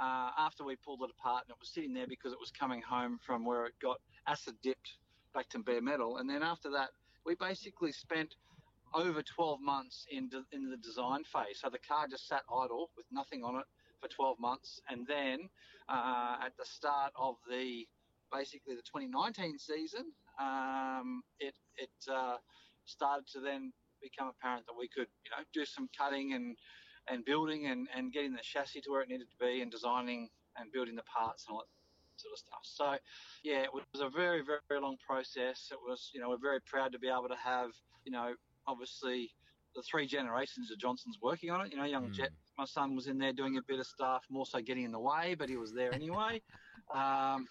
uh, 0.00 0.30
after 0.38 0.64
we 0.64 0.76
pulled 0.76 1.00
it 1.02 1.10
apart, 1.18 1.44
and 1.46 1.50
it 1.50 1.56
was 1.58 1.70
sitting 1.70 1.94
there 1.94 2.06
because 2.06 2.32
it 2.32 2.38
was 2.38 2.50
coming 2.50 2.82
home 2.82 3.18
from 3.24 3.44
where 3.46 3.64
it 3.64 3.72
got 3.80 4.00
acid 4.26 4.54
dipped 4.62 4.98
back 5.34 5.48
to 5.48 5.58
bare 5.60 5.80
metal. 5.80 6.18
And 6.18 6.28
then 6.28 6.42
after 6.42 6.70
that, 6.72 6.90
we 7.24 7.36
basically 7.36 7.92
spent 7.92 8.34
over 8.94 9.22
12 9.22 9.60
months 9.60 10.06
in, 10.10 10.28
de- 10.28 10.44
in 10.52 10.70
the 10.70 10.76
design 10.76 11.24
phase. 11.24 11.60
So 11.62 11.68
the 11.70 11.78
car 11.78 12.06
just 12.08 12.28
sat 12.28 12.42
idle 12.52 12.90
with 12.96 13.06
nothing 13.10 13.42
on 13.44 13.56
it 13.56 13.66
for 14.00 14.08
12 14.08 14.38
months. 14.38 14.80
And 14.88 15.06
then 15.06 15.48
uh, 15.88 16.36
at 16.44 16.56
the 16.58 16.64
start 16.64 17.12
of 17.16 17.36
the 17.48 17.86
basically 18.32 18.74
the 18.74 18.82
2019 18.82 19.58
season, 19.58 20.12
um, 20.40 21.22
it, 21.38 21.54
it 21.76 21.90
uh, 22.10 22.36
started 22.84 23.26
to 23.32 23.40
then 23.40 23.72
become 24.02 24.28
apparent 24.28 24.66
that 24.66 24.74
we 24.78 24.88
could, 24.88 25.06
you 25.24 25.30
know, 25.30 25.44
do 25.52 25.64
some 25.64 25.88
cutting 25.96 26.32
and, 26.32 26.56
and 27.08 27.24
building 27.24 27.66
and, 27.66 27.88
and 27.94 28.12
getting 28.12 28.32
the 28.32 28.42
chassis 28.42 28.80
to 28.80 28.90
where 28.90 29.02
it 29.02 29.08
needed 29.08 29.28
to 29.30 29.44
be 29.44 29.60
and 29.60 29.70
designing 29.70 30.28
and 30.56 30.72
building 30.72 30.96
the 30.96 31.02
parts 31.02 31.44
and 31.46 31.54
all 31.54 31.60
that 31.60 31.70
sort 32.20 32.32
of 32.32 32.38
stuff. 32.38 32.62
So, 32.62 32.96
yeah, 33.44 33.62
it 33.62 33.70
was 33.72 34.00
a 34.00 34.08
very, 34.08 34.42
very 34.68 34.80
long 34.80 34.96
process. 35.06 35.68
It 35.70 35.78
was, 35.86 36.10
you 36.12 36.20
know, 36.20 36.28
we're 36.30 36.42
very 36.42 36.60
proud 36.60 36.92
to 36.92 36.98
be 36.98 37.08
able 37.08 37.28
to 37.28 37.40
have, 37.42 37.70
you 38.04 38.12
know, 38.12 38.34
obviously 38.66 39.30
the 39.74 39.82
three 39.82 40.06
generations 40.06 40.70
of 40.70 40.78
Johnson's 40.78 41.18
working 41.22 41.50
on 41.50 41.62
it. 41.62 41.72
You 41.72 41.78
know, 41.78 41.84
young 41.84 42.08
mm. 42.08 42.14
Jet, 42.14 42.30
my 42.58 42.64
son 42.64 42.94
was 42.94 43.06
in 43.06 43.18
there 43.18 43.32
doing 43.32 43.56
a 43.56 43.62
bit 43.66 43.78
of 43.78 43.86
stuff, 43.86 44.24
more 44.30 44.46
so 44.46 44.60
getting 44.60 44.84
in 44.84 44.92
the 44.92 45.00
way, 45.00 45.34
but 45.38 45.48
he 45.48 45.56
was 45.56 45.72
there 45.72 45.94
anyway. 45.94 46.42
um, 46.94 47.46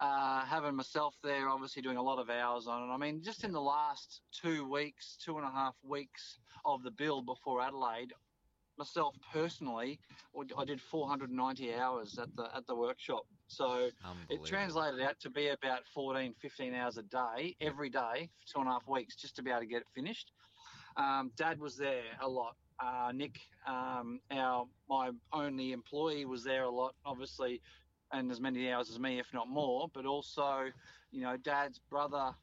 uh, 0.00 0.44
having 0.44 0.74
myself 0.74 1.14
there, 1.22 1.48
obviously 1.48 1.82
doing 1.82 1.96
a 1.96 2.02
lot 2.02 2.18
of 2.18 2.28
hours 2.28 2.66
on 2.66 2.88
it. 2.88 2.92
I 2.92 2.96
mean, 2.96 3.22
just 3.22 3.44
in 3.44 3.52
the 3.52 3.60
last 3.60 4.20
two 4.30 4.68
weeks, 4.68 5.16
two 5.24 5.38
and 5.38 5.46
a 5.46 5.50
half 5.50 5.74
weeks 5.82 6.38
of 6.64 6.82
the 6.82 6.90
build 6.90 7.26
before 7.26 7.62
Adelaide, 7.62 8.12
myself 8.78 9.14
personally, 9.32 9.98
I 10.56 10.64
did 10.64 10.80
490 10.80 11.74
hours 11.74 12.18
at 12.18 12.34
the 12.36 12.54
at 12.54 12.66
the 12.66 12.74
workshop. 12.74 13.24
So 13.48 13.88
it 14.28 14.44
translated 14.44 15.00
out 15.00 15.18
to 15.20 15.30
be 15.30 15.48
about 15.48 15.80
14, 15.94 16.34
15 16.40 16.74
hours 16.74 16.98
a 16.98 17.02
day, 17.04 17.56
every 17.60 17.88
day 17.88 18.28
for 18.40 18.54
two 18.54 18.60
and 18.60 18.68
a 18.68 18.72
half 18.72 18.86
weeks, 18.86 19.16
just 19.16 19.36
to 19.36 19.42
be 19.42 19.50
able 19.50 19.60
to 19.60 19.66
get 19.66 19.78
it 19.78 19.86
finished. 19.94 20.30
Um, 20.96 21.30
Dad 21.36 21.60
was 21.60 21.76
there 21.76 22.02
a 22.20 22.28
lot. 22.28 22.56
Uh, 22.78 23.10
Nick, 23.14 23.38
um, 23.66 24.20
our 24.30 24.66
my 24.88 25.10
only 25.32 25.72
employee, 25.72 26.24
was 26.24 26.44
there 26.44 26.64
a 26.64 26.70
lot, 26.70 26.94
obviously, 27.04 27.60
and 28.12 28.30
as 28.30 28.40
many 28.40 28.70
hours 28.70 28.90
as 28.90 28.98
me, 28.98 29.18
if 29.18 29.26
not 29.32 29.48
more. 29.48 29.88
But 29.92 30.04
also, 30.06 30.66
you 31.10 31.22
know, 31.22 31.36
Dad's 31.36 31.78
brother 31.78 32.34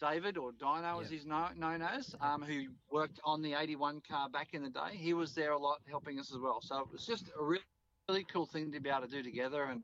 David, 0.00 0.36
or 0.36 0.52
Dino 0.52 1.00
as 1.00 1.10
he's 1.10 1.26
known 1.26 1.82
as, 1.82 2.14
um, 2.20 2.42
who 2.42 2.66
worked 2.90 3.20
on 3.24 3.42
the 3.42 3.54
81 3.54 4.02
car 4.08 4.28
back 4.28 4.48
in 4.52 4.62
the 4.62 4.70
day. 4.70 4.90
He 4.92 5.12
was 5.12 5.34
there 5.34 5.52
a 5.52 5.58
lot 5.58 5.80
helping 5.88 6.18
us 6.18 6.32
as 6.32 6.38
well. 6.38 6.60
So 6.60 6.78
it 6.80 6.92
was 6.92 7.04
just 7.04 7.30
a 7.38 7.42
really, 7.42 7.62
really 8.08 8.24
cool 8.32 8.46
thing 8.46 8.70
to 8.72 8.80
be 8.80 8.88
able 8.88 9.02
to 9.02 9.08
do 9.08 9.22
together 9.22 9.64
and, 9.64 9.82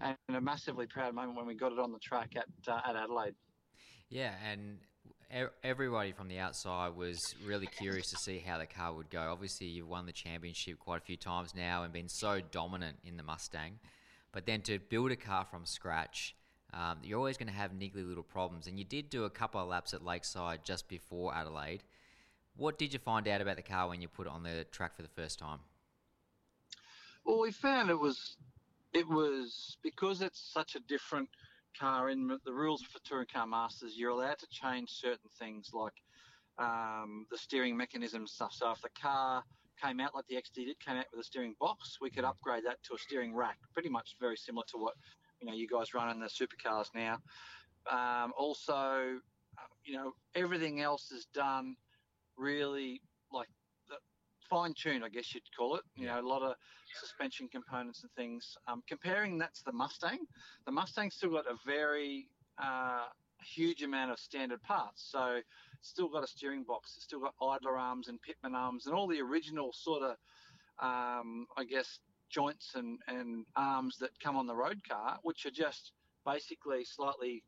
and 0.00 0.36
a 0.36 0.40
massively 0.40 0.86
proud 0.86 1.14
moment 1.14 1.36
when 1.36 1.46
we 1.46 1.54
got 1.54 1.72
it 1.72 1.78
on 1.78 1.92
the 1.92 1.98
track 1.98 2.34
at, 2.36 2.46
uh, 2.68 2.80
at 2.88 2.96
Adelaide. 2.96 3.34
Yeah, 4.10 4.34
and 4.50 4.78
everybody 5.62 6.12
from 6.12 6.28
the 6.28 6.38
outside 6.38 6.94
was 6.96 7.34
really 7.44 7.66
curious 7.66 8.10
to 8.10 8.16
see 8.16 8.38
how 8.38 8.58
the 8.58 8.66
car 8.66 8.92
would 8.92 9.10
go. 9.10 9.30
Obviously, 9.32 9.66
you've 9.66 9.88
won 9.88 10.06
the 10.06 10.12
championship 10.12 10.78
quite 10.78 10.98
a 10.98 11.04
few 11.04 11.16
times 11.16 11.54
now 11.54 11.82
and 11.82 11.92
been 11.92 12.08
so 12.08 12.40
dominant 12.52 12.98
in 13.04 13.16
the 13.16 13.22
Mustang. 13.22 13.78
But 14.32 14.46
then 14.46 14.62
to 14.62 14.78
build 14.78 15.10
a 15.10 15.16
car 15.16 15.46
from 15.50 15.66
scratch, 15.66 16.34
um, 16.72 16.98
you're 17.02 17.18
always 17.18 17.36
going 17.36 17.48
to 17.48 17.54
have 17.54 17.72
niggly 17.72 18.06
little 18.06 18.22
problems. 18.22 18.66
And 18.66 18.78
you 18.78 18.84
did 18.84 19.10
do 19.10 19.24
a 19.24 19.30
couple 19.30 19.60
of 19.60 19.68
laps 19.68 19.94
at 19.94 20.04
Lakeside 20.04 20.64
just 20.64 20.88
before 20.88 21.34
Adelaide. 21.34 21.82
What 22.56 22.78
did 22.78 22.92
you 22.92 22.98
find 22.98 23.26
out 23.26 23.40
about 23.40 23.56
the 23.56 23.62
car 23.62 23.88
when 23.88 24.00
you 24.00 24.08
put 24.08 24.26
it 24.26 24.32
on 24.32 24.42
the 24.42 24.64
track 24.70 24.96
for 24.96 25.02
the 25.02 25.08
first 25.08 25.38
time? 25.38 25.58
Well, 27.24 27.40
we 27.40 27.50
found 27.50 27.90
it 27.90 27.98
was 27.98 28.36
it 28.92 29.08
was 29.08 29.76
because 29.82 30.22
it's 30.22 30.40
such 30.52 30.76
a 30.76 30.80
different 30.80 31.28
car 31.78 32.10
in 32.10 32.28
the 32.44 32.52
rules 32.52 32.82
for 32.82 32.98
touring 33.04 33.26
car 33.32 33.46
masters 33.46 33.94
you're 33.96 34.10
allowed 34.10 34.38
to 34.38 34.46
change 34.50 34.90
certain 34.90 35.30
things 35.38 35.70
like 35.72 35.92
um, 36.56 37.26
the 37.32 37.36
steering 37.36 37.76
mechanism 37.76 38.26
stuff. 38.26 38.52
So 38.52 38.70
if 38.70 38.80
the 38.80 38.88
car 39.00 39.42
came 39.82 39.98
out 39.98 40.14
like 40.14 40.24
the 40.28 40.36
xd 40.36 40.66
did 40.66 40.78
came 40.78 40.96
out 40.96 41.06
with 41.10 41.20
a 41.20 41.24
steering 41.24 41.54
box 41.60 41.98
we 42.00 42.08
could 42.08 42.22
upgrade 42.24 42.64
that 42.64 42.80
to 42.84 42.94
a 42.94 42.98
steering 42.98 43.34
rack 43.34 43.58
pretty 43.72 43.88
much 43.88 44.14
very 44.20 44.36
similar 44.36 44.64
to 44.68 44.78
what 44.78 44.94
you 45.40 45.48
know 45.48 45.52
you 45.52 45.66
guys 45.66 45.94
run 45.94 46.10
in 46.10 46.20
the 46.20 46.26
supercars 46.26 46.86
now. 46.94 47.18
Um, 47.90 48.32
also 48.38 49.18
you 49.84 49.94
know 49.94 50.12
everything 50.34 50.80
else 50.80 51.10
is 51.10 51.26
done 51.34 51.76
really 52.36 53.00
fine 54.54 54.72
tuned, 54.80 55.04
I 55.04 55.08
guess 55.08 55.34
you'd 55.34 55.42
call 55.56 55.74
it. 55.74 55.82
You 55.96 56.06
know, 56.06 56.20
a 56.20 56.22
lot 56.22 56.42
of 56.42 56.54
suspension 57.00 57.48
components 57.48 58.02
and 58.02 58.12
things. 58.12 58.56
Um, 58.68 58.84
comparing 58.88 59.36
that 59.38 59.52
to 59.54 59.64
the 59.66 59.72
Mustang, 59.72 60.20
the 60.64 60.70
Mustang's 60.70 61.16
still 61.16 61.30
got 61.30 61.46
a 61.46 61.56
very 61.66 62.28
uh, 62.62 63.06
huge 63.42 63.82
amount 63.82 64.12
of 64.12 64.18
standard 64.20 64.62
parts. 64.62 65.08
So 65.10 65.40
still 65.80 66.08
got 66.08 66.22
a 66.22 66.28
steering 66.28 66.62
box, 66.62 66.92
it's 66.96 67.04
still 67.04 67.18
got 67.18 67.34
idler 67.42 67.76
arms 67.76 68.06
and 68.06 68.22
pitman 68.22 68.54
arms 68.54 68.86
and 68.86 68.94
all 68.94 69.08
the 69.08 69.20
original 69.20 69.72
sort 69.72 70.02
of, 70.04 70.10
um, 70.80 71.46
I 71.56 71.64
guess, 71.68 71.98
joints 72.30 72.76
and, 72.76 73.00
and 73.08 73.44
arms 73.56 73.96
that 73.98 74.10
come 74.22 74.36
on 74.36 74.46
the 74.46 74.54
road 74.54 74.80
car, 74.88 75.18
which 75.24 75.46
are 75.46 75.50
just 75.50 75.90
basically 76.24 76.84
slightly 76.84 77.42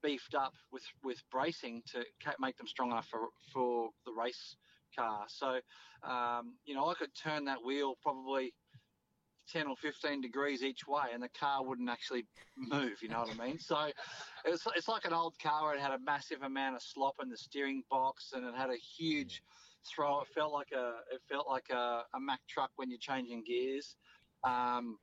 beefed 0.00 0.36
up 0.36 0.54
with, 0.70 0.84
with 1.02 1.18
bracing 1.32 1.82
to 1.92 2.04
make 2.38 2.56
them 2.56 2.68
strong 2.68 2.92
enough 2.92 3.08
for, 3.10 3.28
for 3.52 3.90
the 4.06 4.12
race 4.12 4.54
car. 4.96 5.24
So, 5.28 5.60
um, 6.08 6.54
you 6.64 6.74
know, 6.74 6.88
I 6.88 6.94
could 6.94 7.14
turn 7.14 7.44
that 7.46 7.64
wheel 7.64 7.96
probably 8.02 8.52
10 9.52 9.66
or 9.66 9.76
15 9.76 10.20
degrees 10.20 10.62
each 10.62 10.86
way 10.86 11.02
and 11.12 11.22
the 11.22 11.28
car 11.28 11.64
wouldn't 11.64 11.90
actually 11.90 12.24
move, 12.56 13.02
you 13.02 13.08
know 13.08 13.20
what 13.20 13.30
I 13.38 13.46
mean? 13.46 13.58
So 13.58 13.90
it's, 14.44 14.66
it's 14.76 14.88
like 14.88 15.04
an 15.04 15.12
old 15.12 15.38
car 15.38 15.64
where 15.64 15.74
it 15.74 15.80
had 15.80 15.92
a 15.92 15.98
massive 15.98 16.42
amount 16.42 16.76
of 16.76 16.82
slop 16.82 17.16
in 17.22 17.28
the 17.28 17.36
steering 17.36 17.82
box 17.90 18.32
and 18.34 18.46
it 18.46 18.54
had 18.54 18.70
a 18.70 18.76
huge 18.76 19.42
throw. 19.86 20.20
It 20.20 20.28
felt 20.34 20.52
like 20.52 20.72
a, 20.72 20.94
it 21.12 21.20
felt 21.28 21.48
like 21.48 21.70
a, 21.70 22.02
a 22.14 22.20
Mack 22.20 22.40
truck 22.48 22.70
when 22.76 22.88
you're 22.90 22.98
changing 22.98 23.44
gears. 23.44 23.96
Um, 24.44 24.98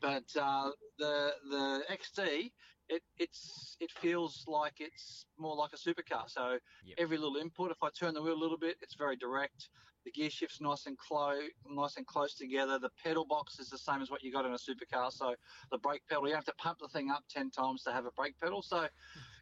but 0.00 0.24
uh, 0.40 0.70
the 0.98 1.32
the 1.50 1.82
XD 1.90 2.50
it 2.88 3.02
it's 3.18 3.76
it 3.80 3.90
feels 3.90 4.44
like 4.46 4.74
it's 4.80 5.26
more 5.38 5.56
like 5.56 5.70
a 5.72 5.76
supercar. 5.76 6.28
So 6.28 6.58
yep. 6.84 6.96
every 6.98 7.18
little 7.18 7.36
input, 7.36 7.70
if 7.70 7.82
I 7.82 7.88
turn 7.90 8.14
the 8.14 8.22
wheel 8.22 8.34
a 8.34 8.42
little 8.42 8.58
bit, 8.58 8.76
it's 8.82 8.94
very 8.94 9.16
direct. 9.16 9.68
The 10.04 10.12
gear 10.12 10.30
shift's 10.30 10.60
nice 10.60 10.86
and 10.86 10.96
close, 10.96 11.42
nice 11.68 11.96
and 11.96 12.06
close 12.06 12.34
together. 12.34 12.78
The 12.78 12.90
pedal 13.02 13.26
box 13.26 13.58
is 13.58 13.68
the 13.68 13.78
same 13.78 14.00
as 14.00 14.10
what 14.10 14.22
you 14.22 14.32
got 14.32 14.46
in 14.46 14.52
a 14.52 14.56
supercar. 14.56 15.12
So 15.12 15.34
the 15.70 15.78
brake 15.78 16.02
pedal, 16.08 16.28
you 16.28 16.34
have 16.34 16.44
to 16.46 16.54
pump 16.54 16.78
the 16.80 16.88
thing 16.88 17.10
up 17.10 17.24
ten 17.28 17.50
times 17.50 17.82
to 17.82 17.92
have 17.92 18.06
a 18.06 18.10
brake 18.12 18.34
pedal. 18.40 18.62
So, 18.62 18.86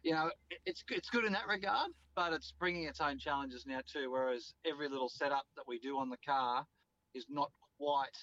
you 0.03 0.11
know, 0.11 0.29
it's 0.65 0.83
it's 0.89 1.09
good 1.09 1.25
in 1.25 1.33
that 1.33 1.47
regard, 1.47 1.91
but 2.15 2.33
it's 2.33 2.53
bringing 2.59 2.83
its 2.83 2.99
own 2.99 3.17
challenges 3.17 3.65
now 3.65 3.79
too. 3.91 4.11
Whereas 4.11 4.53
every 4.65 4.89
little 4.89 5.09
setup 5.09 5.45
that 5.55 5.67
we 5.67 5.79
do 5.79 5.97
on 5.97 6.09
the 6.09 6.17
car 6.25 6.65
is 7.13 7.25
not 7.29 7.51
quite 7.77 8.17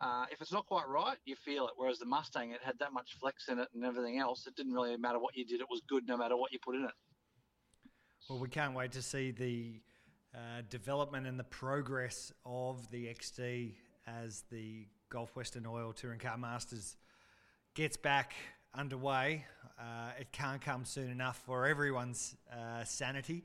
uh, 0.00 0.24
if 0.30 0.40
it's 0.40 0.52
not 0.52 0.66
quite 0.66 0.88
right, 0.88 1.16
you 1.24 1.36
feel 1.36 1.66
it. 1.66 1.72
Whereas 1.76 1.98
the 1.98 2.06
Mustang, 2.06 2.50
it 2.50 2.60
had 2.62 2.78
that 2.80 2.92
much 2.92 3.16
flex 3.18 3.48
in 3.48 3.58
it 3.58 3.68
and 3.74 3.84
everything 3.84 4.18
else. 4.18 4.46
It 4.46 4.54
didn't 4.54 4.72
really 4.72 4.96
matter 4.96 5.18
what 5.18 5.36
you 5.36 5.44
did; 5.44 5.60
it 5.60 5.66
was 5.70 5.80
good 5.88 6.06
no 6.06 6.16
matter 6.16 6.36
what 6.36 6.52
you 6.52 6.58
put 6.62 6.74
in 6.74 6.84
it. 6.84 6.90
Well, 8.28 8.38
we 8.38 8.48
can't 8.48 8.74
wait 8.74 8.92
to 8.92 9.02
see 9.02 9.30
the 9.30 9.80
uh, 10.34 10.62
development 10.68 11.26
and 11.26 11.38
the 11.38 11.44
progress 11.44 12.32
of 12.44 12.90
the 12.90 13.06
XD 13.06 13.74
as 14.06 14.42
the 14.50 14.86
Gulf 15.08 15.34
Western 15.36 15.64
Oil 15.66 15.92
Touring 15.92 16.18
Car 16.18 16.36
Masters 16.36 16.96
gets 17.74 17.96
back 17.96 18.34
underway. 18.74 19.44
Uh, 19.78 20.10
it 20.18 20.32
can't 20.32 20.60
come 20.60 20.84
soon 20.84 21.10
enough 21.10 21.40
for 21.46 21.66
everyone's 21.66 22.36
uh, 22.52 22.84
sanity. 22.84 23.44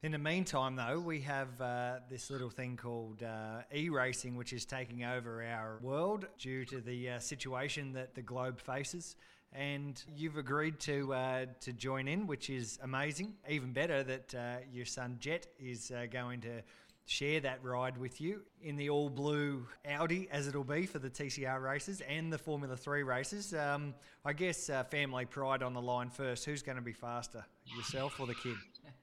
In 0.00 0.12
the 0.12 0.18
meantime, 0.18 0.76
though, 0.76 1.00
we 1.00 1.22
have 1.22 1.60
uh, 1.60 1.94
this 2.08 2.30
little 2.30 2.50
thing 2.50 2.76
called 2.76 3.24
uh, 3.24 3.62
e 3.74 3.88
racing, 3.88 4.36
which 4.36 4.52
is 4.52 4.64
taking 4.64 5.04
over 5.04 5.42
our 5.42 5.80
world 5.82 6.26
due 6.38 6.64
to 6.66 6.80
the 6.80 7.10
uh, 7.10 7.18
situation 7.18 7.94
that 7.94 8.14
the 8.14 8.22
globe 8.22 8.60
faces. 8.60 9.16
And 9.52 10.00
you've 10.16 10.36
agreed 10.36 10.78
to 10.80 11.12
uh, 11.14 11.46
to 11.62 11.72
join 11.72 12.06
in, 12.06 12.28
which 12.28 12.48
is 12.48 12.78
amazing. 12.84 13.34
Even 13.48 13.72
better 13.72 14.04
that 14.04 14.34
uh, 14.36 14.56
your 14.72 14.84
son 14.84 15.16
Jet 15.18 15.48
is 15.58 15.90
uh, 15.90 16.06
going 16.08 16.42
to 16.42 16.62
share 17.06 17.40
that 17.40 17.64
ride 17.64 17.98
with 17.98 18.20
you 18.20 18.42
in 18.62 18.76
the 18.76 18.90
all 18.90 19.10
blue 19.10 19.66
Audi, 19.84 20.28
as 20.30 20.46
it'll 20.46 20.62
be 20.62 20.86
for 20.86 21.00
the 21.00 21.10
TCR 21.10 21.60
races 21.60 22.02
and 22.02 22.32
the 22.32 22.38
Formula 22.38 22.76
3 22.76 23.02
races. 23.02 23.52
Um, 23.52 23.94
I 24.24 24.32
guess 24.32 24.70
family 24.90 25.24
pride 25.24 25.64
on 25.64 25.74
the 25.74 25.82
line 25.82 26.10
first. 26.10 26.44
Who's 26.44 26.62
going 26.62 26.76
to 26.76 26.82
be 26.82 26.92
faster, 26.92 27.44
yourself 27.76 28.20
or 28.20 28.28
the 28.28 28.34
kid? 28.34 28.54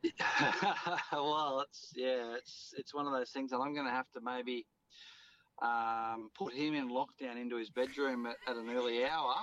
well, 1.11 1.61
it's 1.61 1.93
yeah, 1.95 2.35
it's 2.35 2.73
it's 2.77 2.93
one 2.93 3.07
of 3.07 3.13
those 3.13 3.31
things 3.31 3.51
that 3.51 3.57
I'm 3.57 3.73
going 3.73 3.87
to 3.87 3.91
have 3.91 4.09
to 4.11 4.21
maybe 4.21 4.65
um, 5.61 6.29
put 6.37 6.53
him 6.53 6.73
in 6.73 6.89
lockdown 6.89 7.39
into 7.39 7.57
his 7.57 7.69
bedroom 7.69 8.25
at, 8.25 8.37
at 8.47 8.55
an 8.55 8.69
early 8.69 9.05
hour 9.05 9.35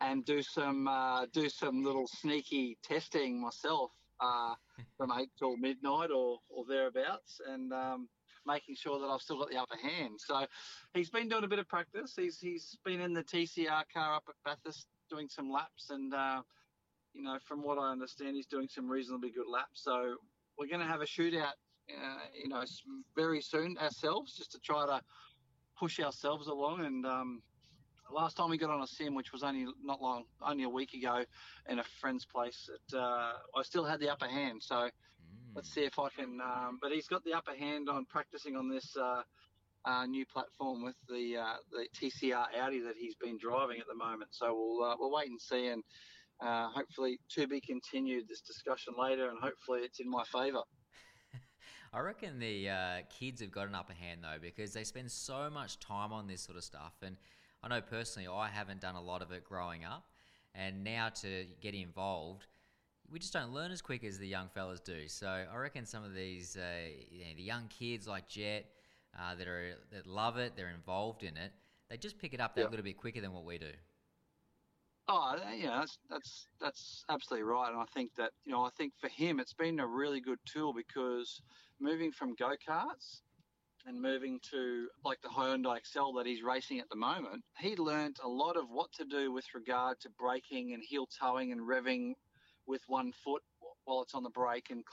and 0.00 0.24
do 0.24 0.42
some 0.42 0.88
uh, 0.88 1.26
do 1.26 1.48
some 1.48 1.82
little 1.82 2.06
sneaky 2.06 2.78
testing 2.82 3.40
myself 3.40 3.92
uh, 4.20 4.54
from 4.96 5.12
eight 5.12 5.30
till 5.38 5.56
midnight 5.56 6.10
or 6.10 6.38
or 6.48 6.64
thereabouts, 6.66 7.40
and 7.46 7.72
um, 7.72 8.08
making 8.46 8.76
sure 8.76 8.98
that 9.00 9.06
I've 9.06 9.22
still 9.22 9.38
got 9.38 9.50
the 9.50 9.56
upper 9.56 9.76
hand. 9.76 10.20
So 10.20 10.46
he's 10.94 11.10
been 11.10 11.28
doing 11.28 11.44
a 11.44 11.48
bit 11.48 11.58
of 11.58 11.68
practice. 11.68 12.14
He's 12.16 12.38
he's 12.38 12.76
been 12.84 13.00
in 13.00 13.12
the 13.12 13.24
TCR 13.24 13.84
car 13.92 14.14
up 14.14 14.24
at 14.28 14.34
Bathurst 14.44 14.86
doing 15.08 15.28
some 15.28 15.50
laps 15.50 15.90
and. 15.90 16.12
Uh, 16.12 16.42
you 17.16 17.22
know, 17.22 17.38
from 17.46 17.62
what 17.62 17.78
I 17.78 17.90
understand, 17.90 18.36
he's 18.36 18.46
doing 18.46 18.68
some 18.68 18.88
reasonably 18.88 19.30
good 19.30 19.48
laps. 19.50 19.82
So 19.82 20.16
we're 20.58 20.68
going 20.68 20.80
to 20.80 20.86
have 20.86 21.00
a 21.00 21.06
shootout, 21.06 21.56
uh, 21.90 22.18
you 22.40 22.48
know, 22.48 22.62
very 23.16 23.40
soon 23.40 23.76
ourselves, 23.78 24.36
just 24.36 24.52
to 24.52 24.58
try 24.58 24.86
to 24.86 25.00
push 25.78 25.98
ourselves 25.98 26.46
along. 26.48 26.84
And 26.84 27.06
um, 27.06 27.42
last 28.12 28.36
time 28.36 28.50
we 28.50 28.58
got 28.58 28.70
on 28.70 28.82
a 28.82 28.86
sim, 28.86 29.14
which 29.14 29.32
was 29.32 29.42
only 29.42 29.66
not 29.82 30.02
long, 30.02 30.24
only 30.42 30.64
a 30.64 30.68
week 30.68 30.92
ago, 30.92 31.24
in 31.68 31.78
a 31.78 31.84
friend's 32.00 32.26
place, 32.26 32.68
it, 32.72 32.96
uh, 32.96 33.32
I 33.56 33.62
still 33.62 33.84
had 33.84 34.00
the 34.00 34.10
upper 34.10 34.28
hand. 34.28 34.62
So 34.62 34.74
mm. 34.74 34.90
let's 35.54 35.72
see 35.72 35.84
if 35.84 35.98
I 35.98 36.08
can. 36.10 36.38
Um, 36.40 36.78
but 36.82 36.92
he's 36.92 37.08
got 37.08 37.24
the 37.24 37.32
upper 37.32 37.54
hand 37.54 37.88
on 37.88 38.04
practicing 38.06 38.56
on 38.56 38.68
this. 38.68 38.96
Uh, 38.96 39.22
uh, 39.86 40.04
new 40.04 40.26
platform 40.26 40.82
with 40.82 40.96
the 41.08 41.36
uh, 41.36 41.54
the 41.70 41.86
TCR 41.96 42.46
Audi 42.60 42.80
that 42.80 42.96
he's 42.98 43.14
been 43.14 43.38
driving 43.38 43.78
at 43.78 43.86
the 43.86 43.94
moment. 43.94 44.30
So 44.32 44.52
we'll 44.52 44.82
uh, 44.84 44.96
we'll 44.98 45.12
wait 45.12 45.30
and 45.30 45.40
see 45.40 45.68
and 45.68 45.84
uh, 46.40 46.68
hopefully, 46.68 47.18
to 47.30 47.46
be 47.46 47.60
continued 47.60 48.28
this 48.28 48.40
discussion 48.40 48.94
later, 48.98 49.28
and 49.28 49.38
hopefully, 49.40 49.80
it's 49.82 50.00
in 50.00 50.10
my 50.10 50.24
favour. 50.24 50.62
I 51.92 52.00
reckon 52.00 52.38
the 52.38 52.68
uh, 52.68 52.96
kids 53.18 53.40
have 53.40 53.50
got 53.50 53.68
an 53.68 53.74
upper 53.74 53.94
hand 53.94 54.20
though 54.22 54.38
because 54.40 54.72
they 54.72 54.84
spend 54.84 55.10
so 55.10 55.48
much 55.50 55.78
time 55.78 56.12
on 56.12 56.26
this 56.26 56.42
sort 56.42 56.58
of 56.58 56.64
stuff. 56.64 56.92
And 57.02 57.16
I 57.62 57.68
know 57.68 57.80
personally, 57.80 58.28
I 58.28 58.48
haven't 58.48 58.80
done 58.80 58.96
a 58.96 59.00
lot 59.00 59.22
of 59.22 59.32
it 59.32 59.44
growing 59.44 59.84
up, 59.84 60.04
and 60.54 60.84
now 60.84 61.08
to 61.22 61.46
get 61.60 61.74
involved, 61.74 62.46
we 63.10 63.18
just 63.18 63.32
don't 63.32 63.52
learn 63.52 63.70
as 63.70 63.80
quick 63.80 64.04
as 64.04 64.18
the 64.18 64.28
young 64.28 64.48
fellas 64.48 64.80
do. 64.80 65.08
So 65.08 65.26
I 65.28 65.56
reckon 65.56 65.86
some 65.86 66.04
of 66.04 66.14
these, 66.14 66.56
uh, 66.56 66.88
you 67.10 67.20
know, 67.20 67.30
the 67.36 67.42
young 67.42 67.68
kids 67.68 68.06
like 68.06 68.28
Jet 68.28 68.66
uh, 69.18 69.34
that 69.36 69.48
are 69.48 69.74
that 69.92 70.06
love 70.06 70.36
it, 70.36 70.52
they're 70.56 70.70
involved 70.74 71.22
in 71.22 71.36
it, 71.36 71.52
they 71.88 71.96
just 71.96 72.18
pick 72.18 72.34
it 72.34 72.40
up 72.40 72.54
that 72.56 72.62
yep. 72.62 72.70
little 72.70 72.84
bit 72.84 72.96
quicker 72.96 73.20
than 73.20 73.32
what 73.32 73.44
we 73.44 73.58
do. 73.58 73.70
Oh, 75.08 75.36
yeah, 75.56 75.78
that's 75.78 75.98
that's 76.10 76.46
that's 76.60 77.04
absolutely 77.08 77.44
right, 77.44 77.70
and 77.70 77.80
I 77.80 77.84
think 77.94 78.10
that 78.16 78.32
you 78.44 78.52
know 78.52 78.64
I 78.64 78.70
think 78.76 78.92
for 79.00 79.08
him 79.08 79.38
it's 79.38 79.52
been 79.52 79.78
a 79.78 79.86
really 79.86 80.20
good 80.20 80.40
tool 80.46 80.72
because 80.72 81.40
moving 81.80 82.10
from 82.10 82.34
go 82.34 82.54
karts 82.68 83.20
and 83.86 84.00
moving 84.00 84.40
to 84.50 84.88
like 85.04 85.20
the 85.22 85.28
Hyundai 85.28 85.76
Excel 85.76 86.12
that 86.14 86.26
he's 86.26 86.42
racing 86.42 86.80
at 86.80 86.88
the 86.88 86.96
moment, 86.96 87.44
he 87.58 87.76
learned 87.76 88.16
a 88.24 88.28
lot 88.28 88.56
of 88.56 88.64
what 88.68 88.92
to 88.94 89.04
do 89.04 89.32
with 89.32 89.44
regard 89.54 90.00
to 90.00 90.10
braking 90.18 90.74
and 90.74 90.82
heel 90.82 91.06
toeing 91.20 91.52
and 91.52 91.60
revving 91.60 92.14
with 92.66 92.82
one 92.88 93.12
foot 93.12 93.42
while 93.84 94.02
it's 94.02 94.14
on 94.14 94.24
the 94.24 94.30
brake 94.30 94.70
and 94.70 94.84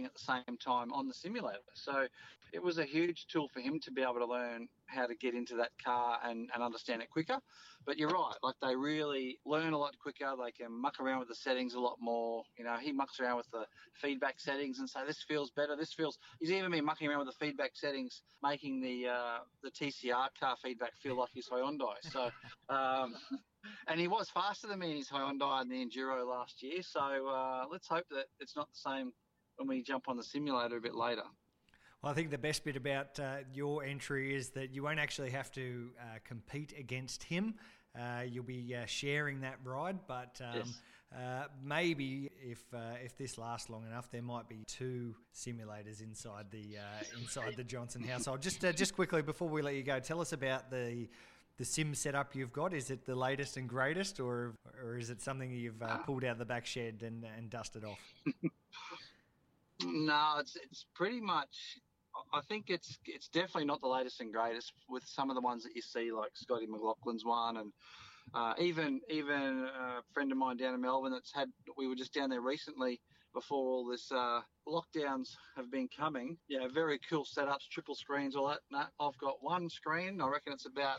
at 0.00 0.12
the 0.14 0.20
same 0.20 0.56
time 0.58 0.92
on 0.92 1.08
the 1.08 1.14
simulator. 1.14 1.58
So 1.74 2.06
it 2.52 2.62
was 2.62 2.78
a 2.78 2.84
huge 2.84 3.26
tool 3.28 3.48
for 3.48 3.60
him 3.60 3.80
to 3.80 3.90
be 3.90 4.02
able 4.02 4.18
to 4.18 4.26
learn 4.26 4.68
how 4.86 5.06
to 5.06 5.14
get 5.14 5.34
into 5.34 5.56
that 5.56 5.70
car 5.82 6.18
and, 6.22 6.50
and 6.52 6.62
understand 6.62 7.00
it 7.00 7.08
quicker. 7.10 7.38
But 7.86 7.98
you're 7.98 8.10
right, 8.10 8.34
like 8.42 8.54
they 8.60 8.76
really 8.76 9.38
learn 9.46 9.72
a 9.72 9.78
lot 9.78 9.98
quicker. 9.98 10.34
They 10.42 10.52
can 10.52 10.70
muck 10.70 11.00
around 11.00 11.20
with 11.20 11.28
the 11.28 11.34
settings 11.34 11.74
a 11.74 11.80
lot 11.80 11.96
more. 12.00 12.44
You 12.58 12.64
know, 12.64 12.76
he 12.76 12.92
mucks 12.92 13.18
around 13.20 13.38
with 13.38 13.50
the 13.50 13.64
feedback 13.94 14.38
settings 14.38 14.78
and 14.78 14.88
say 14.88 15.00
this 15.06 15.22
feels 15.26 15.50
better. 15.50 15.76
This 15.76 15.92
feels. 15.92 16.18
He's 16.38 16.50
even 16.50 16.70
been 16.70 16.84
mucking 16.84 17.08
around 17.08 17.26
with 17.26 17.28
the 17.28 17.44
feedback 17.44 17.72
settings, 17.74 18.22
making 18.42 18.80
the 18.80 19.08
uh, 19.08 19.38
the 19.62 19.70
TCR 19.70 20.28
car 20.38 20.56
feedback 20.62 20.92
feel 21.02 21.18
like 21.18 21.30
his 21.34 21.48
Hyundai. 21.48 21.94
So, 22.02 22.30
um, 22.68 23.14
and 23.88 23.98
he 23.98 24.08
was 24.08 24.28
faster 24.30 24.68
than 24.68 24.78
me 24.78 24.90
in 24.92 24.96
his 24.98 25.08
Hyundai 25.08 25.62
in 25.62 25.68
the 25.68 25.84
Enduro 25.84 26.28
last 26.28 26.62
year. 26.62 26.82
So 26.82 27.00
uh, 27.00 27.64
let's 27.70 27.88
hope 27.88 28.04
that 28.10 28.26
it's 28.40 28.56
not 28.56 28.68
the 28.70 28.90
same 28.90 29.12
when 29.62 29.76
we 29.76 29.82
jump 29.82 30.08
on 30.08 30.16
the 30.16 30.22
simulator 30.22 30.76
a 30.76 30.80
bit 30.80 30.94
later. 30.94 31.22
Well, 32.02 32.10
I 32.10 32.14
think 32.14 32.30
the 32.30 32.38
best 32.38 32.64
bit 32.64 32.76
about 32.76 33.18
uh, 33.20 33.38
your 33.54 33.84
entry 33.84 34.34
is 34.34 34.50
that 34.50 34.74
you 34.74 34.82
won't 34.82 34.98
actually 34.98 35.30
have 35.30 35.52
to 35.52 35.90
uh, 36.00 36.18
compete 36.24 36.74
against 36.76 37.22
him. 37.22 37.54
Uh, 37.96 38.22
you'll 38.26 38.42
be 38.44 38.74
uh, 38.74 38.86
sharing 38.86 39.40
that 39.42 39.58
ride, 39.62 39.98
but 40.08 40.40
um, 40.40 40.56
Yes. 40.56 40.80
uh, 41.14 41.44
maybe 41.62 42.30
if 42.42 42.62
uh, 42.74 42.78
if 43.04 43.16
this 43.16 43.38
lasts 43.38 43.70
long 43.70 43.86
enough, 43.86 44.10
there 44.10 44.22
might 44.22 44.48
be 44.48 44.64
two 44.66 45.14
simulators 45.34 46.02
inside 46.02 46.46
the 46.50 46.78
uh, 46.78 47.20
inside 47.20 47.54
the 47.56 47.64
Johnson 47.64 48.02
household. 48.02 48.40
Just 48.40 48.64
uh, 48.64 48.72
just 48.72 48.96
quickly 48.96 49.22
before 49.22 49.48
we 49.48 49.62
let 49.62 49.74
you 49.74 49.82
go, 49.84 50.00
tell 50.00 50.20
us 50.20 50.32
about 50.32 50.70
the 50.70 51.06
the 51.58 51.64
sim 51.64 51.94
setup 51.94 52.34
you've 52.34 52.52
got. 52.52 52.72
Is 52.72 52.90
it 52.90 53.04
the 53.04 53.14
latest 53.14 53.58
and 53.58 53.68
greatest, 53.68 54.18
or 54.18 54.54
or 54.82 54.96
is 54.96 55.10
it 55.10 55.20
something 55.20 55.52
you've 55.52 55.82
uh, 55.82 55.98
pulled 55.98 56.24
out 56.24 56.32
of 56.32 56.38
the 56.38 56.46
back 56.46 56.64
shed 56.66 57.02
and, 57.06 57.24
and 57.36 57.50
dusted 57.50 57.84
off? 57.84 58.00
No, 59.86 60.36
it's 60.38 60.56
it's 60.56 60.86
pretty 60.94 61.20
much. 61.20 61.78
I 62.32 62.40
think 62.42 62.66
it's 62.68 62.98
it's 63.06 63.28
definitely 63.28 63.64
not 63.64 63.80
the 63.80 63.88
latest 63.88 64.20
and 64.20 64.32
greatest 64.32 64.72
with 64.88 65.02
some 65.06 65.30
of 65.30 65.34
the 65.34 65.40
ones 65.40 65.62
that 65.64 65.74
you 65.74 65.82
see, 65.82 66.12
like 66.12 66.30
Scotty 66.34 66.66
McLaughlin's 66.66 67.24
one, 67.24 67.56
and 67.56 67.72
uh, 68.34 68.54
even 68.58 69.00
even 69.08 69.66
a 69.66 70.02
friend 70.12 70.30
of 70.30 70.38
mine 70.38 70.56
down 70.56 70.74
in 70.74 70.80
Melbourne 70.80 71.12
that's 71.12 71.32
had. 71.34 71.48
We 71.76 71.88
were 71.88 71.94
just 71.94 72.12
down 72.12 72.30
there 72.30 72.40
recently 72.40 73.00
before 73.34 73.70
all 73.70 73.86
this 73.86 74.12
uh, 74.12 74.40
lockdowns 74.68 75.28
have 75.56 75.70
been 75.70 75.88
coming. 75.96 76.36
Yeah, 76.48 76.68
very 76.68 77.00
cool 77.08 77.24
setups, 77.24 77.68
triple 77.70 77.94
screens, 77.94 78.36
all 78.36 78.48
that. 78.48 78.88
I've 79.00 79.18
got 79.18 79.36
one 79.40 79.70
screen. 79.70 80.20
I 80.20 80.28
reckon 80.28 80.52
it's 80.52 80.66
about 80.66 80.98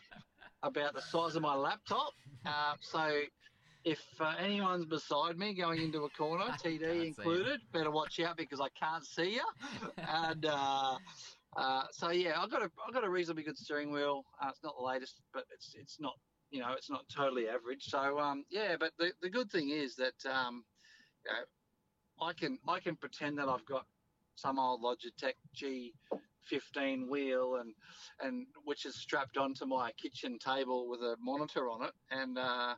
about 0.63 0.95
the 0.95 1.01
size 1.01 1.36
of 1.36 1.41
my 1.41 1.55
laptop. 1.55 2.13
Uh, 2.45 2.73
so 2.79 3.21
if 3.86 4.01
uh, 4.19 4.34
anyone's 4.39 4.86
beside 4.86 5.38
me 5.38 5.53
going 5.53 5.81
into 5.81 6.03
a 6.05 6.09
corner, 6.09 6.45
TD 6.63 7.07
included, 7.07 7.59
better 7.73 7.91
watch 7.91 8.19
out 8.19 8.38
because 8.38 8.61
I 8.61 8.69
can't 8.79 9.05
see 9.05 9.34
you. 9.34 9.45
and 9.97 10.45
uh, 10.45 10.97
uh, 11.57 11.84
so 11.91 12.09
yeah, 12.09 12.41
I've 12.41 12.51
got 12.51 12.61
a 12.61 12.71
I've 12.88 12.93
got 12.93 13.03
a 13.03 13.09
reasonably 13.09 13.43
good 13.43 13.57
steering 13.57 13.91
wheel. 13.91 14.23
Uh, 14.41 14.47
it's 14.49 14.63
not 14.63 14.75
the 14.77 14.84
latest, 14.84 15.21
but 15.34 15.45
it's 15.53 15.75
it's 15.77 15.97
not 15.99 16.13
you 16.51 16.59
know 16.61 16.73
it's 16.77 16.89
not 16.89 17.03
totally 17.13 17.47
average. 17.49 17.84
So 17.84 18.19
um, 18.19 18.45
yeah, 18.49 18.75
but 18.79 18.91
the, 18.97 19.11
the 19.21 19.29
good 19.29 19.51
thing 19.51 19.69
is 19.69 19.95
that 19.95 20.31
um, 20.31 20.63
you 21.25 21.31
know, 21.31 22.25
I 22.25 22.34
can 22.34 22.59
I 22.67 22.79
can 22.79 22.95
pretend 22.95 23.38
that 23.39 23.49
I've 23.49 23.65
got 23.65 23.86
some 24.36 24.57
old 24.59 24.81
Logitech 24.81 25.34
G15 25.55 27.09
wheel 27.09 27.57
and 27.59 27.73
and 28.21 28.47
which 28.63 28.86
is 28.86 28.95
strapped 28.95 29.38
onto 29.38 29.65
my 29.65 29.91
kitchen 29.91 30.39
table 30.39 30.89
with 30.89 31.01
a 31.01 31.15
monitor 31.21 31.69
on 31.69 31.84
it 31.84 31.91
and 32.11 32.38
uh, 32.38 32.75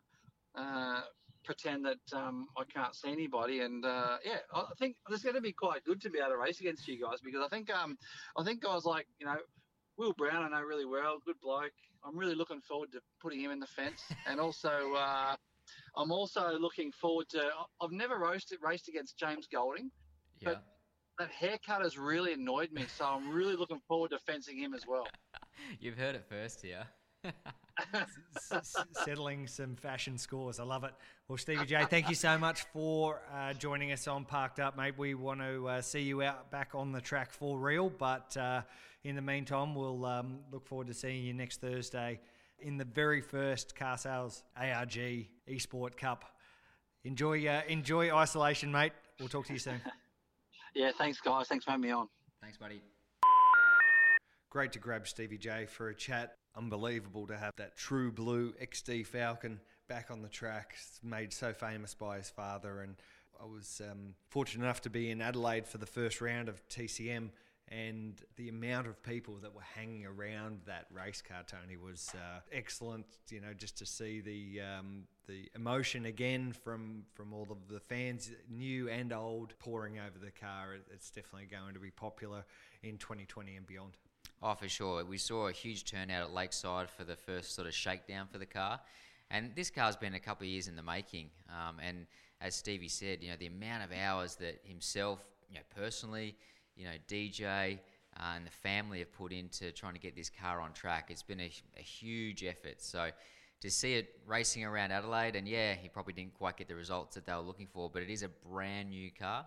uh, 0.57 1.01
pretend 1.43 1.85
that 1.85 2.17
um, 2.17 2.47
I 2.57 2.63
can't 2.63 2.95
see 2.95 3.11
anybody. 3.11 3.61
And 3.61 3.85
uh, 3.85 4.17
yeah, 4.25 4.37
I 4.53 4.63
think 4.79 4.95
it's 5.09 5.23
going 5.23 5.35
to 5.35 5.41
be 5.41 5.53
quite 5.53 5.83
good 5.83 6.01
to 6.01 6.09
be 6.09 6.19
able 6.19 6.31
to 6.31 6.37
race 6.37 6.59
against 6.59 6.87
you 6.87 7.01
guys 7.01 7.19
because 7.23 7.41
I 7.43 7.47
think 7.49 7.69
um, 7.73 7.97
I 8.37 8.43
think 8.43 8.61
guys 8.63 8.85
like 8.85 9.07
you 9.19 9.25
know 9.25 9.37
Will 9.97 10.13
Brown 10.13 10.43
I 10.43 10.49
know 10.49 10.63
really 10.63 10.85
well, 10.85 11.17
good 11.25 11.39
bloke. 11.41 11.71
I'm 12.05 12.17
really 12.17 12.35
looking 12.35 12.61
forward 12.61 12.91
to 12.91 12.99
putting 13.21 13.39
him 13.39 13.51
in 13.51 13.59
the 13.59 13.67
fence, 13.67 14.01
and 14.27 14.39
also 14.39 14.93
uh, 14.95 15.35
I'm 15.97 16.11
also 16.11 16.57
looking 16.59 16.91
forward 16.91 17.29
to. 17.29 17.49
I've 17.81 17.91
never 17.91 18.17
roasted 18.17 18.59
raced 18.61 18.87
against 18.89 19.17
James 19.17 19.47
Golding. 19.51 19.89
Yeah. 20.41 20.49
But- 20.49 20.63
That 21.17 21.31
haircut 21.31 21.81
has 21.81 21.97
really 21.97 22.33
annoyed 22.33 22.73
me, 22.73 22.85
so 22.97 23.05
I'm 23.05 23.31
really 23.31 23.55
looking 23.55 23.79
forward 23.87 24.11
to 24.11 24.19
fencing 24.19 24.57
him 24.57 24.73
as 24.73 24.85
well. 24.85 25.07
You've 25.79 25.97
heard 25.97 26.13
it 26.15 26.25
first 26.27 26.61
here. 26.61 26.85
S- 27.93 28.51
s- 28.51 28.75
settling 29.03 29.47
some 29.47 29.75
fashion 29.75 30.17
scores. 30.17 30.59
I 30.59 30.63
love 30.63 30.83
it. 30.85 30.93
Well, 31.27 31.37
Stevie 31.37 31.65
J, 31.65 31.85
thank 31.89 32.07
you 32.07 32.15
so 32.15 32.37
much 32.37 32.63
for 32.71 33.21
uh, 33.33 33.53
joining 33.53 33.91
us 33.91 34.07
on 34.07 34.23
Parked 34.25 34.59
Up, 34.59 34.77
mate. 34.77 34.93
We 34.97 35.13
want 35.13 35.41
to 35.41 35.67
uh, 35.67 35.81
see 35.81 36.01
you 36.01 36.21
out 36.21 36.51
back 36.51 36.69
on 36.73 36.91
the 36.91 37.01
track 37.01 37.31
for 37.31 37.57
real, 37.59 37.89
but 37.89 38.35
uh, 38.37 38.61
in 39.03 39.15
the 39.15 39.21
meantime, 39.21 39.75
we'll 39.75 40.05
um, 40.05 40.39
look 40.51 40.65
forward 40.65 40.87
to 40.87 40.93
seeing 40.93 41.23
you 41.25 41.33
next 41.33 41.59
Thursday 41.59 42.19
in 42.59 42.77
the 42.77 42.85
very 42.85 43.19
first 43.21 43.75
car 43.75 43.97
sales 43.97 44.43
ARG 44.55 45.27
Esport 45.49 45.97
Cup. 45.97 46.23
Enjoy, 47.03 47.45
uh, 47.45 47.61
enjoy 47.67 48.15
isolation, 48.15 48.71
mate. 48.71 48.93
We'll 49.19 49.29
talk 49.29 49.45
to 49.47 49.53
you 49.53 49.59
soon. 49.59 49.81
Yeah, 50.77 50.91
thanks 50.97 51.21
guys. 51.21 51.47
Thanks 51.47 51.63
for 51.63 51.71
having 51.71 51.83
me 51.85 51.91
on. 51.91 52.09
Thanks, 52.41 52.57
buddy. 52.57 52.81
Great 54.49 54.73
to 54.73 54.79
grab 54.79 55.07
Stevie 55.07 55.37
J 55.37 55.65
for 55.67 55.87
a 55.87 55.95
chat. 55.95 56.35
Unbelievable 56.57 57.27
to 57.27 57.37
have 57.37 57.51
that 57.57 57.75
true 57.75 58.11
blue 58.11 58.53
XD 58.53 59.05
Falcon 59.05 59.59
back 59.87 60.09
on 60.09 60.21
the 60.21 60.29
track. 60.29 60.75
Made 61.03 61.33
so 61.33 61.53
famous 61.53 61.93
by 61.93 62.17
his 62.17 62.29
father. 62.29 62.81
And 62.81 62.95
I 63.41 63.45
was 63.45 63.81
um, 63.89 64.15
fortunate 64.29 64.63
enough 64.63 64.81
to 64.81 64.89
be 64.89 65.11
in 65.11 65.21
Adelaide 65.21 65.67
for 65.67 65.77
the 65.77 65.85
first 65.85 66.21
round 66.21 66.47
of 66.47 66.67
TCM. 66.69 67.29
And 67.67 68.21
the 68.35 68.47
amount 68.49 68.87
of 68.87 69.01
people 69.01 69.37
that 69.41 69.53
were 69.53 69.65
hanging 69.75 70.05
around 70.05 70.61
that 70.67 70.85
race 70.93 71.23
car, 71.27 71.43
Tony, 71.47 71.77
was 71.77 72.11
uh, 72.13 72.39
excellent. 72.51 73.07
You 73.29 73.41
know, 73.41 73.53
just 73.57 73.79
to 73.79 73.87
see 73.87 74.21
the 74.21 74.61
um, 74.61 75.05
the 75.27 75.49
emotion 75.55 76.05
again 76.05 76.53
from 76.53 77.05
from 77.15 77.33
all 77.33 77.47
of 77.49 77.67
the 77.67 77.79
fans, 77.79 78.29
new 78.47 78.87
and 78.87 79.11
old, 79.11 79.57
pouring 79.57 79.97
over 79.97 80.19
the 80.23 80.29
car. 80.29 80.75
It's 80.93 81.09
definitely 81.09 81.47
going 81.47 81.73
to 81.73 81.79
be 81.79 81.89
popular 81.89 82.45
in 82.83 82.99
2020 82.99 83.55
and 83.55 83.65
beyond. 83.65 83.97
Oh, 84.41 84.53
for 84.53 84.69
sure. 84.69 85.03
We 85.05 85.17
saw 85.17 85.47
a 85.47 85.51
huge 85.51 85.85
turnout 85.85 86.29
at 86.29 86.33
Lakeside 86.33 86.89
for 86.89 87.03
the 87.03 87.15
first 87.15 87.55
sort 87.55 87.67
of 87.67 87.73
shakedown 87.73 88.27
for 88.31 88.37
the 88.37 88.45
car. 88.45 88.79
And 89.31 89.55
this 89.55 89.69
car's 89.69 89.95
been 89.95 90.13
a 90.13 90.19
couple 90.19 90.45
of 90.45 90.51
years 90.51 90.67
in 90.67 90.75
the 90.75 90.83
making. 90.83 91.29
Um, 91.49 91.77
and 91.81 92.05
as 92.41 92.55
Stevie 92.55 92.89
said, 92.89 93.23
you 93.23 93.29
know, 93.29 93.37
the 93.39 93.47
amount 93.47 93.83
of 93.83 93.91
hours 93.91 94.35
that 94.35 94.61
himself, 94.63 95.25
you 95.49 95.55
know, 95.55 95.61
personally, 95.75 96.35
you 96.75 96.85
know, 96.85 96.91
DJ 97.07 97.79
uh, 98.17 98.35
and 98.35 98.45
the 98.45 98.51
family 98.51 98.99
have 98.99 99.11
put 99.13 99.31
into 99.31 99.71
trying 99.71 99.93
to 99.93 99.99
get 99.99 100.15
this 100.15 100.29
car 100.29 100.59
on 100.61 100.73
track, 100.73 101.07
it's 101.09 101.23
been 101.23 101.39
a, 101.39 101.51
a 101.77 101.81
huge 101.81 102.43
effort. 102.43 102.81
So 102.81 103.09
to 103.61 103.71
see 103.71 103.95
it 103.95 104.19
racing 104.27 104.63
around 104.63 104.91
Adelaide, 104.91 105.35
and 105.35 105.47
yeah, 105.47 105.73
he 105.73 105.89
probably 105.89 106.13
didn't 106.13 106.35
quite 106.35 106.57
get 106.57 106.67
the 106.67 106.75
results 106.75 107.15
that 107.15 107.25
they 107.25 107.33
were 107.33 107.39
looking 107.39 107.67
for, 107.73 107.89
but 107.89 108.03
it 108.03 108.09
is 108.09 108.21
a 108.21 108.29
brand 108.29 108.89
new 108.89 109.09
car. 109.11 109.45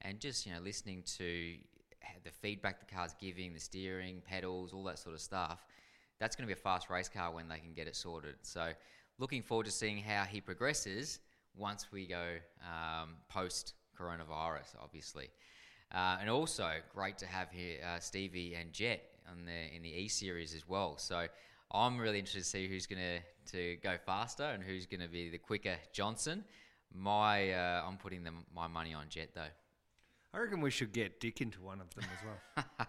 And 0.00 0.20
just, 0.20 0.46
you 0.46 0.52
know, 0.54 0.60
listening 0.60 1.02
to 1.18 1.56
the 2.24 2.30
feedback 2.30 2.80
the 2.80 2.94
car's 2.94 3.14
giving, 3.20 3.54
the 3.54 3.60
steering, 3.60 4.22
pedals, 4.26 4.72
all 4.72 4.84
that 4.84 4.98
sort 4.98 5.14
of 5.14 5.20
stuff, 5.20 5.64
that's 6.18 6.36
going 6.36 6.48
to 6.48 6.54
be 6.54 6.58
a 6.58 6.62
fast 6.62 6.90
race 6.90 7.08
car 7.08 7.32
when 7.32 7.48
they 7.48 7.58
can 7.58 7.72
get 7.72 7.86
it 7.86 7.96
sorted. 7.96 8.36
So, 8.42 8.70
looking 9.18 9.42
forward 9.42 9.66
to 9.66 9.72
seeing 9.72 9.98
how 9.98 10.24
he 10.24 10.40
progresses 10.40 11.20
once 11.56 11.86
we 11.92 12.06
go 12.06 12.36
um, 12.62 13.16
post 13.28 13.74
coronavirus, 13.98 14.76
obviously. 14.82 15.30
Uh, 15.92 16.18
and 16.20 16.28
also, 16.28 16.70
great 16.94 17.18
to 17.18 17.26
have 17.26 17.50
here 17.50 17.78
uh, 17.86 17.98
Stevie 17.98 18.54
and 18.54 18.72
Jet 18.72 19.02
on 19.30 19.44
the 19.44 19.74
in 19.74 19.82
the 19.82 19.90
E 19.90 20.08
series 20.08 20.54
as 20.54 20.68
well. 20.68 20.98
So, 20.98 21.26
I'm 21.72 21.98
really 21.98 22.18
interested 22.18 22.44
to 22.44 22.48
see 22.48 22.68
who's 22.68 22.86
going 22.86 23.02
to 23.02 23.20
to 23.52 23.76
go 23.82 23.96
faster 24.04 24.44
and 24.44 24.62
who's 24.62 24.86
going 24.86 25.00
to 25.00 25.08
be 25.08 25.30
the 25.30 25.38
quicker 25.38 25.76
Johnson. 25.92 26.44
My, 26.94 27.52
uh, 27.52 27.82
I'm 27.86 27.96
putting 27.96 28.24
them, 28.24 28.44
my 28.54 28.66
money 28.66 28.94
on 28.94 29.06
Jet 29.08 29.30
though. 29.34 29.52
I 30.32 30.38
reckon 30.38 30.60
we 30.60 30.70
should 30.70 30.92
get 30.92 31.20
Dick 31.20 31.40
into 31.40 31.60
one 31.62 31.80
of 31.80 31.94
them 31.94 32.04
as 32.04 32.64
well. 32.66 32.86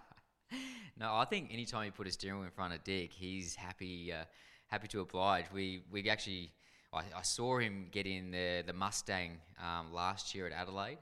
no, 0.99 1.15
I 1.15 1.25
think 1.25 1.53
anytime 1.53 1.85
you 1.85 1.91
put 1.91 2.07
a 2.07 2.11
steering 2.11 2.39
wheel 2.39 2.45
in 2.45 2.51
front 2.51 2.73
of 2.73 2.83
Dick, 2.83 3.13
he's 3.13 3.55
happy 3.55 4.11
uh, 4.11 4.25
happy 4.67 4.87
to 4.89 4.99
oblige. 5.01 5.45
We 5.53 5.83
we 5.91 6.09
actually 6.09 6.51
I, 6.93 7.03
I 7.15 7.21
saw 7.21 7.59
him 7.59 7.87
get 7.91 8.05
in 8.05 8.31
the 8.31 8.63
the 8.65 8.73
Mustang 8.73 9.37
um, 9.63 9.93
last 9.93 10.35
year 10.35 10.47
at 10.47 10.51
Adelaide, 10.51 10.97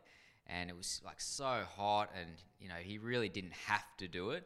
and 0.45 0.69
it 0.69 0.77
was 0.77 1.01
like 1.03 1.19
so 1.19 1.63
hot, 1.75 2.11
and 2.19 2.29
you 2.59 2.69
know 2.69 2.75
he 2.75 2.99
really 2.99 3.29
didn't 3.29 3.53
have 3.53 3.85
to 3.97 4.07
do 4.07 4.31
it, 4.31 4.45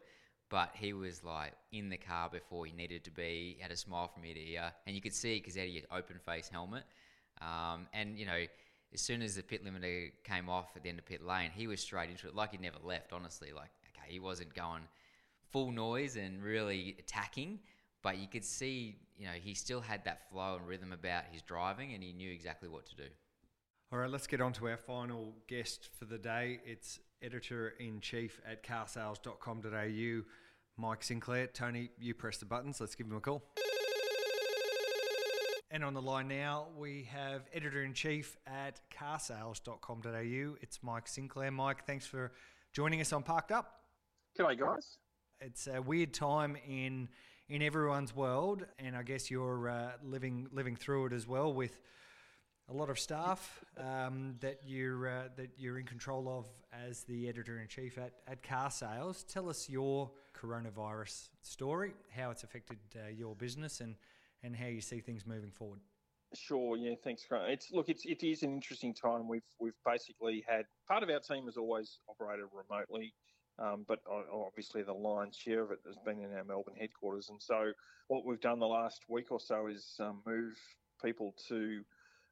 but 0.49 0.71
he 0.73 0.93
was 0.93 1.25
like 1.25 1.53
in 1.73 1.89
the 1.89 1.97
car 1.97 2.29
before 2.29 2.65
he 2.65 2.71
needed 2.71 3.03
to 3.03 3.11
be. 3.11 3.55
He 3.57 3.61
had 3.61 3.71
a 3.71 3.77
smile 3.77 4.07
from 4.07 4.23
ear 4.23 4.35
to 4.35 4.49
ear, 4.49 4.71
and 4.87 4.95
you 4.95 5.01
could 5.01 5.13
see 5.13 5.39
because 5.39 5.55
he 5.55 5.59
had 5.59 5.69
an 5.69 5.89
open 5.91 6.19
face 6.25 6.47
helmet, 6.47 6.83
um, 7.41 7.87
and 7.93 8.17
you 8.17 8.25
know. 8.25 8.45
As 8.93 9.01
soon 9.01 9.21
as 9.21 9.35
the 9.35 9.43
pit 9.43 9.65
limiter 9.65 10.11
came 10.23 10.49
off 10.49 10.75
at 10.75 10.83
the 10.83 10.89
end 10.89 10.99
of 10.99 11.05
pit 11.05 11.25
lane, 11.25 11.51
he 11.53 11.67
was 11.67 11.79
straight 11.79 12.09
into 12.09 12.27
it, 12.27 12.35
like 12.35 12.51
he'd 12.51 12.61
never 12.61 12.77
left. 12.83 13.13
Honestly, 13.13 13.51
like 13.53 13.71
okay, 13.95 14.11
he 14.11 14.19
wasn't 14.19 14.53
going 14.53 14.83
full 15.51 15.71
noise 15.71 16.15
and 16.15 16.43
really 16.43 16.95
attacking, 16.99 17.59
but 18.01 18.17
you 18.17 18.27
could 18.27 18.43
see, 18.43 18.97
you 19.17 19.25
know, 19.25 19.33
he 19.33 19.53
still 19.53 19.81
had 19.81 20.03
that 20.05 20.29
flow 20.29 20.55
and 20.55 20.67
rhythm 20.67 20.91
about 20.91 21.23
his 21.31 21.41
driving 21.41 21.93
and 21.93 22.01
he 22.03 22.13
knew 22.13 22.31
exactly 22.31 22.69
what 22.69 22.85
to 22.87 22.95
do. 22.95 23.07
All 23.91 23.99
right, 23.99 24.09
let's 24.09 24.27
get 24.27 24.39
on 24.39 24.53
to 24.53 24.69
our 24.69 24.77
final 24.77 25.33
guest 25.47 25.89
for 25.99 26.05
the 26.05 26.17
day. 26.17 26.61
It's 26.65 26.99
editor 27.21 27.73
in 27.79 27.99
chief 27.99 28.39
at 28.49 28.63
carsales.com.au, 28.63 30.21
Mike 30.77 31.03
Sinclair. 31.03 31.47
Tony, 31.47 31.89
you 31.99 32.13
press 32.13 32.37
the 32.37 32.45
buttons. 32.45 32.79
Let's 32.79 32.95
give 32.95 33.07
him 33.07 33.17
a 33.17 33.19
call. 33.19 33.43
And 35.73 35.85
on 35.85 35.93
the 35.93 36.01
line 36.01 36.27
now, 36.27 36.65
we 36.77 37.07
have 37.13 37.43
editor 37.53 37.81
in 37.81 37.93
chief 37.93 38.35
at 38.45 38.81
carsales.com.au. 38.91 40.57
It's 40.61 40.79
Mike 40.83 41.07
Sinclair. 41.07 41.49
Mike, 41.49 41.85
thanks 41.85 42.05
for 42.05 42.33
joining 42.73 42.99
us 42.99 43.13
on 43.13 43.23
Parked 43.23 43.53
Up. 43.53 43.79
G'day, 44.37 44.59
guys. 44.59 44.97
It's 45.39 45.67
a 45.67 45.81
weird 45.81 46.13
time 46.13 46.57
in 46.67 47.07
in 47.47 47.61
everyone's 47.61 48.13
world, 48.13 48.65
and 48.79 48.97
I 48.97 49.03
guess 49.03 49.31
you're 49.31 49.69
uh, 49.69 49.91
living 50.03 50.49
living 50.51 50.75
through 50.75 51.05
it 51.05 51.13
as 51.13 51.25
well 51.25 51.53
with 51.53 51.79
a 52.67 52.73
lot 52.73 52.89
of 52.89 52.99
staff 52.99 53.63
um, 53.77 54.35
that 54.41 54.59
you're 54.65 55.07
uh, 55.07 55.23
that 55.37 55.51
you're 55.57 55.79
in 55.79 55.85
control 55.85 56.27
of 56.27 56.47
as 56.85 57.03
the 57.03 57.29
editor 57.29 57.59
in 57.59 57.69
chief 57.69 57.97
at, 57.97 58.11
at 58.27 58.43
Car 58.43 58.71
Sales. 58.71 59.23
Tell 59.23 59.47
us 59.47 59.69
your 59.69 60.11
coronavirus 60.37 61.29
story, 61.41 61.93
how 62.13 62.29
it's 62.29 62.43
affected 62.43 62.77
uh, 62.97 63.07
your 63.07 63.35
business, 63.37 63.79
and 63.79 63.95
and 64.43 64.55
how 64.55 64.67
you 64.67 64.81
see 64.81 64.99
things 64.99 65.25
moving 65.25 65.51
forward. 65.51 65.79
Sure. 66.33 66.77
Yeah. 66.77 66.95
Thanks, 67.03 67.25
Grant. 67.27 67.51
It's 67.51 67.71
look. 67.71 67.89
It's 67.89 68.05
it 68.05 68.23
is 68.23 68.43
an 68.43 68.53
interesting 68.53 68.93
time. 68.93 69.27
We've 69.27 69.41
we've 69.59 69.77
basically 69.85 70.43
had 70.47 70.63
part 70.87 71.03
of 71.03 71.09
our 71.09 71.19
team 71.19 71.45
has 71.45 71.57
always 71.57 71.99
operated 72.09 72.45
remotely, 72.53 73.13
um, 73.59 73.85
but 73.87 73.99
obviously 74.31 74.81
the 74.81 74.93
lion's 74.93 75.35
share 75.35 75.61
of 75.61 75.71
it 75.71 75.79
has 75.85 75.97
been 76.05 76.19
in 76.19 76.33
our 76.33 76.45
Melbourne 76.45 76.75
headquarters. 76.79 77.27
And 77.29 77.41
so 77.41 77.71
what 78.07 78.25
we've 78.25 78.39
done 78.39 78.59
the 78.59 78.67
last 78.67 79.01
week 79.09 79.31
or 79.31 79.39
so 79.41 79.67
is 79.67 79.95
um, 79.99 80.21
move 80.25 80.53
people 81.03 81.35
to 81.49 81.81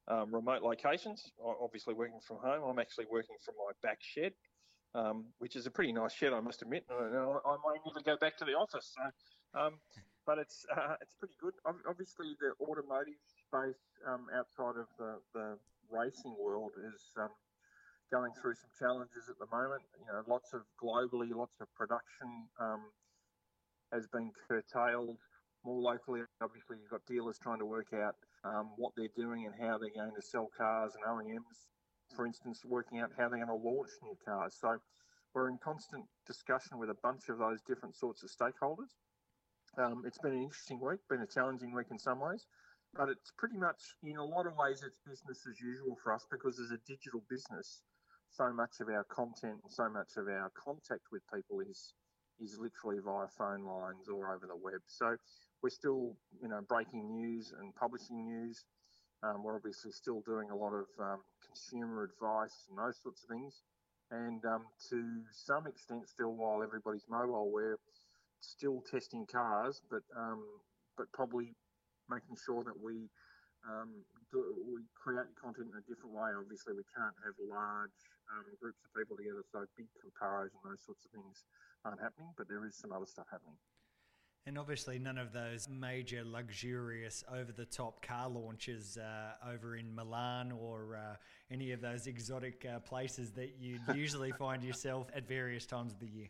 um, 0.08 0.34
remote 0.34 0.62
locations. 0.62 1.32
Obviously 1.62 1.94
working 1.94 2.20
from 2.26 2.38
home. 2.38 2.64
I'm 2.64 2.80
actually 2.80 3.06
working 3.12 3.36
from 3.44 3.56
my 3.58 3.72
back 3.88 4.00
shed, 4.02 4.32
um, 4.96 5.26
which 5.40 5.56
is 5.56 5.66
a 5.66 5.72
pretty 5.72 5.92
nice 5.92 6.14
shed, 6.14 6.34
I 6.34 6.40
must 6.40 6.62
admit. 6.62 6.86
I, 6.90 6.94
I 6.94 7.58
might 7.64 7.80
even 7.86 8.02
go 8.06 8.18
back 8.18 8.38
to 8.38 8.46
the 8.46 8.54
office. 8.54 8.96
So, 8.96 9.60
um, 9.60 9.74
but 10.30 10.38
it's 10.38 10.62
uh, 10.78 10.94
it's 11.02 11.16
pretty 11.18 11.34
good. 11.42 11.58
Obviously, 11.66 12.38
the 12.38 12.54
automotive 12.62 13.18
space 13.26 13.82
um, 14.06 14.30
outside 14.38 14.78
of 14.78 14.86
the, 15.02 15.18
the 15.34 15.58
racing 15.90 16.36
world 16.38 16.70
is 16.78 17.02
um, 17.18 17.34
going 18.14 18.30
through 18.40 18.54
some 18.54 18.70
challenges 18.78 19.26
at 19.26 19.42
the 19.42 19.50
moment. 19.50 19.82
You 19.98 20.06
know, 20.14 20.22
lots 20.30 20.54
of 20.54 20.62
globally, 20.78 21.34
lots 21.34 21.58
of 21.60 21.68
production 21.74 22.46
um, 22.62 22.94
has 23.92 24.06
been 24.06 24.30
curtailed. 24.48 25.18
More 25.66 25.82
locally, 25.82 26.22
obviously, 26.44 26.78
you've 26.78 26.94
got 26.94 27.02
dealers 27.10 27.40
trying 27.42 27.60
to 27.60 27.66
work 27.66 27.90
out 27.92 28.14
um, 28.46 28.70
what 28.78 28.94
they're 28.96 29.18
doing 29.18 29.50
and 29.50 29.56
how 29.58 29.80
they're 29.80 29.98
going 29.98 30.14
to 30.16 30.22
sell 30.22 30.48
cars, 30.56 30.94
and 30.94 31.04
OEMs, 31.10 31.74
for 32.16 32.28
instance, 32.28 32.62
working 32.64 33.00
out 33.00 33.10
how 33.18 33.30
they're 33.30 33.44
going 33.44 33.50
to 33.50 33.68
launch 33.68 33.90
new 34.04 34.16
cars. 34.24 34.56
So 34.62 34.78
we're 35.34 35.50
in 35.50 35.58
constant 35.58 36.06
discussion 36.28 36.78
with 36.78 36.92
a 36.92 36.98
bunch 37.02 37.30
of 37.30 37.40
those 37.40 37.62
different 37.66 37.96
sorts 37.96 38.22
of 38.22 38.30
stakeholders. 38.30 38.94
Um, 39.78 40.04
it's 40.06 40.18
been 40.18 40.34
an 40.34 40.44
interesting 40.44 40.80
week, 40.80 41.00
been 41.10 41.22
a 41.22 41.28
challenging 41.28 41.74
week 41.74 41.88
in 41.92 42.00
some 42.00 42.20
ways, 42.20 42.46
but 42.94 43.10
it's 43.10 43.32
pretty 43.38 43.58
much, 43.58 43.96
in 44.04 44.18
a 44.18 44.24
lot 44.24 44.48
of 44.48 44.56
ways, 44.58 44.84
it's 44.84 45.00
business 45.06 45.46
as 45.48 45.60
usual 45.62 45.96
for 46.04 46.14
us 46.14 46.26
because 46.32 46.60
as 46.60 46.72
a 46.72 46.78
digital 46.88 47.22
business, 47.30 47.84
so 48.32 48.52
much 48.52 48.80
of 48.80 48.90
our 48.90 49.04
content 49.06 49.60
and 49.64 49.72
so 49.72 49.90
much 49.90 50.18
of 50.18 50.28
our 50.28 50.52
contact 50.52 51.02
with 51.12 51.22
people 51.34 51.62
is 51.62 51.94
is 52.40 52.58
literally 52.58 53.00
via 53.04 53.28
phone 53.28 53.64
lines 53.66 54.08
or 54.08 54.34
over 54.34 54.48
the 54.48 54.56
web. 54.56 54.80
So 54.88 55.18
we're 55.62 55.70
still, 55.70 56.16
you 56.42 56.48
know, 56.48 56.62
breaking 56.62 57.12
news 57.12 57.52
and 57.52 57.76
publishing 57.76 58.24
news. 58.24 58.64
Um, 59.24 59.44
we're 59.44 59.58
obviously 59.58 59.92
still 59.92 60.22
doing 60.22 60.50
a 60.50 60.56
lot 60.56 60.72
of 60.74 60.88
um, 61.00 61.22
consumer 61.46 62.04
advice 62.04 62.68
and 62.70 62.78
those 62.80 63.02
sorts 63.02 63.24
of 63.24 63.30
things. 63.30 63.62
And 64.12 64.44
um, 64.46 64.68
to 64.90 65.24
some 65.34 65.68
extent, 65.68 66.08
still 66.08 66.34
while 66.34 66.64
everybody's 66.64 67.06
mobile, 67.10 67.52
we're 67.52 67.78
still 68.42 68.82
testing 68.82 69.26
cars, 69.26 69.82
but 69.90 70.04
um, 70.16 70.44
but 70.98 71.12
probably 71.12 71.56
making 72.10 72.36
sure 72.44 72.64
that 72.64 72.76
we 72.76 73.08
um, 73.68 74.04
do, 74.32 74.44
we 74.68 74.82
create 74.96 75.28
content 75.36 75.68
in 75.72 75.78
a 75.78 75.86
different 75.88 76.16
way. 76.16 76.32
Obviously, 76.36 76.74
we 76.74 76.86
can't 76.96 77.16
have 77.24 77.36
large 77.40 78.00
um, 78.32 78.46
groups 78.60 78.80
of 78.86 78.90
people 78.96 79.18
together, 79.18 79.44
so 79.52 79.66
big 79.76 79.88
comparos 80.00 80.52
and 80.56 80.64
those 80.66 80.84
sorts 80.84 81.06
of 81.06 81.12
things 81.12 81.44
aren't 81.84 82.02
happening. 82.02 82.32
But 82.38 82.48
there 82.48 82.66
is 82.66 82.76
some 82.76 82.92
other 82.92 83.08
stuff 83.08 83.28
happening. 83.32 83.58
And 84.46 84.58
obviously, 84.58 84.98
none 84.98 85.18
of 85.18 85.32
those 85.34 85.68
major, 85.70 86.24
luxurious, 86.24 87.24
over 87.32 87.52
the 87.52 87.66
top 87.66 88.02
car 88.02 88.30
launches 88.30 88.98
uh, 88.98 89.34
over 89.48 89.76
in 89.76 89.94
Milan 89.94 90.52
or 90.52 90.96
uh, 90.96 91.16
any 91.52 91.72
of 91.72 91.82
those 91.82 92.08
exotic 92.08 92.66
uh, 92.66 92.80
places 92.80 93.32
that 93.34 93.56
you 93.60 93.80
usually 93.94 94.32
find 94.32 94.64
yourself 94.64 95.08
at 95.14 95.28
various 95.28 95.66
times 95.66 95.92
of 95.92 96.00
the 96.00 96.08
year. 96.08 96.28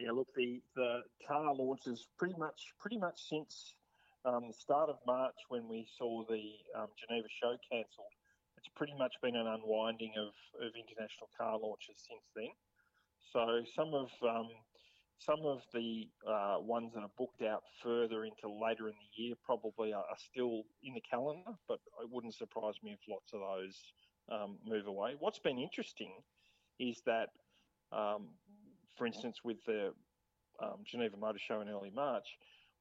Yeah, 0.00 0.12
look, 0.12 0.28
the, 0.34 0.62
the 0.76 1.02
car 1.28 1.54
launches 1.54 2.08
pretty 2.16 2.34
much 2.38 2.72
pretty 2.80 2.96
much 2.96 3.20
since 3.28 3.74
um, 4.24 4.48
the 4.48 4.54
start 4.54 4.88
of 4.88 4.96
March 5.06 5.36
when 5.50 5.68
we 5.68 5.86
saw 5.98 6.24
the 6.24 6.56
um, 6.74 6.88
Geneva 6.96 7.28
show 7.28 7.52
cancelled. 7.70 8.16
It's 8.56 8.68
pretty 8.74 8.94
much 8.96 9.12
been 9.22 9.36
an 9.36 9.46
unwinding 9.46 10.14
of, 10.16 10.32
of 10.64 10.72
international 10.72 11.28
car 11.36 11.58
launches 11.60 12.00
since 12.08 12.24
then. 12.34 12.48
So 13.30 13.60
some 13.76 13.92
of 13.92 14.08
um, 14.24 14.48
some 15.18 15.44
of 15.44 15.60
the 15.74 16.08
uh, 16.26 16.56
ones 16.60 16.92
that 16.94 17.00
are 17.00 17.12
booked 17.18 17.42
out 17.42 17.62
further 17.82 18.24
into 18.24 18.48
later 18.48 18.88
in 18.88 18.94
the 18.96 19.22
year 19.22 19.34
probably 19.44 19.92
are, 19.92 20.00
are, 20.08 20.22
still 20.32 20.62
in 20.82 20.94
the 20.94 21.02
calendar, 21.02 21.52
but 21.68 21.78
it 22.00 22.08
wouldn't 22.10 22.34
surprise 22.34 22.74
me 22.82 22.96
if 22.96 23.00
lots 23.06 23.34
of 23.34 23.40
those 23.40 23.76
um, 24.32 24.56
move 24.64 24.86
away. 24.86 25.12
What's 25.18 25.38
been 25.38 25.58
interesting 25.58 26.12
is 26.78 27.02
that 27.04 27.28
um, 27.92 28.28
for 28.96 29.06
instance, 29.06 29.38
with 29.44 29.58
the 29.66 29.92
um, 30.62 30.82
Geneva 30.84 31.16
Motor 31.16 31.38
Show 31.38 31.60
in 31.60 31.68
early 31.68 31.90
March, 31.94 32.26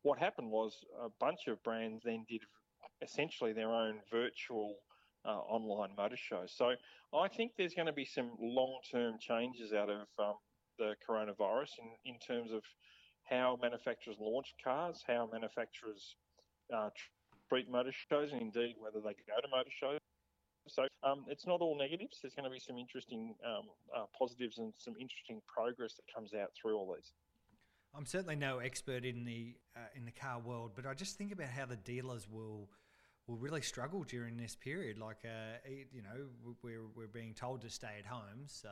what 0.03 0.19
happened 0.19 0.49
was 0.49 0.73
a 1.03 1.09
bunch 1.19 1.47
of 1.47 1.61
brands 1.63 2.03
then 2.05 2.25
did 2.29 2.41
essentially 3.01 3.53
their 3.53 3.69
own 3.69 3.95
virtual 4.11 4.75
uh, 5.25 5.39
online 5.39 5.91
motor 5.97 6.17
show. 6.17 6.43
So 6.47 6.73
I 7.13 7.27
think 7.27 7.51
there's 7.57 7.73
going 7.73 7.87
to 7.87 7.93
be 7.93 8.05
some 8.05 8.31
long-term 8.39 9.15
changes 9.19 9.73
out 9.73 9.89
of 9.89 10.07
um, 10.17 10.35
the 10.77 10.93
coronavirus 11.07 11.69
in, 11.79 12.13
in 12.13 12.19
terms 12.19 12.51
of 12.51 12.61
how 13.29 13.57
manufacturers 13.61 14.17
launch 14.19 14.53
cars, 14.63 15.03
how 15.07 15.29
manufacturers 15.31 16.15
uh, 16.75 16.89
treat 17.49 17.69
motor 17.69 17.91
shows, 18.09 18.31
and 18.31 18.41
indeed 18.41 18.75
whether 18.79 18.99
they 18.99 19.15
go 19.27 19.39
to 19.41 19.47
motor 19.51 19.71
shows. 19.79 19.99
So 20.69 20.87
um, 21.03 21.25
it's 21.27 21.45
not 21.45 21.61
all 21.61 21.77
negatives. 21.77 22.19
There's 22.21 22.35
going 22.35 22.45
to 22.45 22.49
be 22.49 22.59
some 22.59 22.77
interesting 22.77 23.35
um, 23.45 23.63
uh, 23.95 24.05
positives 24.17 24.57
and 24.57 24.73
some 24.77 24.95
interesting 24.99 25.41
progress 25.47 25.93
that 25.95 26.13
comes 26.13 26.33
out 26.33 26.51
through 26.59 26.77
all 26.77 26.93
these. 26.95 27.11
I'm 27.95 28.05
certainly 28.05 28.35
no 28.35 28.59
expert 28.59 29.03
in 29.03 29.25
the 29.25 29.55
uh, 29.75 29.79
in 29.95 30.05
the 30.05 30.11
car 30.11 30.39
world, 30.39 30.71
but 30.75 30.85
I 30.85 30.93
just 30.93 31.17
think 31.17 31.31
about 31.31 31.49
how 31.49 31.65
the 31.65 31.75
dealers 31.75 32.27
will 32.29 32.69
will 33.27 33.37
really 33.37 33.61
struggle 33.61 34.03
during 34.03 34.37
this 34.37 34.55
period. 34.55 34.97
Like, 34.97 35.25
uh, 35.25 35.69
you 35.91 36.01
know, 36.01 36.55
we're 36.61 36.87
we're 36.95 37.07
being 37.07 37.33
told 37.33 37.61
to 37.61 37.69
stay 37.69 37.95
at 37.97 38.05
home, 38.05 38.45
so 38.45 38.69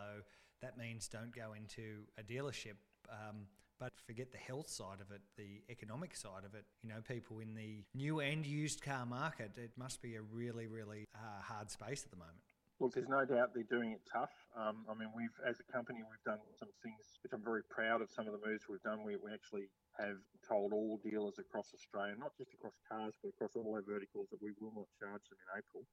that 0.61 0.77
means 0.77 1.07
don't 1.07 1.35
go 1.35 1.53
into 1.53 2.03
a 2.17 2.23
dealership. 2.23 2.75
Um, 3.09 3.47
but 3.79 3.93
forget 4.05 4.31
the 4.31 4.37
health 4.37 4.69
side 4.69 5.01
of 5.01 5.11
it, 5.11 5.21
the 5.37 5.61
economic 5.69 6.15
side 6.15 6.43
of 6.45 6.55
it. 6.55 6.65
You 6.81 6.89
know, 6.89 7.01
people 7.07 7.39
in 7.39 7.53
the 7.53 7.83
new 7.93 8.19
and 8.19 8.45
used 8.45 8.81
car 8.81 9.05
market, 9.05 9.51
it 9.57 9.71
must 9.77 10.01
be 10.01 10.15
a 10.15 10.21
really, 10.21 10.67
really 10.67 11.05
uh, 11.15 11.41
hard 11.41 11.69
space 11.69 12.03
at 12.03 12.11
the 12.11 12.17
moment. 12.17 12.41
Look, 12.79 12.93
there's 12.93 13.09
no 13.09 13.25
doubt 13.25 13.57
they're 13.57 13.65
doing 13.65 13.93
it 13.93 14.01
tough. 14.05 14.33
Um, 14.53 14.85
I 14.85 14.93
mean, 14.93 15.09
we've, 15.15 15.33
as 15.41 15.57
a 15.57 15.65
company, 15.65 16.05
we've 16.05 16.21
done 16.21 16.37
some 16.53 16.69
things 16.85 17.17
which 17.25 17.33
I'm 17.33 17.41
very 17.41 17.65
proud 17.73 18.05
of. 18.05 18.09
Some 18.13 18.29
of 18.29 18.37
the 18.37 18.43
moves 18.45 18.69
we've 18.69 18.81
done. 18.85 19.01
We, 19.01 19.17
we 19.17 19.33
actually 19.33 19.69
have 19.97 20.21
told 20.45 20.73
all 20.73 21.01
dealers 21.01 21.41
across 21.41 21.73
Australia, 21.73 22.13
not 22.21 22.37
just 22.37 22.53
across 22.53 22.77
cars, 22.85 23.17
but 23.21 23.33
across 23.33 23.57
all 23.57 23.73
our 23.73 23.81
verticals, 23.81 24.29
that 24.29 24.41
we 24.41 24.53
will 24.61 24.73
not 24.77 24.89
charge 25.01 25.25
them 25.25 25.41
in 25.41 25.49
April. 25.57 25.83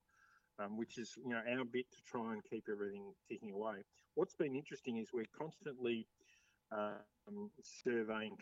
Um, 0.54 0.78
which 0.78 0.98
is 0.98 1.18
you 1.18 1.34
know 1.34 1.42
our 1.50 1.64
bit 1.64 1.90
to 1.90 1.98
try 2.06 2.30
and 2.32 2.38
keep 2.46 2.70
everything 2.70 3.10
ticking 3.26 3.50
away. 3.50 3.82
What's 4.14 4.36
been 4.36 4.54
interesting 4.54 4.98
is 4.98 5.08
we're 5.10 5.26
constantly 5.36 6.06
um, 6.74 7.50
surveying 7.62 8.36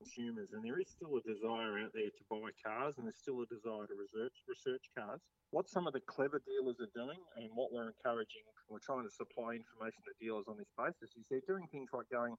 consumers, 0.00 0.48
and 0.52 0.64
there 0.64 0.80
is 0.80 0.88
still 0.88 1.16
a 1.16 1.22
desire 1.22 1.78
out 1.78 1.92
there 1.92 2.08
to 2.08 2.22
buy 2.28 2.48
cars, 2.64 2.94
and 2.96 3.06
there's 3.06 3.20
still 3.20 3.42
a 3.42 3.46
desire 3.46 3.86
to 3.86 3.94
research 3.94 4.32
research 4.48 4.88
cars. 4.96 5.20
What 5.50 5.68
some 5.68 5.86
of 5.86 5.92
the 5.92 6.00
clever 6.00 6.40
dealers 6.46 6.80
are 6.80 6.92
doing, 6.94 7.18
and 7.36 7.50
what 7.54 7.72
we're 7.72 7.92
encouraging, 7.92 8.46
we're 8.68 8.78
trying 8.80 9.04
to 9.04 9.12
supply 9.12 9.60
information 9.60 10.00
to 10.06 10.14
dealers 10.18 10.46
on 10.48 10.56
this 10.56 10.70
basis, 10.78 11.14
is 11.18 11.26
they're 11.28 11.44
doing 11.46 11.66
things 11.70 11.90
like 11.92 12.08
going, 12.08 12.36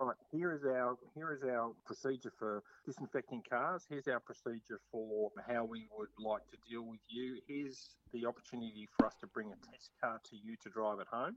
right, 0.00 0.16
here 0.30 0.52
is 0.52 0.64
our 0.64 0.96
here 1.14 1.32
is 1.32 1.42
our 1.42 1.72
procedure 1.86 2.32
for 2.38 2.62
disinfecting 2.86 3.42
cars. 3.48 3.86
Here's 3.88 4.08
our 4.08 4.20
procedure 4.20 4.80
for 4.92 5.30
how 5.46 5.64
we 5.64 5.88
would 5.96 6.12
like 6.18 6.46
to 6.50 6.58
deal 6.68 6.82
with 6.82 7.00
you. 7.08 7.40
Here's 7.46 7.96
the 8.12 8.26
opportunity 8.26 8.88
for 8.96 9.06
us 9.06 9.14
to 9.20 9.26
bring 9.26 9.48
a 9.48 9.58
test 9.72 9.90
car 10.00 10.20
to 10.30 10.36
you 10.36 10.56
to 10.62 10.70
drive 10.70 11.00
at 11.00 11.08
home 11.08 11.36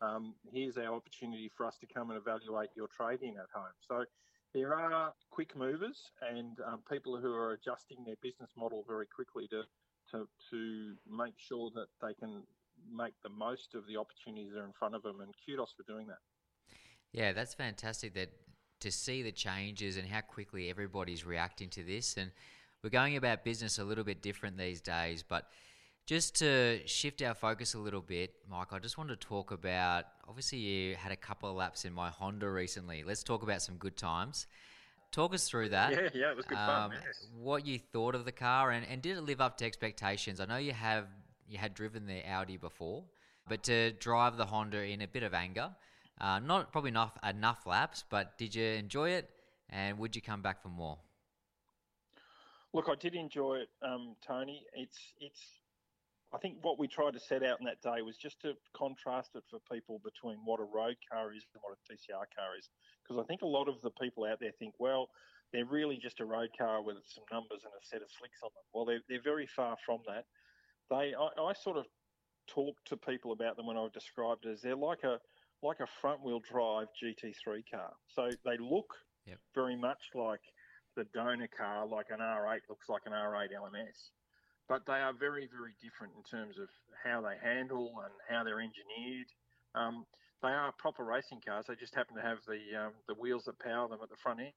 um, 0.00 0.34
here's 0.52 0.76
our 0.76 0.94
opportunity 0.94 1.50
for 1.56 1.66
us 1.66 1.76
to 1.78 1.86
come 1.86 2.10
and 2.10 2.18
evaluate 2.18 2.70
your 2.74 2.88
trading 2.88 3.36
at 3.36 3.46
home. 3.52 3.72
So 3.86 4.04
there 4.54 4.74
are 4.74 5.12
quick 5.30 5.56
movers 5.56 6.10
and 6.28 6.58
um, 6.66 6.80
people 6.90 7.18
who 7.18 7.32
are 7.32 7.52
adjusting 7.52 8.04
their 8.04 8.16
business 8.22 8.50
model 8.56 8.84
very 8.86 9.06
quickly 9.06 9.46
to, 9.48 9.62
to, 10.12 10.28
to 10.50 10.94
make 11.08 11.34
sure 11.36 11.70
that 11.74 11.86
they 12.02 12.14
can 12.14 12.42
make 12.92 13.14
the 13.22 13.28
most 13.28 13.74
of 13.74 13.86
the 13.86 13.96
opportunities 13.96 14.52
that 14.52 14.60
are 14.60 14.64
in 14.64 14.72
front 14.72 14.94
of 14.94 15.02
them. 15.02 15.20
And 15.20 15.32
kudos 15.46 15.74
for 15.76 15.84
doing 15.90 16.06
that. 16.08 16.18
Yeah, 17.12 17.32
that's 17.32 17.54
fantastic. 17.54 18.14
That 18.14 18.30
to 18.80 18.90
see 18.90 19.22
the 19.22 19.32
changes 19.32 19.96
and 19.96 20.08
how 20.08 20.20
quickly 20.20 20.70
everybody's 20.70 21.24
reacting 21.24 21.68
to 21.70 21.82
this, 21.82 22.16
and 22.16 22.30
we're 22.82 22.90
going 22.90 23.16
about 23.16 23.44
business 23.44 23.78
a 23.78 23.84
little 23.84 24.04
bit 24.04 24.22
different 24.22 24.56
these 24.56 24.80
days. 24.80 25.22
But 25.22 25.48
just 26.10 26.34
to 26.34 26.80
shift 26.86 27.22
our 27.22 27.34
focus 27.34 27.74
a 27.74 27.78
little 27.78 28.00
bit, 28.00 28.34
Mike, 28.50 28.72
I 28.72 28.80
just 28.80 28.98
wanted 28.98 29.20
to 29.20 29.28
talk 29.28 29.52
about. 29.52 30.06
Obviously, 30.28 30.58
you 30.58 30.96
had 30.96 31.12
a 31.12 31.16
couple 31.16 31.48
of 31.48 31.54
laps 31.54 31.84
in 31.84 31.92
my 31.92 32.10
Honda 32.10 32.50
recently. 32.50 33.04
Let's 33.04 33.22
talk 33.22 33.44
about 33.44 33.62
some 33.62 33.76
good 33.76 33.96
times. 33.96 34.48
Talk 35.12 35.32
us 35.32 35.48
through 35.48 35.68
that. 35.68 35.92
Yeah, 35.92 36.08
yeah, 36.12 36.30
it 36.32 36.36
was 36.36 36.46
good 36.46 36.58
um, 36.58 36.90
fun. 36.90 36.92
Yes. 37.06 37.28
What 37.40 37.64
you 37.64 37.78
thought 37.78 38.16
of 38.16 38.24
the 38.24 38.32
car, 38.32 38.72
and, 38.72 38.84
and 38.90 39.00
did 39.00 39.18
it 39.18 39.20
live 39.20 39.40
up 39.40 39.56
to 39.58 39.64
expectations? 39.64 40.40
I 40.40 40.46
know 40.46 40.56
you 40.56 40.72
have 40.72 41.06
you 41.48 41.58
had 41.58 41.74
driven 41.74 42.08
the 42.08 42.28
Audi 42.28 42.56
before, 42.56 43.04
but 43.48 43.62
to 43.62 43.92
drive 43.92 44.36
the 44.36 44.46
Honda 44.46 44.82
in 44.82 45.02
a 45.02 45.06
bit 45.06 45.22
of 45.22 45.32
anger, 45.32 45.70
uh, 46.20 46.40
not 46.40 46.72
probably 46.72 46.88
enough 46.88 47.16
enough 47.22 47.68
laps, 47.68 48.02
but 48.10 48.36
did 48.36 48.52
you 48.52 48.64
enjoy 48.64 49.10
it? 49.10 49.30
And 49.68 49.96
would 49.98 50.16
you 50.16 50.22
come 50.22 50.42
back 50.42 50.60
for 50.60 50.70
more? 50.70 50.98
Look, 52.72 52.88
I 52.88 52.96
did 52.96 53.14
enjoy 53.14 53.58
it, 53.58 53.68
um, 53.80 54.16
Tony. 54.26 54.64
It's 54.74 54.98
it's. 55.20 55.40
I 56.32 56.38
think 56.38 56.58
what 56.62 56.78
we 56.78 56.86
tried 56.86 57.14
to 57.14 57.20
set 57.20 57.42
out 57.42 57.58
in 57.58 57.66
that 57.66 57.82
day 57.82 58.02
was 58.02 58.16
just 58.16 58.40
to 58.42 58.54
contrast 58.74 59.30
it 59.34 59.42
for 59.50 59.58
people 59.72 60.00
between 60.04 60.38
what 60.44 60.60
a 60.60 60.64
road 60.64 60.96
car 61.10 61.32
is 61.32 61.44
and 61.54 61.62
what 61.62 61.76
a 61.76 61.92
TCR 61.92 62.26
car 62.34 62.56
is, 62.56 62.68
because 63.02 63.20
I 63.22 63.26
think 63.26 63.42
a 63.42 63.46
lot 63.46 63.68
of 63.68 63.80
the 63.82 63.90
people 63.90 64.24
out 64.24 64.38
there 64.38 64.52
think, 64.52 64.74
well, 64.78 65.08
they're 65.52 65.64
really 65.64 65.98
just 65.98 66.20
a 66.20 66.24
road 66.24 66.50
car 66.56 66.82
with 66.82 66.98
some 67.06 67.24
numbers 67.32 67.64
and 67.64 67.72
a 67.74 67.84
set 67.84 68.02
of 68.02 68.10
slicks 68.10 68.38
on 68.44 68.50
them. 68.54 68.62
Well, 68.72 68.84
they're 68.84 69.02
they're 69.08 69.22
very 69.22 69.46
far 69.46 69.76
from 69.84 69.98
that. 70.06 70.26
They, 70.88 71.14
I, 71.14 71.42
I 71.42 71.52
sort 71.52 71.76
of 71.76 71.86
talk 72.46 72.76
to 72.86 72.96
people 72.96 73.32
about 73.32 73.56
them 73.56 73.66
when 73.66 73.76
I've 73.76 73.92
described 73.92 74.46
it 74.46 74.50
as 74.50 74.62
they're 74.62 74.76
like 74.76 75.02
a 75.02 75.18
like 75.62 75.80
a 75.80 75.86
front 75.86 76.22
wheel 76.22 76.40
drive 76.40 76.88
GT3 77.02 77.62
car. 77.70 77.92
So 78.06 78.30
they 78.44 78.56
look 78.58 78.94
Yep. 79.26 79.38
very 79.54 79.76
much 79.76 80.10
like 80.14 80.40
the 80.96 81.04
donor 81.12 81.48
car, 81.48 81.86
like 81.86 82.06
an 82.10 82.20
R8 82.20 82.60
looks 82.68 82.88
like 82.88 83.02
an 83.06 83.12
R8 83.12 83.48
LMS. 83.52 84.10
But 84.70 84.86
they 84.86 85.02
are 85.02 85.12
very, 85.12 85.48
very 85.50 85.74
different 85.82 86.12
in 86.16 86.22
terms 86.22 86.56
of 86.56 86.68
how 87.02 87.20
they 87.20 87.34
handle 87.42 87.90
and 88.04 88.12
how 88.28 88.44
they're 88.44 88.60
engineered. 88.60 89.26
Um, 89.74 90.06
they 90.42 90.48
are 90.48 90.70
proper 90.78 91.04
racing 91.04 91.40
cars. 91.44 91.66
They 91.66 91.74
just 91.74 91.92
happen 91.92 92.14
to 92.14 92.22
have 92.22 92.38
the 92.46 92.78
um, 92.78 92.92
the 93.08 93.14
wheels 93.14 93.46
that 93.46 93.58
power 93.58 93.88
them 93.88 93.98
at 94.00 94.08
the 94.08 94.16
front 94.16 94.38
end. 94.38 94.52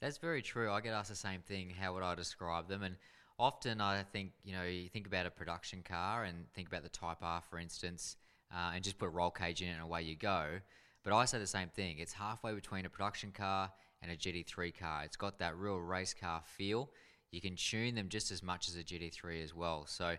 That's 0.00 0.18
very 0.18 0.42
true. 0.42 0.72
I 0.72 0.80
get 0.80 0.94
asked 0.94 1.10
the 1.10 1.14
same 1.14 1.42
thing. 1.42 1.70
How 1.70 1.94
would 1.94 2.02
I 2.02 2.16
describe 2.16 2.68
them? 2.68 2.82
And 2.82 2.96
often 3.38 3.80
I 3.80 4.02
think, 4.02 4.32
you 4.42 4.52
know, 4.52 4.64
you 4.64 4.88
think 4.88 5.06
about 5.06 5.26
a 5.26 5.30
production 5.30 5.82
car 5.82 6.24
and 6.24 6.52
think 6.54 6.66
about 6.66 6.82
the 6.82 6.88
Type 6.88 7.18
R, 7.22 7.40
for 7.48 7.60
instance, 7.60 8.16
uh, 8.52 8.72
and 8.74 8.82
just 8.82 8.98
put 8.98 9.06
a 9.06 9.10
roll 9.10 9.30
cage 9.30 9.62
in 9.62 9.68
it 9.68 9.72
and 9.72 9.82
away 9.82 10.02
you 10.02 10.16
go. 10.16 10.58
But 11.04 11.12
I 11.12 11.24
say 11.24 11.38
the 11.38 11.46
same 11.46 11.68
thing. 11.68 11.98
It's 11.98 12.14
halfway 12.14 12.52
between 12.52 12.84
a 12.84 12.90
production 12.90 13.30
car 13.30 13.70
and 14.02 14.10
a 14.10 14.16
GT3 14.16 14.76
car. 14.76 15.02
It's 15.04 15.16
got 15.16 15.38
that 15.38 15.56
real 15.56 15.78
race 15.78 16.14
car 16.14 16.42
feel. 16.44 16.90
You 17.36 17.42
can 17.42 17.54
tune 17.54 17.94
them 17.94 18.08
just 18.08 18.30
as 18.30 18.42
much 18.42 18.66
as 18.66 18.76
a 18.76 18.82
GT3 18.82 19.44
as 19.44 19.54
well. 19.54 19.84
So 19.86 20.16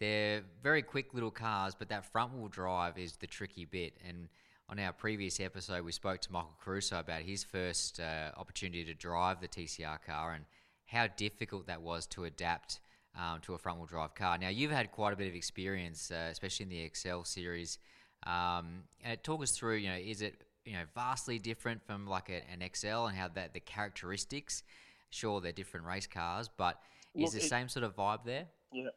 they're 0.00 0.42
very 0.64 0.82
quick 0.82 1.14
little 1.14 1.30
cars, 1.30 1.76
but 1.78 1.88
that 1.90 2.10
front 2.10 2.34
wheel 2.34 2.48
drive 2.48 2.98
is 2.98 3.16
the 3.18 3.28
tricky 3.28 3.64
bit. 3.64 3.94
And 4.04 4.28
on 4.68 4.80
our 4.80 4.92
previous 4.92 5.38
episode, 5.38 5.84
we 5.84 5.92
spoke 5.92 6.20
to 6.22 6.32
Michael 6.32 6.56
Caruso 6.60 6.98
about 6.98 7.22
his 7.22 7.44
first 7.44 8.00
uh, 8.00 8.32
opportunity 8.36 8.84
to 8.84 8.94
drive 8.94 9.40
the 9.40 9.46
TCR 9.46 9.98
car 10.04 10.32
and 10.32 10.44
how 10.86 11.06
difficult 11.06 11.68
that 11.68 11.82
was 11.82 12.04
to 12.08 12.24
adapt 12.24 12.80
um, 13.16 13.38
to 13.42 13.54
a 13.54 13.58
front 13.58 13.78
wheel 13.78 13.86
drive 13.86 14.16
car. 14.16 14.36
Now, 14.36 14.48
you've 14.48 14.72
had 14.72 14.90
quite 14.90 15.12
a 15.12 15.16
bit 15.16 15.28
of 15.28 15.36
experience, 15.36 16.10
uh, 16.10 16.30
especially 16.32 16.64
in 16.64 16.70
the 16.70 16.80
Excel 16.80 17.22
series. 17.22 17.78
Um, 18.26 18.82
and 19.04 19.22
talk 19.22 19.40
us 19.40 19.52
through, 19.52 19.76
you 19.76 19.88
know, 19.88 19.96
is 19.96 20.20
it 20.20 20.42
you 20.64 20.72
know 20.72 20.82
vastly 20.96 21.38
different 21.38 21.80
from 21.86 22.08
like 22.08 22.28
a, 22.28 22.42
an 22.50 22.60
Excel 22.60 23.06
and 23.06 23.16
how 23.16 23.28
that 23.28 23.54
the 23.54 23.60
characteristics? 23.60 24.64
Sure, 25.10 25.40
they're 25.40 25.52
different 25.52 25.86
race 25.86 26.06
cars, 26.06 26.48
but 26.56 26.80
is 27.14 27.32
Look, 27.32 27.40
the 27.40 27.46
it- 27.46 27.48
same 27.48 27.68
sort 27.68 27.84
of 27.84 27.94
vibe 27.96 28.24
there? 28.24 28.46
Yeah. 28.72 28.88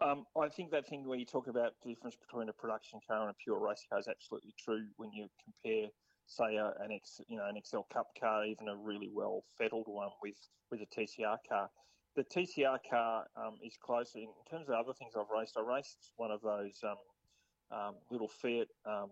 Um, 0.00 0.26
I 0.36 0.48
think 0.48 0.72
that 0.72 0.86
thing 0.88 1.06
where 1.06 1.16
you 1.18 1.24
talk 1.24 1.46
about 1.46 1.74
the 1.82 1.90
difference 1.90 2.16
between 2.16 2.48
a 2.48 2.52
production 2.52 2.98
car 3.06 3.20
and 3.22 3.30
a 3.30 3.34
pure 3.34 3.58
race 3.60 3.84
car 3.88 4.00
is 4.00 4.08
absolutely 4.08 4.52
true 4.58 4.86
when 4.96 5.12
you 5.12 5.28
compare, 5.44 5.90
say, 6.26 6.56
an 6.56 6.90
X, 6.90 7.20
you 7.28 7.36
know, 7.36 7.46
an 7.48 7.56
Excel 7.56 7.86
Cup 7.92 8.08
car, 8.18 8.44
even 8.44 8.66
a 8.68 8.74
really 8.74 9.10
well 9.12 9.44
fettled 9.56 9.86
one 9.86 10.10
with 10.20 10.34
with 10.72 10.80
a 10.80 10.86
TCR 10.86 11.38
car. 11.48 11.70
The 12.16 12.24
TCR 12.24 12.78
car 12.90 13.26
um, 13.36 13.58
is 13.64 13.76
closer 13.80 14.18
in 14.18 14.28
terms 14.50 14.68
of 14.68 14.74
other 14.74 14.92
things 14.92 15.12
I've 15.16 15.30
raced. 15.30 15.56
I 15.56 15.62
raced 15.62 16.12
one 16.16 16.32
of 16.32 16.40
those 16.42 16.82
um, 16.82 17.78
um, 17.78 17.94
little 18.10 18.28
Fiat 18.28 18.66
um, 18.84 19.10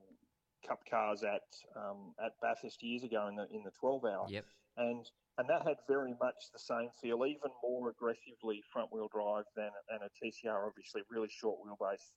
Cup 0.67 0.81
cars 0.89 1.23
at 1.23 1.43
um, 1.77 2.15
at 2.25 2.33
Bathurst 2.43 2.83
years 2.83 3.03
ago 3.03 3.29
in 3.29 3.37
the 3.37 3.47
in 3.53 3.63
the 3.65 3.71
12 3.81 4.05
hour 4.05 4.27
Yep. 4.29 4.45
and 4.77 5.07
and 5.39 5.49
that 5.49 5.67
had 5.67 5.77
very 5.89 6.15
much 6.21 6.35
the 6.53 6.59
same 6.59 6.91
feel, 7.01 7.25
even 7.25 7.51
more 7.63 7.89
aggressively 7.89 8.63
front 8.73 8.93
wheel 8.93 9.09
drive 9.13 9.45
than 9.57 9.71
than 9.89 10.01
a 10.03 10.11
TCR. 10.21 10.67
Obviously, 10.67 11.03
really 11.11 11.29
short 11.31 11.59
wheelbase, 11.65 12.13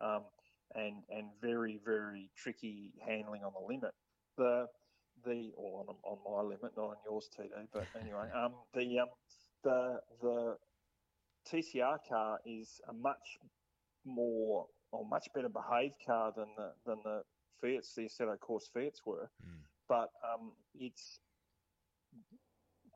um, 0.00 0.24
and 0.74 1.02
and 1.08 1.28
very 1.40 1.80
very 1.84 2.30
tricky 2.36 2.92
handling 3.06 3.42
on 3.44 3.52
the 3.54 3.66
limit. 3.66 3.92
The 4.36 4.66
the 5.24 5.52
or 5.56 5.86
on, 5.88 5.96
on 6.04 6.18
my 6.24 6.42
limit, 6.42 6.72
not 6.76 6.90
on 6.90 6.96
yours, 7.08 7.30
TD. 7.38 7.48
But 7.72 7.86
anyway, 7.98 8.28
um, 8.34 8.52
the 8.74 8.98
um, 8.98 9.08
the 9.64 10.00
the 10.20 10.56
TCR 11.50 11.98
car 12.08 12.40
is 12.44 12.80
a 12.88 12.92
much 12.92 13.38
more 14.04 14.66
or 14.92 15.06
much 15.06 15.28
better 15.34 15.48
behaved 15.48 15.94
car 16.06 16.32
than 16.36 16.48
the 16.56 16.72
than 16.84 16.98
the 17.04 17.22
Fiats, 17.60 17.94
the 17.94 18.02
Assetto 18.02 18.38
Corse 18.38 18.68
Fiats 18.72 19.00
were. 19.04 19.30
Mm. 19.44 19.58
But 19.88 20.10
um, 20.24 20.52
it's 20.74 21.20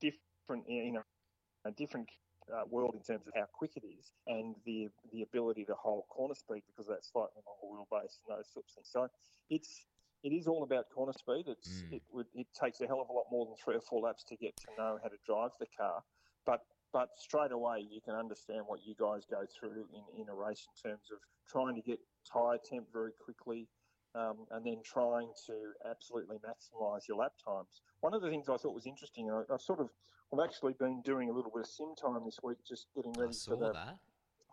different 0.00 0.64
in 0.68 0.96
a, 0.96 1.68
a 1.68 1.72
different 1.72 2.08
uh, 2.52 2.62
world 2.68 2.94
in 2.94 3.02
terms 3.02 3.26
of 3.26 3.32
how 3.36 3.46
quick 3.52 3.72
it 3.76 3.84
is 3.86 4.12
and 4.26 4.56
the 4.64 4.88
the 5.12 5.22
ability 5.22 5.64
to 5.64 5.74
hold 5.74 6.04
corner 6.08 6.34
speed 6.34 6.62
because 6.66 6.88
of 6.88 6.96
that 6.96 7.04
slightly 7.04 7.40
longer 7.46 7.84
wheelbase 7.84 8.18
and 8.26 8.36
those 8.36 8.48
sorts 8.52 8.72
of 8.72 8.76
things. 8.76 8.88
So 8.90 9.08
it's 9.50 9.86
it 10.22 10.30
is 10.32 10.46
all 10.46 10.62
about 10.64 10.90
corner 10.90 11.12
speed. 11.12 11.44
It's 11.46 11.82
Mm. 11.82 11.92
it 11.96 12.02
would 12.12 12.26
it 12.34 12.46
takes 12.58 12.80
a 12.80 12.86
hell 12.86 13.00
of 13.00 13.08
a 13.08 13.12
lot 13.12 13.26
more 13.30 13.46
than 13.46 13.54
three 13.62 13.76
or 13.76 13.80
four 13.80 14.00
laps 14.00 14.24
to 14.24 14.36
get 14.36 14.56
to 14.56 14.66
know 14.76 14.98
how 15.02 15.08
to 15.08 15.16
drive 15.24 15.50
the 15.60 15.66
car, 15.76 16.02
but 16.44 16.64
but 16.92 17.10
straight 17.16 17.52
away 17.52 17.86
you 17.88 18.00
can 18.00 18.14
understand 18.14 18.62
what 18.66 18.80
you 18.84 18.94
guys 18.98 19.24
go 19.30 19.46
through 19.46 19.86
in, 19.94 20.22
in 20.22 20.28
a 20.28 20.34
race 20.34 20.66
in 20.66 20.90
terms 20.90 21.06
of 21.12 21.18
trying 21.46 21.76
to 21.76 21.82
get 21.82 22.00
tyre 22.26 22.58
temp 22.58 22.86
very 22.92 23.12
quickly, 23.12 23.68
um, 24.14 24.46
and 24.50 24.64
then 24.64 24.78
trying 24.84 25.28
to 25.46 25.54
absolutely 25.88 26.36
maximise 26.38 27.06
your 27.06 27.18
lap 27.18 27.32
times. 27.44 27.82
One 28.00 28.14
of 28.14 28.22
the 28.22 28.28
things 28.28 28.48
I 28.48 28.56
thought 28.56 28.74
was 28.74 28.86
interesting, 28.86 29.30
I, 29.30 29.42
I've 29.52 29.60
sort 29.60 29.80
of, 29.80 29.88
I've 30.32 30.44
actually 30.44 30.74
been 30.74 31.02
doing 31.02 31.30
a 31.30 31.32
little 31.32 31.50
bit 31.50 31.60
of 31.60 31.66
sim 31.66 31.94
time 32.00 32.24
this 32.24 32.38
week, 32.42 32.58
just 32.66 32.86
getting 32.94 33.12
ready 33.12 33.34
for 33.44 33.56
the 33.56 33.72
that. 33.72 33.98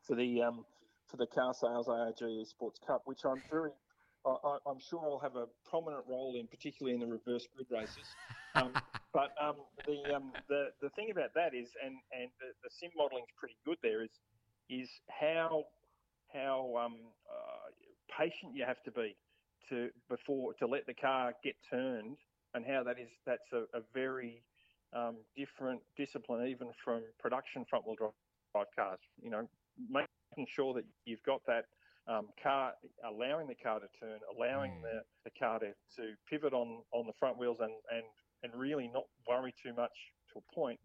for 0.06 0.16
the 0.16 0.42
um, 0.42 0.66
for 1.08 1.18
the 1.18 1.28
car 1.28 1.54
sales 1.54 1.88
ARG 1.88 2.22
Sports 2.46 2.80
Cup, 2.86 3.04
which 3.06 3.22
I'm 3.26 3.42
very, 3.50 3.72
I, 4.26 4.30
I, 4.30 4.58
I'm 4.68 4.80
sure 4.80 5.02
I'll 5.04 5.20
have 5.20 5.36
a 5.36 5.46
prominent 5.68 6.04
role 6.08 6.36
in, 6.38 6.48
particularly 6.48 6.94
in 6.94 7.00
the 7.00 7.08
reverse 7.08 7.48
grid 7.56 7.68
races. 7.72 8.08
Um, 8.56 8.74
but 9.14 9.32
um, 9.42 9.56
the 9.86 10.16
um, 10.16 10.34
the 10.50 10.70
the 10.82 10.90
thing 10.92 11.10
about 11.12 11.34
that 11.36 11.56
is, 11.56 11.70
and 11.84 11.96
and 12.12 12.30
the, 12.40 12.48
the 12.64 12.70
sim 12.70 12.92
modelling 12.96 13.24
is 13.24 13.34
pretty 13.38 13.58
good 13.66 13.78
there. 13.82 14.04
Is 14.04 14.20
is 14.70 14.90
how 15.10 15.64
how 16.34 16.76
um, 16.78 16.96
uh, 17.30 17.72
patient 18.20 18.54
you 18.54 18.66
have 18.66 18.84
to 18.84 18.92
be 18.92 19.16
to 19.70 19.90
before 20.10 20.54
to 20.56 20.68
let 20.68 20.86
the 20.86 20.94
car 20.94 21.34
get 21.44 21.56
turned, 21.70 22.18
and 22.54 22.66
how 22.66 22.84
that 22.84 23.00
is 23.00 23.10
that's 23.26 23.52
a, 23.54 23.64
a 23.78 23.82
very 23.94 24.44
um, 24.94 25.18
different 25.36 25.82
discipline 25.96 26.48
even 26.48 26.70
from 26.84 27.02
production 27.20 27.66
front 27.70 27.86
wheel 27.86 27.96
drive 27.96 28.66
cars. 28.76 29.00
You 29.22 29.30
know, 29.30 29.48
making 29.90 30.48
sure 30.54 30.74
that 30.74 30.86
you've 31.06 31.24
got 31.24 31.42
that 31.48 31.66
um, 32.08 32.30
car, 32.42 32.74
allowing 33.06 33.48
the 33.48 33.56
car 33.56 33.80
to 33.80 33.88
turn, 34.00 34.20
allowing 34.36 34.72
Mm. 34.72 34.82
the, 34.82 35.04
the 35.26 35.32
car 35.38 35.60
to, 35.60 35.74
to 35.98 36.16
pivot 36.30 36.54
on, 36.54 36.84
on 36.94 37.06
the 37.06 37.14
front 37.20 37.38
wheels 37.38 37.58
and, 37.60 37.74
and, 37.92 38.04
and 38.44 38.60
really 38.60 38.88
not 38.88 39.04
worry 39.28 39.54
too 39.62 39.74
much 39.74 39.92
to 40.32 40.40
a 40.40 40.56
point 40.56 40.80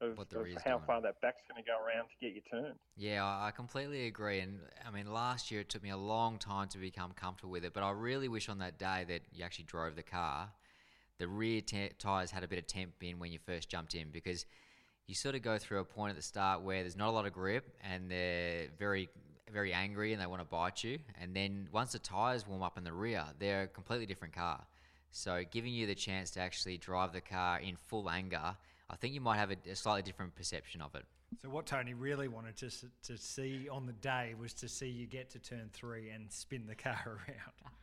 of, 0.00 0.16
What 0.16 0.30
the 0.30 0.40
of 0.40 0.62
how 0.64 0.78
far 0.86 1.00
that 1.02 1.20
back's 1.20 1.42
going 1.50 1.62
to 1.62 1.66
go 1.66 1.76
around 1.76 2.08
to 2.08 2.14
get 2.20 2.34
you 2.34 2.42
turned. 2.50 2.78
Yeah, 2.96 3.24
I 3.24 3.48
I 3.48 3.50
completely 3.50 4.06
agree. 4.06 4.40
And 4.40 4.60
I 4.86 4.90
mean, 4.90 5.12
last 5.12 5.50
year 5.50 5.60
it 5.60 5.68
took 5.68 5.82
me 5.82 5.90
a 5.90 5.96
long 5.96 6.38
time 6.38 6.68
to 6.68 6.78
become 6.78 7.12
comfortable 7.12 7.52
with 7.52 7.64
it, 7.64 7.72
but 7.72 7.82
I 7.82 7.90
really 7.90 8.28
wish 8.28 8.48
on 8.48 8.58
that 8.58 8.78
day 8.78 9.04
that 9.08 9.22
you 9.32 9.44
actually 9.44 9.64
drove 9.64 9.96
the 9.96 10.02
car, 10.02 10.50
the 11.18 11.28
rear 11.28 11.60
t- 11.60 11.90
tires 11.98 12.30
had 12.30 12.44
a 12.44 12.48
bit 12.48 12.58
of 12.58 12.66
temp 12.66 12.92
in 13.02 13.18
when 13.18 13.32
you 13.32 13.38
first 13.44 13.68
jumped 13.68 13.94
in 13.94 14.10
because 14.10 14.46
you 15.06 15.14
sort 15.14 15.34
of 15.34 15.42
go 15.42 15.58
through 15.58 15.80
a 15.80 15.84
point 15.84 16.10
at 16.10 16.16
the 16.16 16.22
start 16.22 16.62
where 16.62 16.82
there's 16.82 16.96
not 16.96 17.08
a 17.08 17.10
lot 17.10 17.26
of 17.26 17.32
grip 17.32 17.74
and 17.82 18.10
they're 18.10 18.68
very, 18.78 19.08
very 19.52 19.72
angry 19.72 20.12
and 20.12 20.20
they 20.20 20.26
want 20.26 20.40
to 20.42 20.46
bite 20.46 20.84
you. 20.84 20.98
And 21.20 21.34
then 21.34 21.68
once 21.72 21.92
the 21.92 21.98
tires 21.98 22.46
warm 22.46 22.62
up 22.62 22.76
in 22.76 22.84
the 22.84 22.92
rear, 22.92 23.24
they're 23.38 23.62
a 23.62 23.66
completely 23.66 24.06
different 24.06 24.34
car. 24.34 24.64
So 25.10 25.42
giving 25.50 25.72
you 25.72 25.86
the 25.86 25.94
chance 25.94 26.30
to 26.32 26.40
actually 26.40 26.76
drive 26.76 27.12
the 27.12 27.22
car 27.22 27.58
in 27.58 27.76
full 27.76 28.10
anger, 28.10 28.54
I 28.90 28.96
think 28.96 29.14
you 29.14 29.20
might 29.20 29.36
have 29.36 29.50
a, 29.50 29.56
a 29.70 29.76
slightly 29.76 30.02
different 30.02 30.34
perception 30.34 30.80
of 30.80 30.94
it. 30.94 31.04
So 31.42 31.50
what 31.50 31.66
Tony 31.66 31.94
really 31.94 32.28
wanted 32.28 32.56
to 32.56 32.70
to 33.04 33.18
see 33.18 33.68
on 33.68 33.86
the 33.86 33.92
day 33.92 34.34
was 34.38 34.54
to 34.54 34.68
see 34.68 34.88
you 34.88 35.06
get 35.06 35.30
to 35.30 35.38
turn 35.38 35.68
three 35.72 36.10
and 36.10 36.32
spin 36.32 36.66
the 36.66 36.74
car 36.74 37.02
around. 37.06 37.74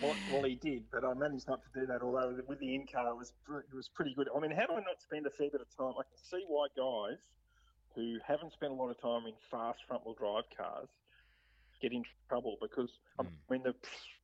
Well, 0.00 0.14
well, 0.32 0.44
he 0.44 0.54
did, 0.54 0.84
but 0.92 1.04
I 1.04 1.12
managed 1.14 1.48
not 1.48 1.60
to 1.62 1.80
do 1.80 1.86
that. 1.86 2.02
Although 2.02 2.40
with 2.46 2.60
the 2.60 2.74
in 2.74 2.86
car, 2.86 3.08
it 3.08 3.16
was 3.16 3.32
it 3.50 3.74
was 3.74 3.88
pretty 3.88 4.14
good. 4.14 4.28
I 4.34 4.40
mean, 4.40 4.52
how 4.52 4.66
do 4.66 4.74
I 4.74 4.80
not 4.80 5.02
spend 5.02 5.26
a 5.26 5.30
fair 5.30 5.50
bit 5.50 5.60
of 5.60 5.76
time? 5.76 5.94
I 5.98 6.04
can 6.04 6.16
see 6.30 6.44
why 6.48 6.68
guys 6.76 7.18
who 7.94 8.16
haven't 8.26 8.52
spent 8.52 8.72
a 8.72 8.74
lot 8.76 8.90
of 8.90 9.00
time 9.00 9.26
in 9.26 9.34
fast 9.50 9.80
front 9.86 10.06
wheel 10.06 10.14
drive 10.14 10.44
cars 10.56 10.88
get 11.80 11.92
in 11.92 12.02
trouble 12.28 12.56
because 12.60 12.90
mm. 13.20 13.26
I 13.26 13.52
mean 13.52 13.62
the 13.62 13.74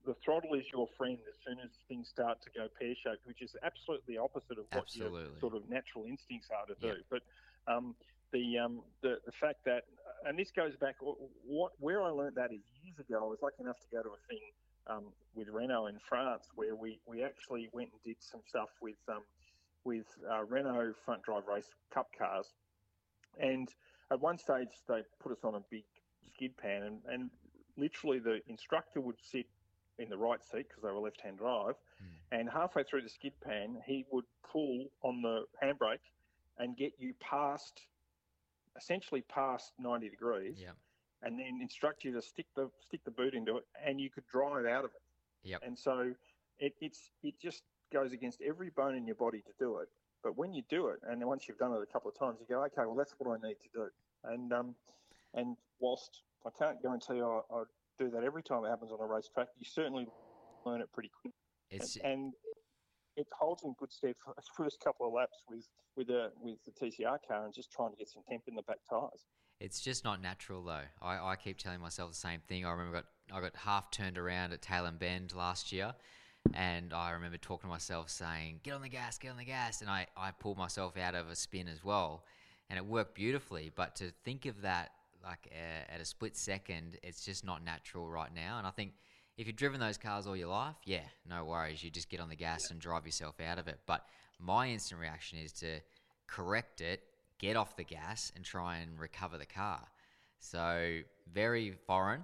the 0.07 0.14
throttle 0.24 0.55
is 0.55 0.64
your 0.72 0.86
friend 0.98 1.18
as 1.28 1.34
soon 1.46 1.59
as 1.64 1.70
things 1.88 2.09
start 2.09 2.42
to 2.42 2.50
go 2.50 2.68
pear 2.78 2.94
shaped, 2.94 3.24
which 3.24 3.40
is 3.40 3.57
absolutely 3.62 4.18
opposite 4.18 4.59
of 4.59 4.66
what 4.72 4.84
absolutely. 4.84 5.22
your 5.22 5.30
sort 5.40 5.55
of 5.55 5.68
natural 5.70 6.05
instincts 6.05 6.48
are 6.50 6.66
to 6.66 6.78
do. 6.80 7.00
But 7.11 7.22
um, 7.66 7.94
the 8.32 8.59
um, 8.59 8.82
the 9.02 9.18
the 9.24 9.32
fact 9.32 9.64
that 9.64 9.84
and 10.26 10.38
this 10.38 10.50
goes 10.50 10.76
back 10.76 10.96
what 11.00 11.72
where 11.78 12.02
I 12.02 12.09
learned 12.09 12.36
that 12.36 12.52
is 12.52 12.61
years 12.82 12.98
ago. 12.98 13.20
I 13.22 13.28
was 13.28 13.38
lucky 13.42 13.62
enough 13.62 13.80
to 13.80 13.88
go 13.96 14.02
to 14.02 14.11
a 14.11 14.22
thing 14.28 14.40
um, 14.86 15.05
with 15.34 15.48
Renault 15.48 15.86
in 15.86 15.98
France 15.98 16.48
where 16.55 16.74
we, 16.74 17.00
we 17.07 17.22
actually 17.22 17.68
went 17.72 17.90
and 17.92 18.02
did 18.05 18.16
some 18.20 18.40
stuff 18.46 18.68
with 18.80 18.96
um, 19.09 19.22
with 19.84 20.07
uh, 20.30 20.44
Renault 20.44 20.94
front 21.05 21.22
drive 21.22 21.44
race 21.46 21.68
cup 21.92 22.09
cars, 22.16 22.46
and 23.38 23.68
at 24.11 24.20
one 24.20 24.38
stage 24.38 24.68
they 24.88 25.02
put 25.22 25.32
us 25.32 25.44
on 25.44 25.55
a 25.55 25.61
big 25.70 25.84
skid 26.34 26.57
pan 26.57 26.82
and, 26.82 26.98
and 27.09 27.30
literally 27.77 28.18
the 28.18 28.41
instructor 28.49 29.01
would 29.01 29.16
sit 29.20 29.47
in 29.99 30.09
the 30.09 30.16
right 30.16 30.41
seat 30.43 30.66
because 30.68 30.83
they 30.83 30.91
were 30.91 30.99
left 30.99 31.20
hand 31.20 31.39
drive, 31.39 31.75
mm. 32.03 32.39
and 32.39 32.49
halfway 32.49 32.83
through 32.83 33.03
the 33.03 33.09
skid 33.09 33.33
pan 33.43 33.77
he 33.87 34.05
would 34.11 34.25
pull 34.51 34.87
on 35.03 35.22
the 35.22 35.45
handbrake 35.62 35.99
and 36.59 36.77
get 36.77 36.93
you 36.99 37.14
past 37.20 37.81
essentially 38.77 39.22
past 39.22 39.72
90 39.79 40.09
degrees. 40.09 40.57
Yeah. 40.61 40.70
And 41.22 41.39
then 41.39 41.59
instruct 41.62 42.05
you 42.05 42.12
to 42.12 42.20
stick 42.20 42.47
the 42.55 42.68
stick 42.87 43.01
the 43.05 43.11
boot 43.11 43.33
into 43.33 43.57
it, 43.57 43.64
and 43.83 43.99
you 43.99 44.11
could 44.11 44.27
drive 44.27 44.66
out 44.66 44.85
of 44.85 44.91
it. 44.91 45.49
Yep. 45.49 45.62
And 45.64 45.79
so 45.79 46.12
it, 46.59 46.75
it's 46.83 47.11
it 47.22 47.35
just 47.41 47.62
goes 47.93 48.12
against 48.12 48.43
every 48.47 48.68
bone 48.70 48.95
in 48.95 49.07
your 49.07 49.14
body 49.14 49.39
to 49.39 49.53
do 49.59 49.79
it. 49.79 49.89
But 50.22 50.37
when 50.37 50.53
you 50.53 50.62
do 50.68 50.89
it, 50.89 51.01
and 51.09 51.25
once 51.25 51.49
you've 51.49 51.57
done 51.57 51.72
it 51.72 51.81
a 51.83 51.91
couple 51.91 52.11
of 52.11 52.18
times, 52.18 52.39
you 52.41 52.47
go, 52.55 52.62
okay, 52.64 52.85
well 52.85 52.95
that's 52.95 53.14
what 53.16 53.39
I 53.39 53.47
need 53.47 53.57
to 53.62 53.68
do. 53.72 53.87
And 54.25 54.53
um, 54.53 54.75
and 55.33 55.57
whilst 55.81 56.20
I 56.47 56.51
can't 56.59 56.80
guarantee 56.82 57.20
I, 57.20 57.40
I 57.51 57.62
do 57.99 58.11
that 58.11 58.24
every 58.24 58.42
time 58.42 58.64
it 58.64 58.68
happens 58.68 58.90
on 58.92 59.01
a 59.01 59.07
racetrack, 59.07 59.49
you 59.59 59.64
certainly 59.64 60.07
learn 60.66 60.80
it 60.80 60.92
pretty 60.92 61.11
quick. 61.22 61.34
It's, 61.70 61.97
and, 61.97 62.32
it 63.16 63.26
holds 63.38 63.62
in 63.64 63.74
good 63.78 63.92
stead 63.92 64.14
for 64.24 64.34
the 64.36 64.42
first 64.57 64.78
couple 64.82 65.07
of 65.07 65.12
laps 65.12 65.45
with 65.49 65.66
with 65.97 66.09
a 66.11 66.30
with 66.40 66.59
the 66.64 66.72
TCR 66.72 67.18
car 67.26 67.45
and 67.45 67.55
just 67.55 67.70
trying 67.70 67.90
to 67.90 67.97
get 67.97 68.09
some 68.09 68.22
temp 68.28 68.42
in 68.49 68.55
the 68.55 68.62
back 68.62 68.78
tyres. 68.88 69.24
It's 69.61 69.80
just 69.80 70.05
not 70.05 70.20
natural 70.20 70.64
though. 70.64 70.82
I, 71.01 71.18
I 71.18 71.36
keep 71.36 71.59
telling 71.59 71.80
myself 71.80 72.11
the 72.11 72.16
same 72.16 72.40
thing. 72.49 72.66
I 72.66 72.72
remember 72.72 72.97
I 72.97 73.01
got 73.01 73.38
I 73.38 73.40
got 73.40 73.57
half 73.57 73.90
turned 73.90 74.18
around 74.18 74.53
at 74.53 74.62
Tailem 74.62 74.99
Bend 74.99 75.32
last 75.34 75.72
year, 75.72 75.95
and 76.53 76.92
I 76.92 77.12
remember 77.12 77.38
talking 77.38 77.68
to 77.68 77.72
myself 77.72 78.11
saying, 78.11 78.61
"Get 78.62 78.74
on 78.74 78.82
the 78.82 78.88
gas, 78.88 79.18
get 79.18 79.30
on 79.30 79.36
the 79.36 79.45
gas," 79.45 79.80
and 79.80 79.88
I 79.88 80.07
I 80.16 80.32
pulled 80.32 80.59
myself 80.59 80.97
out 80.97 81.14
of 81.14 81.30
a 81.30 81.36
spin 81.36 81.68
as 81.68 81.84
well, 81.84 82.24
and 82.68 82.76
it 82.76 82.84
worked 82.84 83.14
beautifully. 83.14 83.70
But 83.74 83.95
to 83.97 84.11
think 84.24 84.47
of 84.47 84.62
that 84.62 84.90
like 85.25 85.51
uh, 85.53 85.93
at 85.93 86.01
a 86.01 86.05
split 86.05 86.37
second, 86.37 86.99
it's 87.03 87.25
just 87.25 87.45
not 87.45 87.64
natural 87.64 88.09
right 88.09 88.35
now, 88.35 88.59
and 88.59 88.66
I 88.66 88.70
think 88.70 88.93
if 89.37 89.47
you've 89.47 89.57
driven 89.57 89.81
those 89.81 89.99
cars 89.99 90.27
all 90.27 90.37
your 90.37 90.49
life, 90.49 90.77
yeah, 90.85 91.05
no 91.29 91.45
worries. 91.45 91.83
You 91.83 91.91
just 91.91 92.09
get 92.09 92.20
on 92.20 92.29
the 92.29 92.37
gas 92.37 92.70
and 92.70 92.79
drive 92.81 93.05
yourself 93.05 93.41
out 93.41 93.59
of 93.59 93.66
it. 93.66 93.81
But 93.87 94.07
my 94.39 94.68
instant 94.68 95.01
reaction 95.01 95.39
is 95.39 95.53
to 95.55 95.81
correct 96.29 96.81
it, 96.81 97.01
get 97.39 97.57
off 97.57 97.77
the 97.77 97.85
gas, 97.85 98.33
and 98.37 98.45
try 98.45 98.77
and 98.79 98.99
recover 98.99 99.37
the 99.37 99.47
car. 99.47 99.81
So 100.39 101.01
very 101.33 101.72
foreign. 101.87 102.22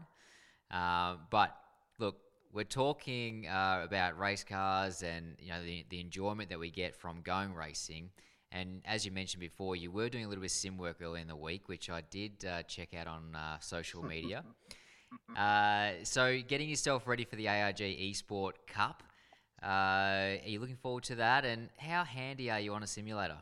Uh, 0.71 1.17
but 1.31 1.57
look, 1.99 2.17
we're 2.53 2.65
talking 2.65 3.49
uh, 3.49 3.83
about 3.85 4.19
race 4.19 4.45
cars 4.45 5.03
and 5.03 5.37
you 5.41 5.51
know 5.51 5.63
the, 5.63 5.85
the 5.89 6.01
enjoyment 6.01 6.51
that 6.51 6.59
we 6.59 6.71
get 6.71 6.95
from 6.95 7.23
going 7.23 7.55
racing. 7.55 8.11
And 8.53 8.83
as 8.85 9.07
you 9.07 9.13
mentioned 9.13 9.41
before, 9.41 9.77
you 9.77 9.91
were 9.91 10.09
doing 10.09 10.25
a 10.25 10.29
little 10.29 10.43
bit 10.43 10.51
of 10.51 10.57
sim 10.57 10.77
work 10.77 10.97
early 11.01 11.21
in 11.21 11.29
the 11.29 11.37
week, 11.37 11.69
which 11.69 11.89
I 11.89 12.03
did 12.11 12.45
uh, 12.45 12.63
check 12.65 12.95
out 12.95 13.07
on 13.07 13.35
uh, 13.35 13.59
social 13.61 14.03
media. 14.03 14.45
Uh, 15.37 15.91
so, 16.05 16.39
getting 16.47 16.69
yourself 16.69 17.09
ready 17.09 17.25
for 17.25 17.35
the 17.35 17.49
ARG 17.49 17.79
Esport 17.79 18.53
Cup. 18.69 19.03
Uh, 19.61 19.67
are 19.67 20.39
you 20.47 20.61
looking 20.61 20.77
forward 20.77 21.03
to 21.03 21.17
that? 21.17 21.45
And 21.45 21.69
how 21.79 22.05
handy 22.05 22.49
are 22.49 22.61
you 22.61 22.73
on 22.75 22.85
a 22.85 22.87
simulator? 22.87 23.39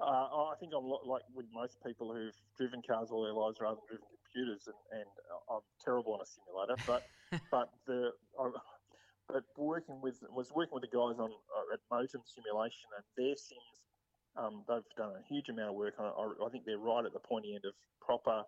Uh, 0.00 0.04
I 0.04 0.54
think 0.58 0.72
I'm 0.76 0.84
like 1.06 1.22
with 1.34 1.46
most 1.54 1.78
people 1.86 2.12
who've 2.12 2.34
driven 2.58 2.82
cars 2.82 3.10
all 3.10 3.22
their 3.22 3.32
lives 3.32 3.58
rather 3.60 3.76
than 3.76 3.86
driven 3.96 4.06
computers, 4.26 4.66
and, 4.66 5.00
and 5.00 5.08
I'm 5.48 5.60
terrible 5.82 6.14
on 6.14 6.20
a 6.20 6.26
simulator. 6.26 6.76
But 6.86 7.06
but 7.50 7.70
the 7.86 8.10
I, 8.38 8.50
but 9.28 9.44
working 9.56 10.00
with 10.02 10.22
was 10.30 10.52
working 10.52 10.74
with 10.74 10.82
the 10.82 10.94
guys 10.96 11.18
on 11.18 11.30
uh, 11.30 11.74
at 11.74 11.80
Motum 11.92 12.22
Simulation, 12.24 12.88
and 12.96 13.04
their 13.16 13.36
sims, 13.36 13.76
um, 14.36 14.64
they've 14.68 14.82
done 14.96 15.12
a 15.16 15.22
huge 15.32 15.48
amount 15.48 15.70
of 15.70 15.76
work 15.76 15.94
on 15.98 16.06
it. 16.06 16.14
I, 16.18 16.46
I 16.46 16.48
think 16.50 16.64
they're 16.64 16.78
right 16.78 17.04
at 17.04 17.12
the 17.12 17.20
pointy 17.20 17.54
end 17.54 17.64
of 17.64 17.74
proper 18.00 18.44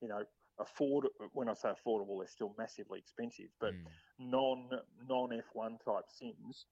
you 0.00 0.08
know, 0.08 0.22
afford 0.58 1.06
when 1.32 1.48
I 1.48 1.54
say 1.54 1.70
affordable, 1.70 2.18
they're 2.18 2.28
still 2.28 2.54
massively 2.58 2.98
expensive, 2.98 3.48
but 3.60 3.72
mm. 3.72 3.84
non 4.18 4.68
non 5.08 5.30
F1 5.30 5.84
type 5.84 6.04
sims, 6.08 6.66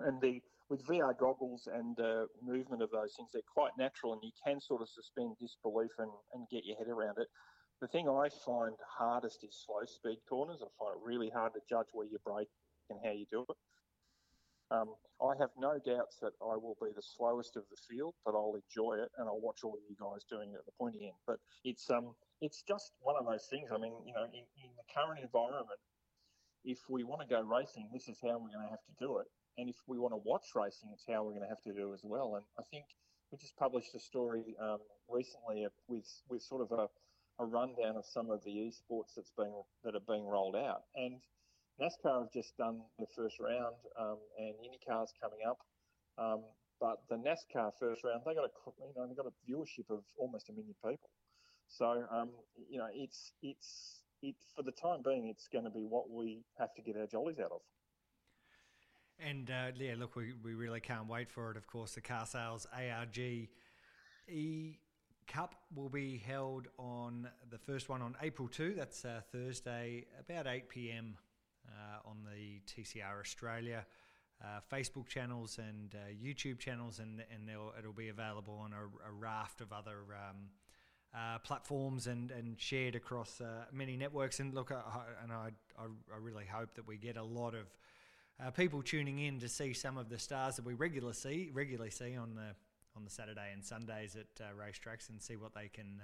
and 0.00 0.20
the 0.20 0.40
with 0.68 0.84
VR 0.84 1.16
goggles 1.16 1.68
and 1.72 1.98
uh, 2.00 2.26
movement 2.42 2.82
of 2.82 2.90
those 2.90 3.14
things, 3.16 3.30
they're 3.32 3.42
quite 3.52 3.70
natural, 3.78 4.12
and 4.12 4.22
you 4.24 4.32
can 4.44 4.60
sort 4.60 4.82
of 4.82 4.88
suspend 4.88 5.36
disbelief 5.38 5.92
and, 5.98 6.10
and 6.34 6.48
get 6.50 6.64
your 6.64 6.76
head 6.76 6.88
around 6.88 7.18
it. 7.18 7.28
The 7.80 7.86
thing 7.86 8.08
I 8.08 8.28
find 8.44 8.74
hardest 8.98 9.44
is 9.44 9.64
slow 9.64 9.84
speed 9.86 10.18
corners. 10.28 10.62
I 10.62 10.66
find 10.76 10.96
it 10.96 11.06
really 11.06 11.30
hard 11.30 11.52
to 11.54 11.60
judge 11.70 11.86
where 11.92 12.06
you 12.06 12.18
brake 12.26 12.48
and 12.90 12.98
how 13.04 13.12
you 13.12 13.26
do 13.30 13.44
it. 13.48 13.56
Um, 14.70 14.94
I 15.22 15.38
have 15.38 15.50
no 15.56 15.78
doubts 15.78 16.18
that 16.20 16.34
I 16.42 16.58
will 16.58 16.76
be 16.82 16.90
the 16.94 17.02
slowest 17.02 17.56
of 17.56 17.62
the 17.70 17.78
field, 17.88 18.14
but 18.24 18.34
I'll 18.34 18.58
enjoy 18.58 18.98
it 18.98 19.10
and 19.16 19.28
I'll 19.28 19.40
watch 19.40 19.62
all 19.62 19.74
of 19.74 19.84
you 19.88 19.94
guys 19.94 20.26
doing 20.28 20.50
it 20.50 20.58
at 20.58 20.66
the 20.66 20.74
pointy 20.78 21.06
end. 21.06 21.16
But 21.26 21.38
it's 21.64 21.88
um, 21.88 22.14
it's 22.40 22.62
just 22.66 22.92
one 23.00 23.14
of 23.18 23.24
those 23.24 23.46
things. 23.48 23.70
I 23.72 23.78
mean, 23.78 23.94
you 24.04 24.12
know, 24.12 24.24
in, 24.24 24.44
in 24.58 24.70
the 24.76 24.86
current 24.92 25.22
environment, 25.22 25.78
if 26.64 26.78
we 26.90 27.04
want 27.04 27.22
to 27.22 27.28
go 27.30 27.40
racing, 27.40 27.88
this 27.92 28.08
is 28.08 28.18
how 28.20 28.36
we're 28.42 28.52
going 28.52 28.66
to 28.66 28.74
have 28.74 28.84
to 28.90 28.96
do 28.98 29.18
it. 29.18 29.26
And 29.56 29.70
if 29.70 29.76
we 29.86 29.98
want 29.98 30.12
to 30.12 30.20
watch 30.26 30.52
racing, 30.54 30.90
it's 30.92 31.06
how 31.08 31.22
we're 31.22 31.32
going 31.38 31.46
to 31.46 31.48
have 31.48 31.62
to 31.62 31.72
do 31.72 31.92
it 31.92 31.94
as 31.94 32.04
well. 32.04 32.34
And 32.34 32.44
I 32.58 32.62
think 32.68 32.84
we 33.30 33.38
just 33.38 33.56
published 33.56 33.94
a 33.94 34.00
story 34.00 34.54
um, 34.60 34.78
recently 35.08 35.66
with 35.88 36.10
with 36.28 36.42
sort 36.42 36.62
of 36.62 36.72
a, 36.76 36.86
a 37.42 37.46
rundown 37.46 37.96
of 37.96 38.04
some 38.04 38.30
of 38.30 38.42
the 38.44 38.50
esports 38.50 39.14
that's 39.16 39.32
being 39.38 39.54
that 39.84 39.94
are 39.94 40.06
being 40.06 40.26
rolled 40.26 40.56
out. 40.56 40.82
And 40.94 41.22
NASCAR 41.80 42.22
have 42.22 42.32
just 42.32 42.56
done 42.56 42.80
the 42.98 43.06
first 43.14 43.38
round, 43.38 43.76
um, 44.00 44.16
and 44.38 44.54
IndyCar's 44.64 45.12
coming 45.20 45.40
up. 45.46 45.58
Um, 46.18 46.42
but 46.80 47.02
the 47.08 47.16
NASCAR 47.16 47.72
first 47.78 48.02
round, 48.04 48.22
they 48.24 48.34
got 48.34 48.44
a 48.44 48.50
you 48.78 48.92
know 48.96 49.06
they 49.06 49.14
got 49.14 49.26
a 49.26 49.50
viewership 49.50 49.90
of 49.90 50.02
almost 50.18 50.48
a 50.48 50.52
million 50.52 50.74
people. 50.82 51.10
So 51.68 52.04
um, 52.10 52.30
you 52.68 52.78
know 52.78 52.88
it's 52.94 53.32
it's 53.42 54.00
it 54.22 54.34
for 54.54 54.62
the 54.62 54.72
time 54.72 55.00
being, 55.04 55.28
it's 55.28 55.48
going 55.48 55.64
to 55.64 55.70
be 55.70 55.84
what 55.84 56.10
we 56.10 56.44
have 56.58 56.74
to 56.74 56.82
get 56.82 56.96
our 56.96 57.06
jollies 57.06 57.38
out 57.38 57.52
of. 57.52 57.60
And 59.18 59.50
uh, 59.50 59.72
yeah, 59.76 59.94
look, 59.98 60.16
we, 60.16 60.32
we 60.42 60.54
really 60.54 60.80
can't 60.80 61.08
wait 61.08 61.30
for 61.30 61.50
it. 61.50 61.56
Of 61.56 61.66
course, 61.66 61.94
the 61.94 62.00
car 62.00 62.26
sales 62.26 62.66
ARG 62.72 63.18
E 64.28 64.78
Cup 65.26 65.54
will 65.74 65.88
be 65.88 66.22
held 66.24 66.68
on 66.78 67.28
the 67.50 67.58
first 67.58 67.88
one 67.88 68.00
on 68.00 68.14
April 68.22 68.48
2. 68.48 68.74
That's 68.76 69.04
uh, 69.04 69.20
Thursday, 69.32 70.06
about 70.20 70.46
8 70.46 70.68
p.m 70.68 71.16
uh, 71.68 72.08
on 72.08 72.18
the 72.24 72.60
TCR 72.66 73.20
Australia 73.20 73.84
uh, 74.44 74.60
Facebook 74.70 75.08
channels 75.08 75.58
and 75.58 75.94
uh, 75.94 76.12
YouTube 76.12 76.58
channels, 76.58 76.98
and 76.98 77.22
and 77.32 77.48
it'll 77.78 77.92
be 77.92 78.08
available 78.08 78.60
on 78.62 78.72
a, 78.72 79.08
a 79.08 79.12
raft 79.12 79.60
of 79.60 79.72
other. 79.72 79.98
Um, 80.10 80.50
uh, 81.14 81.38
platforms 81.38 82.08
and, 82.08 82.30
and 82.30 82.60
shared 82.60 82.94
across 82.94 83.40
uh, 83.40 83.64
many 83.72 83.96
networks. 83.96 84.38
And 84.38 84.52
look, 84.52 84.70
I, 84.70 84.82
and 85.22 85.32
I, 85.32 85.48
I, 85.78 85.84
I, 85.84 86.18
really 86.20 86.44
hope 86.44 86.74
that 86.74 86.86
we 86.86 86.98
get 86.98 87.16
a 87.16 87.22
lot 87.22 87.54
of 87.54 87.64
uh, 88.44 88.50
people 88.50 88.82
tuning 88.82 89.20
in 89.20 89.40
to 89.40 89.48
see 89.48 89.72
some 89.72 89.96
of 89.96 90.10
the 90.10 90.18
stars 90.18 90.56
that 90.56 90.66
we 90.66 90.74
regularly 90.74 91.14
see 91.14 91.50
regularly 91.54 91.90
see 91.90 92.16
on 92.16 92.34
the 92.34 92.54
on 92.96 93.04
the 93.04 93.10
Saturday 93.10 93.50
and 93.54 93.64
Sundays 93.64 94.14
at 94.16 94.26
racetracks 94.58 95.08
and 95.08 95.22
see 95.22 95.36
what 95.36 95.54
they 95.54 95.68
can 95.68 96.02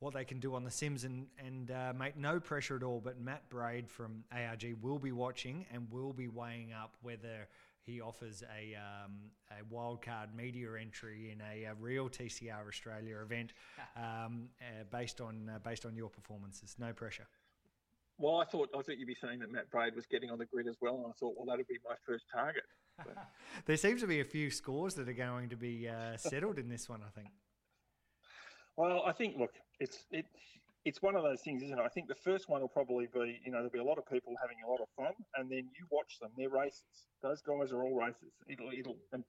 what 0.00 0.14
they 0.14 0.24
can 0.24 0.40
do 0.40 0.54
on 0.54 0.64
the 0.64 0.70
Sims 0.70 1.04
and 1.04 1.26
and 1.44 1.70
uh, 1.70 1.92
mate, 1.96 2.14
no 2.16 2.40
pressure 2.40 2.76
at 2.76 2.82
all. 2.82 3.00
But 3.02 3.20
Matt 3.20 3.48
Braid 3.48 3.88
from 3.90 4.24
ARG 4.32 4.64
will 4.80 4.98
be 4.98 5.12
watching 5.12 5.66
and 5.72 5.90
will 5.90 6.12
be 6.12 6.28
weighing 6.28 6.72
up 6.72 6.96
whether 7.02 7.48
he 7.86 8.00
offers 8.00 8.42
a 8.42 8.74
um, 8.74 9.12
a 9.50 9.74
wildcard 9.74 10.34
media 10.34 10.68
entry 10.78 11.30
in 11.32 11.40
a, 11.40 11.70
a, 11.70 11.74
real 11.74 12.08
TCR 12.08 12.66
Australia 12.68 13.18
event 13.22 13.52
um, 13.96 14.48
uh, 14.60 14.84
based 14.90 15.20
on 15.20 15.50
uh, 15.54 15.58
based 15.60 15.86
on 15.86 15.94
your 15.94 16.10
performances. 16.10 16.74
No 16.78 16.92
pressure. 16.92 17.26
Well, 18.18 18.36
I 18.36 18.44
thought 18.44 18.70
I 18.74 18.82
thought 18.82 18.98
you'd 18.98 19.06
be 19.06 19.16
saying 19.22 19.38
that 19.40 19.52
Matt 19.52 19.70
Braid 19.70 19.94
was 19.94 20.04
getting 20.06 20.30
on 20.30 20.38
the 20.38 20.46
grid 20.46 20.66
as 20.66 20.76
well, 20.80 20.96
and 20.96 21.06
I 21.06 21.12
thought, 21.18 21.34
well, 21.36 21.46
that'd 21.46 21.68
be 21.68 21.78
my 21.88 21.94
first 22.06 22.24
target. 22.34 22.64
there 23.66 23.76
seems 23.76 24.00
to 24.00 24.06
be 24.06 24.20
a 24.20 24.24
few 24.24 24.50
scores 24.50 24.94
that 24.94 25.08
are 25.08 25.12
going 25.12 25.50
to 25.50 25.56
be 25.56 25.88
uh, 25.88 26.16
settled 26.16 26.58
in 26.58 26.68
this 26.68 26.88
one. 26.88 27.00
I 27.06 27.10
think. 27.10 27.28
Well, 28.76 29.02
I 29.06 29.12
think 29.12 29.36
look, 29.38 29.52
it's 29.80 30.04
it 30.10 30.26
it's 30.84 31.02
one 31.02 31.16
of 31.16 31.22
those 31.22 31.40
things, 31.40 31.62
isn't 31.62 31.78
it? 31.78 31.82
I 31.82 31.88
think 31.88 32.06
the 32.08 32.14
first 32.14 32.48
one 32.48 32.60
will 32.60 32.68
probably 32.68 33.08
be, 33.12 33.40
you 33.44 33.50
know, 33.50 33.58
there'll 33.58 33.70
be 33.70 33.80
a 33.80 33.84
lot 33.84 33.98
of 33.98 34.06
people 34.06 34.34
having 34.40 34.58
a 34.64 34.70
lot 34.70 34.80
of 34.80 34.86
fun, 34.96 35.12
and 35.34 35.50
then 35.50 35.68
you 35.76 35.86
watch 35.90 36.18
them. 36.20 36.30
They're 36.36 36.48
races. 36.48 36.84
Those 37.22 37.42
guys 37.42 37.72
are 37.72 37.82
all 37.82 37.96
races. 37.98 38.30
It'll, 38.48 38.70
it'll, 38.70 38.96
and 39.12 39.24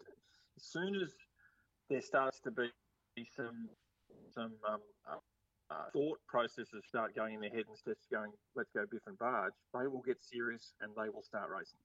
as 0.55 0.63
soon 0.63 0.95
as 0.95 1.09
there 1.89 2.01
starts 2.01 2.39
to 2.41 2.51
be 2.51 2.69
some 3.35 3.69
some 4.33 4.53
um, 4.69 4.79
uh, 5.09 5.15
uh, 5.69 5.75
thought 5.93 6.19
processes 6.27 6.83
start 6.87 7.15
going 7.15 7.35
in 7.35 7.41
their 7.41 7.49
head 7.49 7.65
instead 7.69 7.91
of 7.91 7.97
going, 8.11 8.31
let's 8.55 8.69
go 8.73 8.85
biff 8.89 9.01
and 9.07 9.17
barge, 9.17 9.53
they 9.73 9.87
will 9.87 10.03
get 10.05 10.17
serious 10.21 10.73
and 10.81 10.91
they 10.95 11.09
will 11.09 11.23
start 11.23 11.49
racing. 11.49 11.79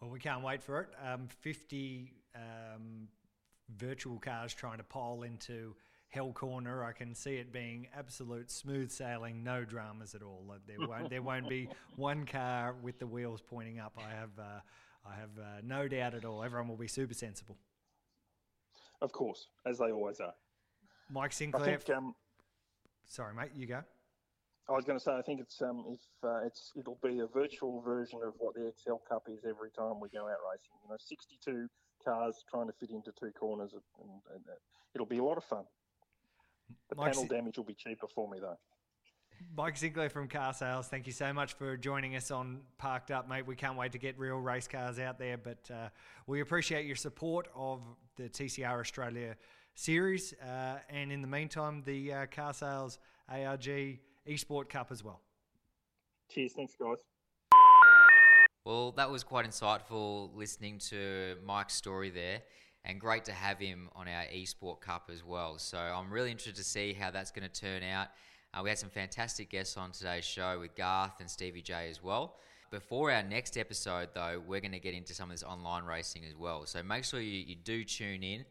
Well, 0.00 0.10
we 0.10 0.20
can't 0.20 0.42
wait 0.42 0.62
for 0.62 0.82
it. 0.82 0.88
Um, 1.04 1.28
50 1.40 2.12
um, 2.34 3.08
virtual 3.76 4.18
cars 4.18 4.52
trying 4.52 4.78
to 4.78 4.84
pile 4.84 5.22
into 5.22 5.74
Hell 6.08 6.32
Corner. 6.32 6.84
I 6.84 6.92
can 6.92 7.14
see 7.14 7.36
it 7.36 7.52
being 7.52 7.88
absolute 7.96 8.50
smooth 8.50 8.90
sailing, 8.90 9.42
no 9.42 9.64
dramas 9.64 10.14
at 10.14 10.22
all. 10.22 10.54
There 10.66 10.86
won't 10.86 11.10
there 11.10 11.22
won't 11.22 11.48
be 11.48 11.68
one 11.96 12.26
car 12.26 12.74
with 12.82 12.98
the 12.98 13.06
wheels 13.06 13.42
pointing 13.42 13.78
up. 13.78 13.92
I 13.98 14.14
have 14.14 14.30
uh, 14.38 14.60
I 15.06 15.14
have 15.16 15.30
uh, 15.38 15.60
no 15.62 15.88
doubt 15.88 16.14
at 16.14 16.24
all. 16.24 16.42
Everyone 16.42 16.68
will 16.68 16.76
be 16.76 16.88
super 16.88 17.14
sensible. 17.14 17.56
Of 19.02 19.12
course, 19.12 19.48
as 19.66 19.78
they 19.78 19.90
always 19.90 20.20
are. 20.20 20.34
Mike 21.10 21.32
Sinclair. 21.32 21.62
I 21.62 21.76
think, 21.76 21.96
um, 21.96 22.14
sorry, 23.06 23.34
mate, 23.34 23.50
you 23.54 23.66
go. 23.66 23.82
I 24.68 24.72
was 24.72 24.84
going 24.86 24.98
to 24.98 25.04
say, 25.04 25.12
I 25.12 25.20
think 25.20 25.40
it's 25.40 25.60
um, 25.60 25.84
if 25.88 26.00
uh, 26.24 26.46
it's 26.46 26.72
it'll 26.74 26.98
be 27.02 27.18
a 27.18 27.26
virtual 27.26 27.82
version 27.82 28.20
of 28.24 28.32
what 28.38 28.54
the 28.54 28.66
Excel 28.68 29.02
Cup 29.06 29.24
is 29.28 29.44
every 29.44 29.70
time 29.70 30.00
we 30.00 30.08
go 30.08 30.24
out 30.24 30.40
racing. 30.50 30.72
You 30.82 30.90
know, 30.90 30.96
62 30.98 31.68
cars 32.02 32.44
trying 32.48 32.66
to 32.68 32.72
fit 32.80 32.90
into 32.90 33.12
two 33.12 33.30
corners, 33.38 33.72
and, 33.74 33.82
and, 34.00 34.20
and 34.34 34.44
it'll 34.94 35.06
be 35.06 35.18
a 35.18 35.24
lot 35.24 35.36
of 35.36 35.44
fun. 35.44 35.64
The 36.88 36.96
Mike 36.96 37.12
panel 37.12 37.26
damage 37.26 37.56
will 37.56 37.64
be 37.64 37.74
cheaper 37.74 38.06
for 38.06 38.28
me 38.28 38.38
though. 38.40 38.58
Mike 39.56 39.76
Sinclair 39.76 40.08
from 40.10 40.28
Car 40.28 40.52
Sales, 40.52 40.88
thank 40.88 41.06
you 41.06 41.12
so 41.12 41.32
much 41.32 41.54
for 41.54 41.76
joining 41.76 42.16
us 42.16 42.30
on 42.30 42.60
Parked 42.78 43.10
Up, 43.10 43.28
mate. 43.28 43.46
We 43.46 43.56
can't 43.56 43.76
wait 43.76 43.92
to 43.92 43.98
get 43.98 44.18
real 44.18 44.36
race 44.36 44.68
cars 44.68 44.98
out 44.98 45.18
there, 45.18 45.36
but 45.36 45.70
uh, 45.70 45.88
we 46.26 46.40
appreciate 46.40 46.86
your 46.86 46.96
support 46.96 47.48
of 47.54 47.82
the 48.16 48.28
TCR 48.28 48.80
Australia 48.80 49.36
series, 49.74 50.34
uh, 50.34 50.78
and 50.88 51.12
in 51.12 51.20
the 51.20 51.28
meantime, 51.28 51.82
the 51.84 52.12
uh, 52.12 52.26
Car 52.26 52.54
Sales 52.54 52.98
ARG 53.28 53.98
Esport 54.28 54.68
Cup 54.68 54.90
as 54.90 55.04
well. 55.04 55.20
Cheers, 56.30 56.52
thanks, 56.52 56.74
guys. 56.80 56.98
Well, 58.64 58.92
that 58.92 59.10
was 59.10 59.24
quite 59.24 59.46
insightful 59.46 60.34
listening 60.34 60.78
to 60.90 61.36
Mike's 61.44 61.74
story 61.74 62.10
there, 62.10 62.42
and 62.84 63.00
great 63.00 63.24
to 63.24 63.32
have 63.32 63.58
him 63.58 63.88
on 63.96 64.08
our 64.08 64.24
Esport 64.24 64.80
Cup 64.80 65.10
as 65.12 65.24
well. 65.24 65.58
So 65.58 65.78
I'm 65.78 66.10
really 66.10 66.30
interested 66.30 66.56
to 66.56 66.64
see 66.64 66.92
how 66.92 67.10
that's 67.10 67.30
going 67.30 67.48
to 67.48 67.60
turn 67.60 67.82
out. 67.82 68.08
Uh, 68.52 68.62
we 68.62 68.68
had 68.68 68.78
some 68.78 68.90
fantastic 68.90 69.50
guests 69.50 69.76
on 69.76 69.90
today's 69.90 70.24
show 70.24 70.60
with 70.60 70.76
Garth 70.76 71.20
and 71.20 71.28
Stevie 71.28 71.62
J 71.62 71.88
as 71.90 72.02
well. 72.02 72.36
Before 72.70 73.10
our 73.10 73.22
next 73.22 73.56
episode, 73.56 74.10
though, 74.14 74.42
we're 74.46 74.60
going 74.60 74.72
to 74.72 74.80
get 74.80 74.94
into 74.94 75.14
some 75.14 75.30
of 75.30 75.34
this 75.34 75.42
online 75.42 75.84
racing 75.84 76.24
as 76.28 76.36
well. 76.36 76.66
So 76.66 76.82
make 76.82 77.04
sure 77.04 77.20
you, 77.20 77.44
you 77.46 77.54
do 77.54 77.84
tune 77.84 78.22
in. 78.22 78.44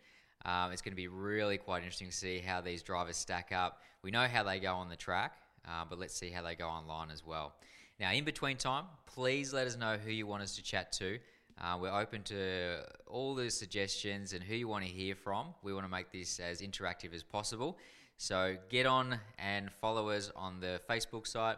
Um, 0.46 0.72
it's 0.72 0.82
going 0.82 0.92
to 0.92 0.98
be 0.98 1.08
really 1.08 1.58
quite 1.58 1.80
interesting 1.80 2.10
to 2.10 2.16
see 2.16 2.40
how 2.40 2.62
these 2.62 2.82
drivers 2.84 3.18
stack 3.18 3.52
up. 3.54 3.82
We 4.02 4.12
know 4.12 4.28
how 4.28 4.44
they 4.44 4.60
go 4.60 4.74
on 4.76 4.90
the 4.90 4.96
track, 4.96 5.38
uh, 5.68 5.86
but 5.90 6.00
let's 6.00 6.16
see 6.16 6.30
how 6.30 6.42
they 6.42 6.56
go 6.56 6.68
online 6.68 7.12
as 7.12 7.26
well. 7.26 7.54
Now, 8.00 8.12
in 8.12 8.26
between 8.26 8.58
time, 8.58 8.86
please 9.06 9.54
let 9.54 9.68
us 9.68 9.78
know 9.78 9.98
who 9.98 10.12
you 10.12 10.28
want 10.28 10.44
us 10.44 10.56
to 10.56 10.64
chat 10.64 10.92
to. 10.94 11.20
Uh, 11.62 11.78
we're 11.80 11.98
open 11.98 12.24
to 12.24 12.80
all 13.08 13.36
the 13.36 13.50
suggestions 13.50 14.34
and 14.34 14.44
who 14.44 14.56
you 14.56 14.68
want 14.68 14.86
to 14.86 14.92
hear 14.92 15.16
from. 15.16 15.54
We 15.64 15.74
want 15.74 15.86
to 15.86 15.92
make 15.92 16.12
this 16.12 16.40
as 16.40 16.62
interactive 16.62 17.14
as 17.14 17.24
possible. 17.24 17.78
So 18.18 18.58
get 18.70 18.86
on 18.86 19.20
and 19.38 19.72
follow 19.82 20.10
us 20.10 20.32
on 20.36 20.60
the 20.60 20.82
Facebook 20.90 21.28
site 21.28 21.58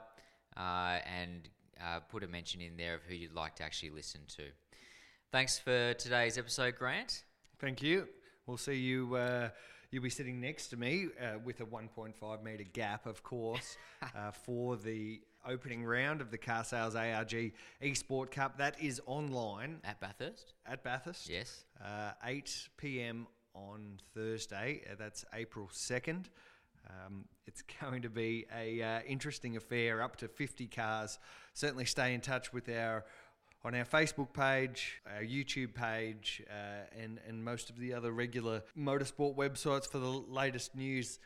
uh, 0.58 1.00
and 1.06 1.50
uh, 1.82 2.00
put 2.00 2.24
a 2.24 2.28
mention 2.28 2.62
in 2.62 2.78
there 2.78 2.96
of 2.96 3.02
who 3.08 3.16
you'd 3.16 3.34
like 3.34 3.56
to 3.56 3.64
actually 3.64 3.91
listen 3.91 4.22
to. 4.38 4.43
Thanks 5.32 5.60
for 5.60 5.93
today's 5.93 6.38
episode, 6.38 6.76
Grant. 6.78 7.24
Thank 7.60 7.82
you. 7.82 8.08
We'll 8.48 8.58
see 8.58 8.76
you. 8.76 9.16
Uh, 9.16 9.50
you'll 9.91 10.04
be 10.04 10.10
sitting 10.10 10.39
next 10.39 10.68
to 10.68 10.78
me 10.78 11.08
uh, 11.22 11.39
with 11.43 11.62
a 11.62 11.66
1.5 11.66 12.43
metre 12.43 12.64
gap, 12.64 13.06
of 13.06 13.24
course, 13.24 13.78
uh, 14.04 14.32
for 14.32 14.78
the 14.78 15.22
opening 15.48 15.84
round 15.84 16.22
of 16.22 16.32
the 16.32 16.38
Car 16.38 16.64
Sales 16.64 16.96
ARG 16.96 17.54
Esport 17.82 18.32
Cup. 18.32 18.58
That 18.58 18.82
is 18.82 19.02
online 19.06 19.80
at 19.84 20.00
Bathurst. 20.00 20.54
At 20.66 20.84
Bathurst, 20.84 21.30
yes. 21.30 21.66
Uh, 21.84 22.12
8 22.24 22.70
p.m. 22.78 23.28
on 23.54 24.00
Thursday. 24.14 24.82
Uh, 24.89 24.96
that's 24.98 25.26
April 25.34 25.70
2nd. 25.74 26.26
Um, 26.89 27.26
it's 27.46 27.64
going 27.82 28.02
to 28.02 28.10
be 28.10 28.46
a 28.56 28.82
uh, 28.82 29.00
interesting 29.08 29.58
affair. 29.58 30.02
Up 30.02 30.16
to 30.18 30.28
50 30.28 30.68
cars. 30.68 31.20
Certainly, 31.54 31.86
stay 31.86 32.14
in 32.14 32.22
touch 32.22 32.54
with 32.54 32.70
our 32.70 33.06
on 33.64 33.74
our 33.74 33.86
Facebook 33.86 34.32
page, 34.32 35.02
our 35.16 35.24
YouTube 35.24 35.74
page, 35.74 36.43
uh, 36.50 37.02
and 37.02 37.20
and 37.28 37.43
most 37.43 37.70
of 37.70 37.80
the 37.80 37.93
other 37.93 38.12
regular 38.12 38.62
motorsport 38.78 39.36
websites 39.36 39.88
for 39.89 39.98
the 39.98 40.08
latest 40.08 40.76
news 40.76 41.20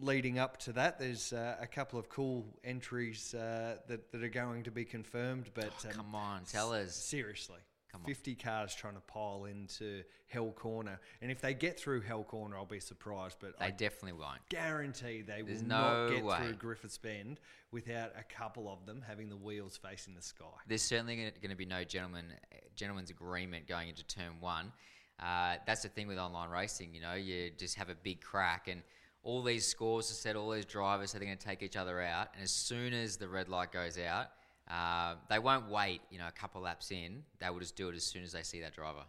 leading 0.00 0.38
up 0.38 0.58
to 0.58 0.72
that. 0.72 0.98
There's 0.98 1.32
uh, 1.32 1.56
a 1.60 1.66
couple 1.66 1.98
of 1.98 2.08
cool 2.08 2.46
entries 2.64 3.34
uh, 3.34 3.76
that 3.88 4.10
that 4.12 4.22
are 4.22 4.28
going 4.28 4.64
to 4.64 4.70
be 4.70 4.84
confirmed. 4.84 5.50
But 5.54 5.72
oh, 5.84 5.88
um, 5.88 5.94
come 5.94 6.14
on, 6.14 6.44
tell 6.44 6.72
us 6.72 6.94
seriously. 6.94 7.60
50 8.06 8.34
cars 8.36 8.74
trying 8.74 8.94
to 8.94 9.00
pile 9.00 9.44
into 9.44 10.02
Hell 10.26 10.50
Corner. 10.52 10.98
And 11.20 11.30
if 11.30 11.40
they 11.40 11.54
get 11.54 11.78
through 11.78 12.00
Hell 12.00 12.24
Corner, 12.24 12.56
I'll 12.56 12.64
be 12.64 12.80
surprised. 12.80 13.36
But 13.40 13.58
they 13.58 13.66
I 13.66 13.70
definitely 13.70 14.18
won't. 14.18 14.40
Guarantee 14.48 15.22
they 15.22 15.42
There's 15.42 15.60
will 15.60 15.68
no 15.68 16.06
not 16.06 16.14
get 16.14 16.24
way. 16.24 16.36
through 16.38 16.54
Griffins 16.54 16.98
Bend 16.98 17.40
without 17.70 18.12
a 18.18 18.22
couple 18.22 18.72
of 18.72 18.86
them 18.86 19.02
having 19.06 19.28
the 19.28 19.36
wheels 19.36 19.76
facing 19.76 20.14
the 20.14 20.22
sky. 20.22 20.44
There's 20.66 20.82
certainly 20.82 21.16
going 21.16 21.50
to 21.50 21.56
be 21.56 21.66
no 21.66 21.84
gentleman 21.84 22.32
gentleman's 22.76 23.10
agreement 23.10 23.68
going 23.68 23.88
into 23.88 24.04
turn 24.04 24.40
one. 24.40 24.72
Uh, 25.20 25.56
that's 25.66 25.82
the 25.82 25.88
thing 25.88 26.08
with 26.08 26.18
online 26.18 26.50
racing. 26.50 26.94
You 26.94 27.02
know, 27.02 27.14
you 27.14 27.50
just 27.56 27.76
have 27.76 27.90
a 27.90 27.94
big 27.94 28.20
crack 28.20 28.68
and 28.68 28.82
all 29.24 29.42
these 29.42 29.66
scores 29.66 30.10
are 30.10 30.14
set, 30.14 30.36
all 30.36 30.50
these 30.50 30.64
drivers, 30.64 31.10
so 31.12 31.18
they're 31.18 31.26
going 31.26 31.38
to 31.38 31.46
take 31.46 31.62
each 31.62 31.76
other 31.76 32.00
out. 32.00 32.28
And 32.34 32.42
as 32.42 32.50
soon 32.50 32.92
as 32.92 33.16
the 33.16 33.28
red 33.28 33.48
light 33.48 33.72
goes 33.72 33.98
out, 33.98 34.28
uh, 34.68 35.14
they 35.28 35.38
won't 35.38 35.68
wait, 35.70 36.00
you 36.10 36.18
know, 36.18 36.26
a 36.26 36.32
couple 36.32 36.60
laps 36.62 36.90
in. 36.90 37.22
They 37.38 37.48
will 37.50 37.60
just 37.60 37.76
do 37.76 37.88
it 37.88 37.94
as 37.94 38.04
soon 38.04 38.22
as 38.22 38.32
they 38.32 38.42
see 38.42 38.60
that 38.60 38.74
driver. 38.74 39.04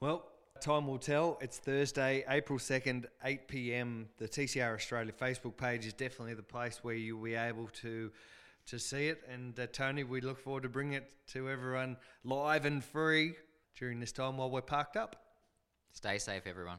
Well, 0.00 0.26
time 0.60 0.86
will 0.86 0.98
tell. 0.98 1.38
It's 1.40 1.58
Thursday, 1.58 2.24
April 2.28 2.58
2nd, 2.58 3.06
8 3.24 3.48
p.m. 3.48 4.08
The 4.18 4.28
TCR 4.28 4.74
Australia 4.74 5.12
Facebook 5.12 5.56
page 5.56 5.86
is 5.86 5.92
definitely 5.92 6.34
the 6.34 6.42
place 6.42 6.80
where 6.82 6.94
you'll 6.94 7.22
be 7.22 7.34
able 7.34 7.68
to 7.82 8.10
to 8.66 8.80
see 8.80 9.06
it. 9.06 9.22
And 9.32 9.58
uh, 9.60 9.68
Tony, 9.72 10.02
we 10.02 10.20
look 10.20 10.40
forward 10.40 10.64
to 10.64 10.68
bringing 10.68 10.94
it 10.94 11.12
to 11.28 11.48
everyone 11.48 11.96
live 12.24 12.64
and 12.64 12.82
free 12.82 13.34
during 13.78 14.00
this 14.00 14.10
time 14.10 14.38
while 14.38 14.50
we're 14.50 14.60
parked 14.60 14.96
up. 14.96 15.14
Stay 15.92 16.18
safe, 16.18 16.42
everyone. 16.46 16.78